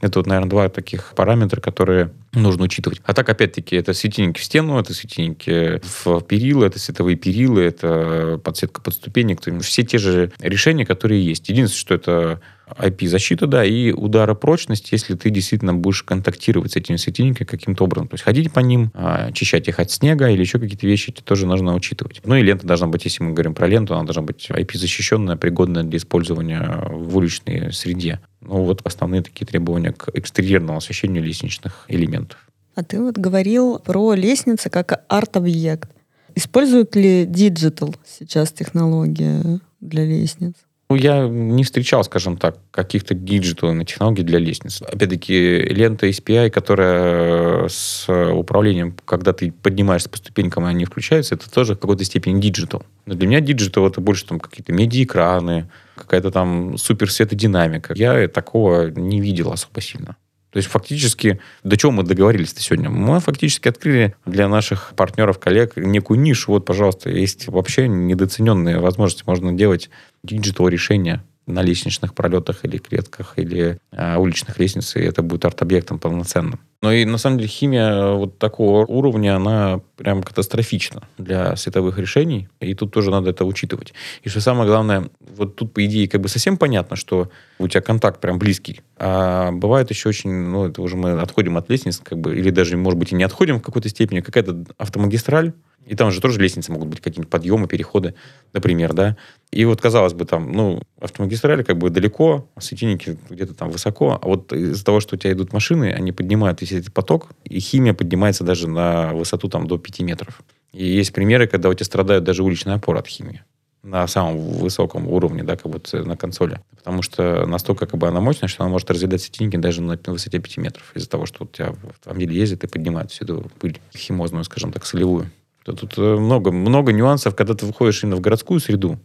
Это 0.00 0.18
вот, 0.18 0.26
наверное, 0.26 0.50
два 0.50 0.68
таких 0.68 1.12
параметра, 1.14 1.60
которые 1.60 2.12
нужно 2.32 2.64
учитывать. 2.64 3.00
А 3.04 3.14
так, 3.14 3.28
опять-таки, 3.28 3.76
это 3.76 3.94
светильники 3.94 4.40
в 4.40 4.44
стену, 4.44 4.78
это 4.78 4.92
светильники 4.92 5.80
в 5.84 6.20
перила, 6.22 6.64
это 6.64 6.80
световые 6.80 7.16
перилы, 7.16 7.62
это 7.62 8.40
подсветка 8.42 8.82
под 8.82 8.94
ступенек. 8.94 9.40
Все 9.62 9.84
те 9.84 9.98
же 9.98 10.32
решения, 10.40 10.84
которые 10.84 11.24
есть. 11.24 11.48
Единственное, 11.48 11.80
что 11.80 11.94
это 11.94 12.40
IP-защита, 12.78 13.46
да, 13.46 13.64
и 13.64 13.92
ударопрочность, 13.92 14.92
если 14.92 15.14
ты 15.14 15.30
действительно 15.30 15.74
будешь 15.74 16.02
контактировать 16.02 16.72
с 16.72 16.76
этими 16.76 16.96
светильниками 16.96 17.46
каким-то 17.46 17.84
образом. 17.84 18.08
То 18.08 18.14
есть 18.14 18.24
ходить 18.24 18.52
по 18.52 18.60
ним, 18.60 18.90
а, 18.94 19.26
очищать 19.26 19.68
их 19.68 19.78
от 19.78 19.90
снега 19.90 20.30
или 20.30 20.40
еще 20.40 20.58
какие-то 20.58 20.86
вещи, 20.86 21.10
это 21.10 21.22
тоже 21.22 21.46
нужно 21.46 21.74
учитывать. 21.74 22.20
Ну 22.24 22.34
и 22.34 22.42
лента 22.42 22.66
должна 22.66 22.86
быть, 22.86 23.04
если 23.04 23.22
мы 23.22 23.32
говорим 23.32 23.54
про 23.54 23.66
ленту, 23.66 23.94
она 23.94 24.04
должна 24.04 24.22
быть 24.22 24.48
IP-защищенная, 24.50 25.36
пригодная 25.36 25.82
для 25.82 25.98
использования 25.98 26.82
в 26.90 27.16
уличной 27.16 27.72
среде. 27.72 28.20
Ну 28.40 28.64
вот 28.64 28.80
основные 28.84 29.22
такие 29.22 29.46
требования 29.46 29.92
к 29.92 30.08
экстерьерному 30.14 30.78
освещению 30.78 31.22
лестничных 31.22 31.84
элементов. 31.88 32.38
А 32.74 32.82
ты 32.82 33.00
вот 33.00 33.18
говорил 33.18 33.78
про 33.78 34.14
лестницы 34.14 34.70
как 34.70 35.04
арт-объект. 35.08 35.90
Используют 36.34 36.96
ли 36.96 37.26
digital 37.26 37.94
сейчас 38.06 38.52
технология 38.52 39.60
для 39.80 40.04
лестниц? 40.06 40.54
Ну, 40.92 40.96
я 40.96 41.26
не 41.26 41.64
встречал, 41.64 42.04
скажем 42.04 42.36
так, 42.36 42.58
каких-то 42.70 43.14
диджитальных 43.14 43.88
технологий 43.88 44.24
для 44.24 44.38
лестниц. 44.38 44.82
Опять-таки, 44.82 45.60
лента 45.60 46.06
SPI, 46.06 46.50
которая 46.50 47.66
с 47.66 48.06
управлением, 48.10 48.94
когда 49.06 49.32
ты 49.32 49.52
поднимаешься 49.52 50.10
по 50.10 50.18
ступенькам, 50.18 50.66
они 50.66 50.84
включаются, 50.84 51.34
это 51.34 51.50
тоже 51.50 51.76
в 51.76 51.78
какой-то 51.78 52.04
степени 52.04 52.42
digital. 52.42 52.84
Но 53.06 53.14
для 53.14 53.26
меня 53.26 53.40
digital 53.40 53.86
это 53.86 54.02
больше 54.02 54.26
там 54.26 54.38
какие-то 54.38 54.74
медиа-экраны, 54.74 55.70
какая-то 55.94 56.30
там 56.30 56.76
супер 56.76 57.10
светодинамика. 57.10 57.94
Я 57.96 58.28
такого 58.28 58.90
не 58.90 59.18
видел 59.18 59.50
особо 59.50 59.80
сильно. 59.80 60.16
То 60.52 60.58
есть 60.58 60.68
фактически, 60.68 61.40
до 61.64 61.78
чего 61.78 61.92
мы 61.92 62.02
договорились-то 62.02 62.60
сегодня? 62.60 62.90
Мы 62.90 63.20
фактически 63.20 63.68
открыли 63.68 64.14
для 64.26 64.48
наших 64.48 64.92
партнеров, 64.94 65.38
коллег 65.38 65.76
некую 65.76 66.20
нишу. 66.20 66.52
Вот, 66.52 66.66
пожалуйста, 66.66 67.08
есть 67.08 67.48
вообще 67.48 67.88
недооцененные 67.88 68.78
возможности. 68.78 69.24
Можно 69.26 69.54
делать 69.54 69.88
digital 70.22 70.68
решения 70.68 71.24
на 71.46 71.62
лестничных 71.62 72.14
пролетах 72.14 72.64
или 72.64 72.76
клетках, 72.76 73.34
или 73.36 73.78
э, 73.92 74.16
уличных 74.16 74.58
лестницах, 74.58 75.02
и 75.02 75.06
это 75.06 75.22
будет 75.22 75.46
арт-объектом 75.46 75.98
полноценным. 75.98 76.60
Но 76.82 76.92
и 76.92 77.04
на 77.04 77.16
самом 77.16 77.38
деле 77.38 77.48
химия 77.48 78.10
вот 78.10 78.38
такого 78.38 78.84
уровня, 78.84 79.36
она 79.36 79.80
прям 79.96 80.22
катастрофична 80.22 81.02
для 81.16 81.54
световых 81.54 81.96
решений, 81.96 82.48
и 82.60 82.74
тут 82.74 82.92
тоже 82.92 83.12
надо 83.12 83.30
это 83.30 83.44
учитывать. 83.44 83.94
И 84.24 84.28
что 84.28 84.40
самое 84.40 84.68
главное, 84.68 85.08
вот 85.36 85.54
тут, 85.54 85.72
по 85.72 85.84
идее, 85.86 86.08
как 86.08 86.20
бы 86.20 86.28
совсем 86.28 86.56
понятно, 86.56 86.96
что 86.96 87.30
у 87.60 87.68
тебя 87.68 87.82
контакт 87.82 88.20
прям 88.20 88.40
близкий, 88.40 88.80
а 88.96 89.52
бывает 89.52 89.90
еще 89.90 90.08
очень, 90.08 90.32
ну, 90.32 90.66
это 90.66 90.82
уже 90.82 90.96
мы 90.96 91.20
отходим 91.20 91.56
от 91.56 91.70
лестниц, 91.70 92.00
как 92.02 92.18
бы, 92.18 92.36
или 92.36 92.50
даже, 92.50 92.76
может 92.76 92.98
быть, 92.98 93.12
и 93.12 93.14
не 93.14 93.22
отходим 93.22 93.60
в 93.60 93.62
какой-то 93.62 93.88
степени, 93.88 94.20
какая-то 94.20 94.64
автомагистраль, 94.76 95.52
и 95.86 95.96
там 95.96 96.10
же 96.12 96.20
тоже 96.20 96.40
лестницы 96.40 96.70
могут 96.70 96.88
быть, 96.88 97.00
какие-нибудь 97.00 97.30
подъемы, 97.30 97.66
переходы, 97.66 98.14
например, 98.52 98.92
да. 98.92 99.16
И 99.50 99.64
вот, 99.64 99.80
казалось 99.80 100.14
бы, 100.14 100.24
там, 100.24 100.52
ну, 100.52 100.80
автомагистрали 101.00 101.62
как 101.62 101.78
бы 101.78 101.90
далеко, 101.90 102.48
а 102.54 102.60
светильники 102.60 103.18
где-то 103.28 103.54
там 103.54 103.70
высоко, 103.70 104.18
а 104.22 104.26
вот 104.26 104.52
из-за 104.52 104.84
того, 104.84 105.00
что 105.00 105.16
у 105.16 105.18
тебя 105.18 105.32
идут 105.32 105.52
машины, 105.52 105.92
они 105.92 106.12
поднимают 106.12 106.62
весь 106.72 106.82
этот 106.82 106.94
поток, 106.94 107.28
и 107.44 107.60
химия 107.60 107.94
поднимается 107.94 108.44
даже 108.44 108.68
на 108.68 109.12
высоту 109.12 109.48
там 109.48 109.66
до 109.66 109.78
5 109.78 110.00
метров. 110.00 110.42
И 110.72 110.84
есть 110.84 111.12
примеры, 111.12 111.46
когда 111.46 111.68
у 111.68 111.74
тебя 111.74 111.84
страдают 111.84 112.24
даже 112.24 112.42
уличные 112.42 112.76
опоры 112.76 112.98
от 112.98 113.06
химии 113.06 113.42
на 113.82 114.06
самом 114.06 114.38
высоком 114.38 115.08
уровне, 115.08 115.42
да, 115.42 115.56
как 115.56 115.70
будто 115.70 116.04
на 116.04 116.16
консоли. 116.16 116.60
Потому 116.76 117.02
что 117.02 117.46
настолько 117.46 117.86
как 117.86 117.98
бы 117.98 118.06
она 118.06 118.20
мощная, 118.20 118.48
что 118.48 118.62
она 118.62 118.70
может 118.70 118.90
разъедать 118.90 119.22
светильники 119.22 119.56
даже 119.56 119.82
на 119.82 119.98
высоте 120.06 120.38
5 120.38 120.56
метров. 120.58 120.92
Из-за 120.94 121.08
того, 121.08 121.26
что 121.26 121.44
у 121.44 121.46
тебя 121.48 121.72
в 121.72 121.90
автомобиле 121.90 122.36
ездит 122.36 122.62
и 122.64 122.68
поднимает 122.68 123.10
всю 123.10 123.24
эту 123.24 123.50
пыль 123.58 123.80
химозную, 123.94 124.44
скажем 124.44 124.72
так, 124.72 124.86
солевую. 124.86 125.30
Тут 125.64 125.94
э, 125.96 126.00
много, 126.00 126.52
много 126.52 126.92
нюансов, 126.92 127.34
когда 127.34 127.54
ты 127.54 127.66
выходишь 127.66 128.02
именно 128.02 128.16
в 128.16 128.20
городскую 128.20 128.60
среду. 128.60 128.98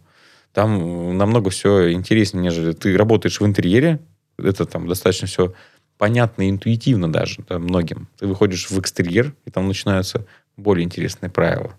Там 0.52 1.16
намного 1.18 1.50
все 1.50 1.92
интереснее, 1.92 2.42
нежели 2.42 2.72
ты 2.72 2.96
работаешь 2.96 3.40
в 3.40 3.46
интерьере. 3.46 4.00
Это 4.38 4.64
там 4.64 4.86
достаточно 4.86 5.26
все 5.26 5.52
понятно 5.98 6.42
и 6.42 6.50
интуитивно 6.50 7.12
даже 7.12 7.44
да, 7.48 7.58
многим. 7.58 8.08
Ты 8.18 8.26
выходишь 8.26 8.70
в 8.70 8.78
экстерьер, 8.78 9.34
и 9.44 9.50
там 9.50 9.68
начинаются 9.68 10.24
более 10.56 10.84
интересные 10.84 11.30
правила 11.30 11.74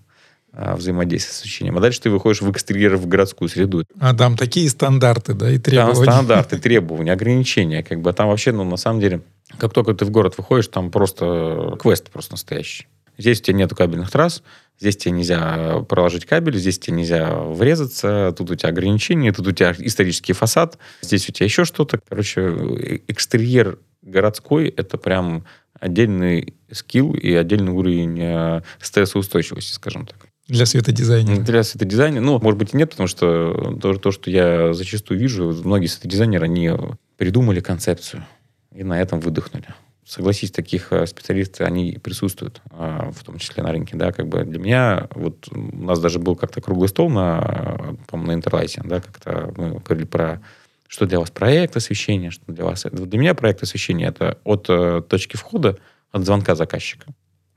а, 0.52 0.76
взаимодействия 0.76 1.34
с 1.34 1.40
освещением. 1.40 1.78
А 1.78 1.82
дальше 1.82 2.02
ты 2.02 2.10
выходишь 2.10 2.42
в 2.42 2.52
экстерьер, 2.52 2.98
в 2.98 3.08
городскую 3.08 3.50
среду. 3.50 3.84
А 4.00 4.14
там 4.14 4.38
такие 4.38 4.70
стандарты, 4.70 5.34
да, 5.34 5.50
и 5.50 5.58
требования. 5.58 6.06
Там 6.06 6.14
стандарты, 6.14 6.58
требования, 6.60 7.14
ограничения. 7.14 7.82
Как 7.82 8.02
бы 8.02 8.14
там 8.14 8.28
вообще, 8.28 8.52
ну, 8.52 8.64
на 8.64 8.78
самом 8.78 9.00
деле, 9.00 9.22
как 9.58 9.74
только 9.74 9.94
ты 9.94 10.06
в 10.06 10.12
город 10.12 10.38
выходишь, 10.38 10.68
там 10.68 10.92
просто 10.92 11.78
квест 11.80 12.10
просто 12.12 12.34
настоящий. 12.34 12.88
Здесь 13.18 13.42
у 13.42 13.44
тебя 13.44 13.58
нету 13.58 13.76
кабельных 13.76 14.10
трасс, 14.10 14.44
здесь 14.80 14.96
тебе 14.96 15.12
нельзя 15.12 15.82
проложить 15.90 16.26
кабель, 16.26 16.58
здесь 16.58 16.80
тебе 16.80 16.96
нельзя 16.96 17.36
врезаться, 17.36 18.34
тут 18.38 18.50
у 18.50 18.56
тебя 18.56 18.70
ограничения, 18.70 19.34
тут 19.34 19.46
у 19.46 19.52
тебя 19.52 19.76
исторический 19.78 20.32
фасад, 20.32 20.78
здесь 21.02 21.28
у 21.28 21.34
тебя 21.34 21.46
еще 21.46 21.66
что-то. 21.66 22.00
Короче, 22.08 22.42
э, 22.42 23.00
экстерьер 23.10 23.78
городской— 24.02 24.68
это 24.78 24.98
прям 24.98 25.46
отдельный 25.80 26.56
скилл 26.72 27.14
и 27.14 27.34
отдельный 27.34 27.72
уровень 27.72 28.20
э, 28.20 28.62
стрессоустойчивости, 28.82 29.74
скажем 29.74 30.06
так. 30.06 30.28
Для 30.48 30.66
светодизайнера. 30.66 31.42
Для 31.42 31.64
светодизайнера, 31.64 32.22
ну, 32.22 32.40
может 32.40 32.58
быть, 32.58 32.74
и 32.74 32.78
нет, 32.78 32.90
потому 32.90 33.08
что 33.08 33.78
то, 33.80 33.94
то, 33.94 34.12
что 34.12 34.32
я 34.32 34.74
зачастую 34.74 35.20
вижу, 35.20 35.54
многие 35.64 35.86
светодизайнеры, 35.86 36.46
они 36.46 36.72
придумали 37.18 37.60
концепцию 37.60 38.26
и 38.74 38.84
на 38.84 39.00
этом 39.00 39.20
выдохнули. 39.20 39.68
Согласись, 40.06 40.50
таких 40.50 40.92
э, 40.92 41.06
специалистов, 41.06 41.68
они 41.68 42.00
присутствуют, 42.02 42.62
а, 42.72 43.12
в 43.12 43.24
том 43.24 43.38
числе 43.38 43.62
на 43.62 43.72
рынке, 43.72 43.96
да, 43.96 44.12
как 44.12 44.28
бы 44.28 44.44
для 44.44 44.58
меня, 44.58 45.08
вот 45.14 45.48
у 45.52 45.86
нас 45.86 46.00
даже 46.00 46.18
был 46.18 46.36
как-то 46.36 46.62
круглый 46.62 46.90
стол 46.90 47.12
на, 47.12 47.96
на 48.12 48.34
Интерлайте, 48.34 48.82
да, 48.84 49.02
как-то 49.02 49.54
мы 49.56 49.80
говорили 49.80 50.08
про 50.08 50.42
что 50.90 51.06
для 51.06 51.20
вас 51.20 51.30
проект 51.30 51.78
освещения, 51.78 52.32
что 52.32 52.52
для 52.52 52.66
вас... 52.66 52.84
Для 52.92 53.20
меня 53.20 53.36
проект 53.36 53.62
освещения— 53.62 54.08
это 54.08 54.40
от 54.44 54.66
э, 54.70 55.04
точки 55.08 55.38
входа, 55.38 55.78
от 56.12 56.26
звонка 56.26 56.56
заказчика. 56.56 57.06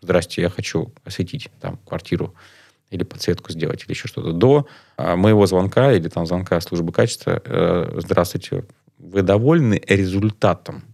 Здрасте, 0.02 0.42
я 0.42 0.50
хочу 0.50 0.92
осветить 1.02 1.48
там 1.58 1.78
квартиру 1.78 2.34
или 2.90 3.04
подсветку 3.04 3.50
сделать, 3.50 3.84
или 3.84 3.92
еще 3.92 4.06
что-то, 4.06 4.32
до 4.32 4.68
э, 4.98 5.16
моего 5.16 5.46
звонка 5.46 5.92
или 5.92 6.08
там 6.08 6.26
звонка 6.26 6.60
службы 6.60 6.92
качества. 6.92 7.40
Э, 7.42 8.00
здравствуйте, 8.02 8.66
вы 8.98 9.22
довольны 9.22 9.80
результатом? 9.88 10.84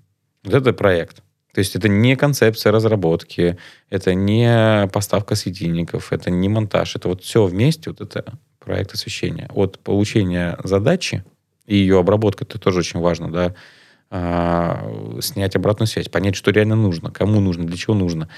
Вот 0.45 0.55
это 0.55 0.73
проект. 0.73 1.17
То 1.53 1.59
есть 1.59 1.75
это 1.75 1.89
не 1.89 2.15
концепция 2.15 2.71
разработки, 2.71 3.59
это 3.91 4.15
не 4.15 4.89
поставка 4.93 5.35
светильников, 5.35 6.13
это 6.13 6.31
не 6.31 6.49
монтаж, 6.49 6.95
это 6.95 7.09
вот 7.09 7.25
все 7.25 7.45
вместе, 7.47 7.91
вот 7.91 8.01
это 8.01 8.35
проект 8.61 8.95
освещения. 8.95 9.51
От 9.53 9.81
получения 9.81 10.57
задачи 10.63 11.25
и 11.69 11.77
ее 11.77 12.01
обработка, 12.01 12.45
это 12.45 12.59
тоже 12.59 12.81
очень 12.81 12.99
важно, 12.99 13.31
да, 13.31 13.55
а, 14.11 15.19
снять 15.21 15.55
обратную 15.55 15.87
связь, 15.87 16.09
понять, 16.09 16.35
что 16.35 16.51
реально 16.51 16.77
нужно, 16.77 17.11
кому 17.11 17.41
нужно, 17.41 17.67
для 17.67 17.77
чего 17.77 17.95
нужно, 17.95 18.29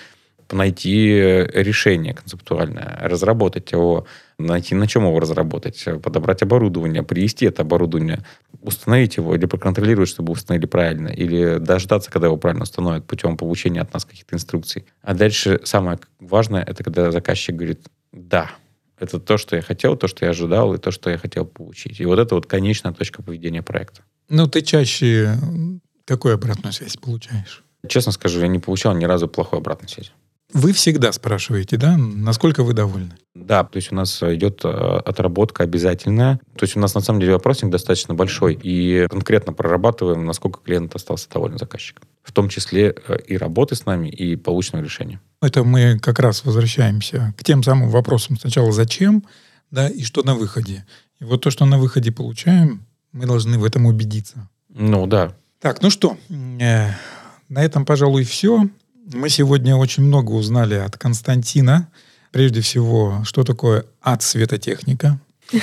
найти 0.53 1.47
решение 1.55 2.13
концептуальное, 2.13 2.99
разработать 3.03 3.71
его, 3.71 4.07
найти 4.37 4.75
на 4.75 4.89
чем 4.89 5.07
его 5.07 5.21
разработать, 5.21 5.85
подобрать 6.03 6.43
оборудование, 6.43 7.05
привести 7.05 7.47
это 7.47 7.63
оборудование, 7.63 8.25
установить 8.61 9.17
его 9.17 9.37
или 9.37 9.47
проконтролировать, 9.47 10.09
чтобы 10.09 10.33
установили 10.33 10.67
правильно, 10.67 11.07
или 11.07 11.59
дождаться, 11.59 12.11
когда 12.11 12.27
его 12.27 12.37
правильно 12.37 12.65
установят 12.65 13.07
путем 13.07 13.37
получения 13.37 13.81
от 13.81 13.95
нас 13.95 14.05
каких-то 14.05 14.35
инструкций. 14.35 14.87
А 15.03 15.15
дальше 15.15 15.61
самое 15.63 16.01
важное, 16.19 16.65
это 16.65 16.83
когда 16.83 17.13
заказчик 17.13 17.55
говорит 17.55 17.87
«да», 18.13 18.51
это 19.01 19.19
то, 19.19 19.39
что 19.39 19.57
я 19.57 19.63
хотел, 19.63 19.97
то, 19.97 20.07
что 20.07 20.25
я 20.25 20.31
ожидал, 20.31 20.75
и 20.75 20.79
то, 20.79 20.91
что 20.91 21.11
я 21.11 21.19
хотел 21.19 21.47
получить. 21.47 22.01
И 22.01 22.05
вот 22.05 22.19
это 22.19 22.35
вот 22.35 22.47
конечная 22.47 22.93
точка 22.93 23.23
поведения 23.23 23.63
проекта. 23.63 24.03
Ну, 24.29 24.47
ты 24.47 24.63
чаще 24.63 25.37
какую 26.05 26.35
обратную 26.35 26.73
связь 26.73 26.97
получаешь? 26.97 27.65
Честно 27.89 28.13
скажу, 28.13 28.41
я 28.41 28.49
не 28.49 28.59
получал 28.59 28.95
ни 28.95 29.05
разу 29.05 29.27
плохой 29.27 29.59
обратной 29.59 29.89
связи. 29.89 30.11
Вы 30.53 30.73
всегда 30.73 31.13
спрашиваете, 31.13 31.77
да, 31.77 31.97
насколько 31.97 32.65
вы 32.65 32.73
довольны? 32.73 33.17
Да, 33.35 33.63
то 33.63 33.77
есть 33.77 33.93
у 33.93 33.95
нас 33.95 34.21
идет 34.23 34.65
э, 34.65 34.69
отработка 34.69 35.63
обязательная. 35.63 36.41
То 36.57 36.65
есть 36.65 36.77
у 36.77 36.81
нас 36.81 36.95
на 36.95 37.01
самом 37.01 37.21
деле 37.21 37.35
вопросник 37.35 37.71
достаточно 37.71 38.15
большой. 38.15 38.59
И 38.61 39.07
конкретно 39.09 39.53
прорабатываем, 39.53 40.25
насколько 40.25 40.61
клиент 40.61 40.95
остался 40.95 41.29
доволен 41.31 41.57
заказчиком. 41.57 42.03
В 42.23 42.33
том 42.33 42.49
числе 42.49 42.95
э, 43.07 43.19
и 43.29 43.37
работы 43.37 43.77
с 43.77 43.87
нами, 43.87 44.09
и 44.09 44.35
полученного 44.35 44.85
решения. 44.85 45.21
Это 45.43 45.65
мы 45.65 45.99
как 45.99 46.19
раз 46.19 46.45
возвращаемся 46.45 47.35
к 47.37 47.45
тем 47.45 47.63
самым 47.63 47.89
вопросам. 47.89 48.39
Сначала 48.39 48.73
зачем, 48.73 49.25
да, 49.71 49.89
и 49.89 50.03
что 50.03 50.23
на 50.23 50.35
выходе. 50.35 50.85
И 51.19 51.25
вот 51.25 51.43
то, 51.43 51.51
что 51.51 51.65
на 51.65 51.79
выходе 51.79 52.13
получаем, 52.13 52.85
мы 53.13 53.27
должны 53.27 53.59
в 53.59 53.65
этом 53.65 53.87
убедиться. 53.87 54.49
Ну 54.69 55.07
да. 55.07 55.35
Так, 55.61 55.83
ну 55.83 55.91
что, 55.91 56.19
э, 56.29 56.91
на 57.49 57.63
этом, 57.63 57.85
пожалуй, 57.85 58.25
все. 58.25 58.69
Мы 59.13 59.29
сегодня 59.29 59.77
очень 59.77 60.03
много 60.03 60.33
узнали 60.33 60.75
от 60.75 60.97
Константина. 60.99 61.89
Прежде 62.33 62.61
всего, 62.61 63.23
что 63.25 63.43
такое 63.43 63.87
ад-светотехника. 64.03 65.19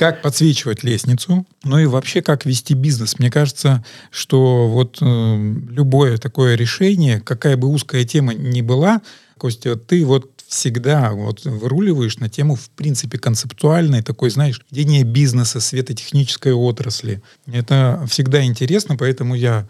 Как 0.00 0.22
подсвечивать 0.22 0.82
лестницу, 0.82 1.46
ну 1.62 1.78
и 1.78 1.84
вообще 1.84 2.22
как 2.22 2.46
вести 2.46 2.72
бизнес. 2.72 3.18
Мне 3.18 3.30
кажется, 3.30 3.84
что 4.10 4.66
вот 4.66 4.96
э, 5.02 5.54
любое 5.68 6.16
такое 6.16 6.54
решение, 6.54 7.20
какая 7.20 7.58
бы 7.58 7.68
узкая 7.68 8.06
тема 8.06 8.32
ни 8.32 8.62
была, 8.62 9.02
Костя, 9.36 9.76
ты 9.76 10.06
вот 10.06 10.42
всегда 10.48 11.10
вот 11.10 11.44
выруливаешь 11.44 12.16
на 12.16 12.30
тему, 12.30 12.54
в 12.54 12.70
принципе, 12.70 13.18
концептуальной, 13.18 14.00
такой, 14.02 14.30
знаешь, 14.30 14.62
ведение 14.70 15.04
бизнеса, 15.04 15.60
светотехнической 15.60 16.54
отрасли. 16.54 17.22
Это 17.44 18.02
всегда 18.08 18.42
интересно, 18.42 18.96
поэтому 18.96 19.34
я 19.34 19.68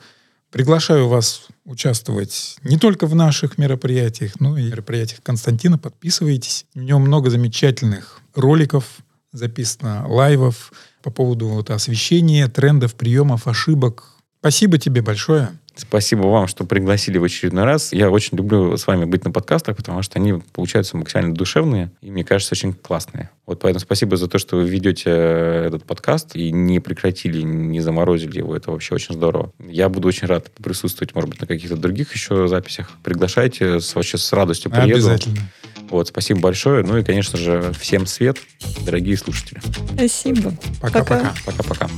Приглашаю 0.52 1.06
вас 1.06 1.42
участвовать 1.64 2.56
не 2.64 2.76
только 2.76 3.06
в 3.06 3.14
наших 3.14 3.56
мероприятиях, 3.56 4.40
но 4.40 4.58
и 4.58 4.64
мероприятиях 4.64 5.22
Константина. 5.22 5.78
Подписывайтесь. 5.78 6.66
В 6.74 6.80
нем 6.80 7.02
много 7.02 7.30
замечательных 7.30 8.20
роликов, 8.34 8.84
записано 9.32 10.06
лайвов 10.08 10.72
по 11.02 11.10
поводу 11.10 11.48
вот 11.48 11.70
освещения, 11.70 12.48
трендов, 12.48 12.94
приемов, 12.94 13.46
ошибок. 13.46 14.14
Спасибо 14.40 14.78
тебе 14.78 15.02
большое. 15.02 15.50
Спасибо 15.80 16.26
вам, 16.26 16.46
что 16.46 16.64
пригласили 16.64 17.16
в 17.16 17.24
очередной 17.24 17.64
раз. 17.64 17.92
Я 17.92 18.10
очень 18.10 18.36
люблю 18.36 18.76
с 18.76 18.86
вами 18.86 19.04
быть 19.04 19.24
на 19.24 19.30
подкастах, 19.30 19.76
потому 19.76 20.02
что 20.02 20.18
они 20.18 20.34
получаются 20.52 20.96
максимально 20.96 21.34
душевные 21.34 21.90
и, 22.02 22.10
мне 22.10 22.24
кажется, 22.24 22.54
очень 22.54 22.74
классные. 22.74 23.30
Вот 23.46 23.60
поэтому 23.60 23.80
спасибо 23.80 24.16
за 24.16 24.28
то, 24.28 24.38
что 24.38 24.56
вы 24.56 24.68
ведете 24.68 25.10
э, 25.10 25.64
этот 25.68 25.84
подкаст 25.84 26.36
и 26.36 26.52
не 26.52 26.80
прекратили, 26.80 27.40
не 27.42 27.80
заморозили 27.80 28.38
его. 28.38 28.54
Это 28.54 28.70
вообще 28.70 28.94
очень 28.94 29.14
здорово. 29.14 29.52
Я 29.58 29.88
буду 29.88 30.08
очень 30.08 30.26
рад 30.26 30.50
присутствовать, 30.52 31.14
может 31.14 31.30
быть, 31.30 31.40
на 31.40 31.46
каких-то 31.46 31.76
других 31.76 32.12
еще 32.14 32.46
записях. 32.46 32.90
Приглашайте, 33.02 33.78
вообще 33.94 34.18
с 34.18 34.32
радостью 34.32 34.70
приеду. 34.70 34.94
Обязательно. 34.94 35.38
Вот, 35.90 36.08
спасибо 36.08 36.40
большое. 36.40 36.84
Ну 36.84 36.98
и, 36.98 37.04
конечно 37.04 37.36
же, 37.36 37.72
всем 37.78 38.06
свет, 38.06 38.38
дорогие 38.84 39.16
слушатели. 39.16 39.60
Спасибо. 39.94 40.52
Пока-пока. 40.80 41.34
Пока-пока. 41.44 41.88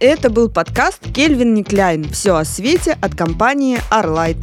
Это 0.00 0.30
был 0.30 0.48
подкаст 0.48 1.12
«Кельвин 1.12 1.54
Никляйн. 1.54 2.08
Все 2.10 2.34
о 2.36 2.44
свете» 2.44 2.96
от 3.00 3.14
компании 3.14 3.78
Arlight. 3.90 4.38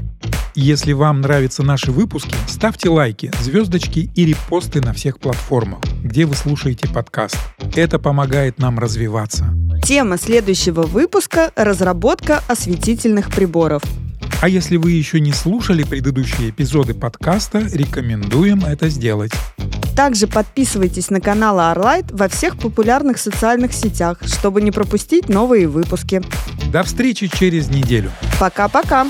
Если 0.53 0.93
вам 0.93 1.21
нравятся 1.21 1.61
наши 1.63 1.91
выпуски, 1.91 2.35
ставьте 2.47 2.89
лайки, 2.89 3.31
звездочки 3.41 4.09
и 4.15 4.25
репосты 4.25 4.81
на 4.81 4.93
всех 4.93 5.19
платформах, 5.19 5.81
где 6.03 6.25
вы 6.25 6.35
слушаете 6.35 6.87
подкаст. 6.87 7.37
Это 7.75 7.99
помогает 7.99 8.57
нам 8.57 8.79
развиваться. 8.79 9.53
Тема 9.83 10.17
следующего 10.17 10.83
выпуска– 10.83 11.51
разработка 11.55 12.43
осветительных 12.47 13.29
приборов. 13.29 13.83
А 14.39 14.47
если 14.47 14.77
вы 14.77 14.91
еще 14.91 15.19
не 15.19 15.33
слушали 15.33 15.83
предыдущие 15.83 16.51
эпизоды 16.51 16.93
подкаста, 16.93 17.59
рекомендуем 17.73 18.63
это 18.63 18.87
сделать. 18.87 19.31
Также 19.95 20.27
подписывайтесь 20.27 21.09
на 21.09 21.19
канал 21.19 21.57
Arlight 21.57 22.15
во 22.15 22.27
всех 22.27 22.55
популярных 22.59 23.17
социальных 23.17 23.73
сетях, 23.73 24.19
чтобы 24.23 24.61
не 24.61 24.69
пропустить 24.71 25.27
новые 25.27 25.67
выпуски. 25.67 26.21
До 26.71 26.83
встречи 26.83 27.27
через 27.27 27.69
неделю. 27.69 28.11
Пока-пока! 28.39 29.07